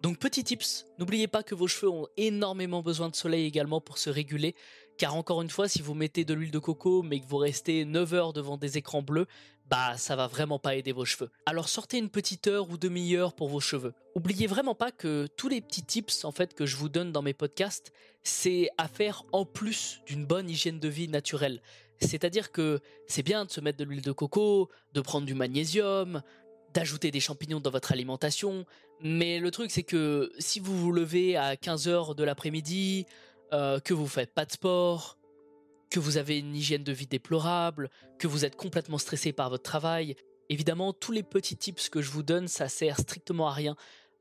Donc 0.00 0.18
petit 0.18 0.44
tips, 0.44 0.86
n'oubliez 0.98 1.26
pas 1.26 1.42
que 1.42 1.56
vos 1.56 1.66
cheveux 1.66 1.90
ont 1.90 2.06
énormément 2.16 2.82
besoin 2.82 3.08
de 3.08 3.16
soleil 3.16 3.44
également 3.44 3.80
pour 3.80 3.98
se 3.98 4.10
réguler, 4.10 4.54
car 4.96 5.16
encore 5.16 5.42
une 5.42 5.50
fois, 5.50 5.68
si 5.68 5.82
vous 5.82 5.94
mettez 5.94 6.24
de 6.24 6.34
l'huile 6.34 6.52
de 6.52 6.60
coco 6.60 7.02
mais 7.02 7.20
que 7.20 7.26
vous 7.26 7.36
restez 7.36 7.84
9 7.84 8.14
heures 8.14 8.32
devant 8.32 8.56
des 8.56 8.78
écrans 8.78 9.02
bleus, 9.02 9.26
bah 9.68 9.96
ça 9.96 10.16
va 10.16 10.26
vraiment 10.26 10.58
pas 10.58 10.76
aider 10.76 10.92
vos 10.92 11.04
cheveux. 11.04 11.30
Alors 11.46 11.68
sortez 11.68 11.98
une 11.98 12.08
petite 12.08 12.46
heure 12.46 12.70
ou 12.70 12.78
demi-heure 12.78 13.34
pour 13.34 13.48
vos 13.48 13.60
cheveux. 13.60 13.94
Oubliez 14.14 14.46
vraiment 14.46 14.74
pas 14.74 14.90
que 14.90 15.28
tous 15.36 15.48
les 15.48 15.60
petits 15.60 15.82
tips 15.84 16.24
en 16.24 16.32
fait 16.32 16.54
que 16.54 16.66
je 16.66 16.76
vous 16.76 16.88
donne 16.88 17.12
dans 17.12 17.22
mes 17.22 17.34
podcasts, 17.34 17.92
c'est 18.22 18.70
à 18.78 18.88
faire 18.88 19.24
en 19.32 19.44
plus 19.44 20.00
d'une 20.06 20.24
bonne 20.24 20.48
hygiène 20.48 20.80
de 20.80 20.88
vie 20.88 21.08
naturelle. 21.08 21.60
C'est-à-dire 22.00 22.52
que 22.52 22.80
c'est 23.06 23.22
bien 23.22 23.44
de 23.44 23.50
se 23.50 23.60
mettre 23.60 23.78
de 23.78 23.84
l'huile 23.84 24.02
de 24.02 24.12
coco, 24.12 24.70
de 24.94 25.00
prendre 25.00 25.26
du 25.26 25.34
magnésium, 25.34 26.22
d'ajouter 26.72 27.10
des 27.10 27.20
champignons 27.20 27.60
dans 27.60 27.70
votre 27.70 27.92
alimentation, 27.92 28.64
mais 29.00 29.38
le 29.38 29.50
truc 29.50 29.70
c'est 29.70 29.82
que 29.82 30.32
si 30.38 30.60
vous 30.60 30.78
vous 30.78 30.92
levez 30.92 31.36
à 31.36 31.56
15h 31.56 32.14
de 32.14 32.24
l'après-midi, 32.24 33.06
euh, 33.52 33.80
que 33.80 33.94
vous 33.94 34.06
faites 34.06 34.32
pas 34.32 34.44
de 34.44 34.52
sport, 34.52 35.17
que 35.90 36.00
vous 36.00 36.16
avez 36.16 36.38
une 36.38 36.54
hygiène 36.54 36.84
de 36.84 36.92
vie 36.92 37.06
déplorable, 37.06 37.90
que 38.18 38.26
vous 38.26 38.44
êtes 38.44 38.56
complètement 38.56 38.98
stressé 38.98 39.32
par 39.32 39.50
votre 39.50 39.62
travail. 39.62 40.16
Évidemment, 40.48 40.92
tous 40.92 41.12
les 41.12 41.22
petits 41.22 41.56
tips 41.56 41.88
que 41.88 42.02
je 42.02 42.10
vous 42.10 42.22
donne, 42.22 42.48
ça 42.48 42.68
sert 42.68 42.98
strictement 42.98 43.48
à 43.48 43.52
rien. 43.52 43.76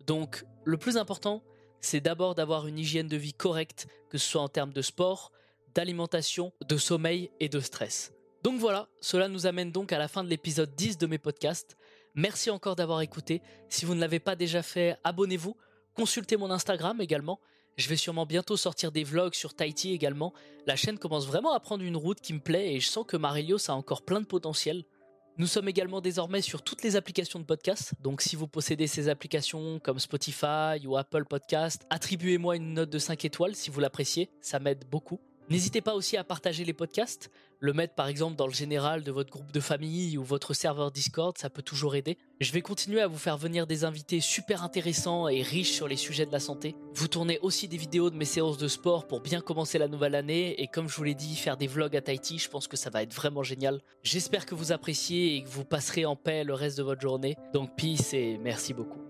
Donc, 0.05 0.43
le 0.63 0.77
plus 0.77 0.97
important, 0.97 1.43
c'est 1.81 2.01
d'abord 2.01 2.35
d'avoir 2.35 2.67
une 2.67 2.79
hygiène 2.79 3.07
de 3.07 3.17
vie 3.17 3.33
correcte, 3.33 3.87
que 4.09 4.17
ce 4.17 4.27
soit 4.29 4.41
en 4.41 4.49
termes 4.49 4.73
de 4.73 4.81
sport, 4.81 5.31
d'alimentation, 5.73 6.53
de 6.67 6.77
sommeil 6.77 7.29
et 7.39 7.49
de 7.49 7.59
stress. 7.59 8.13
Donc 8.43 8.59
voilà, 8.59 8.87
cela 9.01 9.27
nous 9.27 9.45
amène 9.45 9.71
donc 9.71 9.91
à 9.91 9.97
la 9.97 10.07
fin 10.07 10.23
de 10.23 10.29
l'épisode 10.29 10.73
10 10.75 10.97
de 10.97 11.07
mes 11.07 11.17
podcasts. 11.17 11.75
Merci 12.15 12.49
encore 12.49 12.75
d'avoir 12.75 13.01
écouté. 13.01 13.41
Si 13.69 13.85
vous 13.85 13.93
ne 13.93 13.99
l'avez 13.99 14.19
pas 14.19 14.35
déjà 14.35 14.63
fait, 14.63 14.97
abonnez-vous. 15.03 15.55
Consultez 15.93 16.37
mon 16.37 16.49
Instagram 16.49 17.01
également. 17.01 17.39
Je 17.77 17.87
vais 17.89 17.95
sûrement 17.95 18.25
bientôt 18.25 18.57
sortir 18.57 18.91
des 18.91 19.03
vlogs 19.03 19.35
sur 19.35 19.53
Tahiti 19.53 19.93
également. 19.93 20.33
La 20.65 20.75
chaîne 20.75 20.97
commence 20.97 21.27
vraiment 21.27 21.53
à 21.53 21.59
prendre 21.59 21.83
une 21.83 21.95
route 21.95 22.19
qui 22.19 22.33
me 22.33 22.39
plaît 22.39 22.73
et 22.73 22.79
je 22.79 22.87
sens 22.87 23.05
que 23.07 23.17
Marilios 23.17 23.69
a 23.69 23.75
encore 23.75 24.03
plein 24.03 24.19
de 24.19 24.25
potentiel. 24.25 24.83
Nous 25.37 25.45
sommes 25.45 25.69
également 25.69 26.01
désormais 26.01 26.41
sur 26.41 26.63
toutes 26.63 26.81
les 26.81 26.95
applications 26.95 27.37
de 27.39 27.45
podcast, 27.45 27.93
donc 28.01 28.21
si 28.21 28.35
vous 28.35 28.47
possédez 28.47 28.87
ces 28.87 29.09
applications 29.09 29.79
comme 29.79 29.99
Spotify 29.99 30.87
ou 30.87 30.97
Apple 30.97 31.25
Podcast, 31.25 31.85
attribuez-moi 31.91 32.55
une 32.55 32.73
note 32.73 32.89
de 32.89 32.97
5 32.97 33.23
étoiles 33.25 33.53
si 33.53 33.69
vous 33.69 33.79
l'appréciez, 33.79 34.31
ça 34.41 34.57
m'aide 34.57 34.85
beaucoup. 34.89 35.19
N'hésitez 35.49 35.79
pas 35.79 35.95
aussi 35.95 36.17
à 36.17 36.25
partager 36.25 36.65
les 36.65 36.73
podcasts, 36.73 37.31
le 37.59 37.71
mettre 37.71 37.95
par 37.95 38.07
exemple 38.07 38.35
dans 38.35 38.47
le 38.47 38.53
général 38.53 39.03
de 39.03 39.11
votre 39.13 39.31
groupe 39.31 39.51
de 39.53 39.61
famille 39.61 40.17
ou 40.17 40.23
votre 40.23 40.53
serveur 40.53 40.91
Discord, 40.91 41.37
ça 41.37 41.49
peut 41.49 41.61
toujours 41.61 41.95
aider. 41.95 42.17
Je 42.41 42.51
vais 42.51 42.61
continuer 42.61 43.01
à 43.01 43.07
vous 43.07 43.17
faire 43.17 43.37
venir 43.37 43.65
des 43.65 43.85
invités 43.85 44.19
super 44.19 44.63
intéressants 44.63 45.29
et 45.29 45.41
riches 45.41 45.71
sur 45.71 45.87
les 45.87 45.95
sujets 45.95 46.25
de 46.25 46.33
la 46.33 46.41
santé. 46.41 46.75
Vous 46.93 47.07
tournez 47.07 47.39
aussi 47.39 47.69
des 47.69 47.77
vidéos 47.77 48.09
de 48.09 48.17
mes 48.17 48.25
séances 48.25 48.57
de 48.57 48.67
sport 48.67 49.07
pour 49.07 49.21
bien 49.21 49.39
commencer 49.39 49.77
la 49.77 49.87
nouvelle 49.87 50.15
année 50.15 50.61
et 50.61 50.67
comme 50.67 50.89
je 50.89 50.95
vous 50.97 51.03
l'ai 51.03 51.15
dit, 51.15 51.35
faire 51.37 51.55
des 51.55 51.67
vlogs 51.67 51.95
à 51.95 52.01
Tahiti, 52.01 52.39
je 52.39 52.49
pense 52.49 52.67
que 52.67 52.75
ça 52.75 52.89
va 52.89 53.01
être 53.01 53.13
vraiment 53.13 53.43
génial. 53.43 53.81
J'espère 54.03 54.45
que 54.45 54.53
vous 54.53 54.73
appréciez 54.73 55.37
et 55.37 55.43
que 55.43 55.49
vous 55.49 55.63
passerez 55.63 56.05
en 56.05 56.17
paix 56.17 56.43
le 56.43 56.53
reste 56.53 56.77
de 56.77 56.83
votre 56.83 57.01
journée. 57.01 57.37
Donc 57.53 57.73
peace 57.77 58.13
et 58.13 58.37
merci 58.37 58.73
beaucoup. 58.73 59.06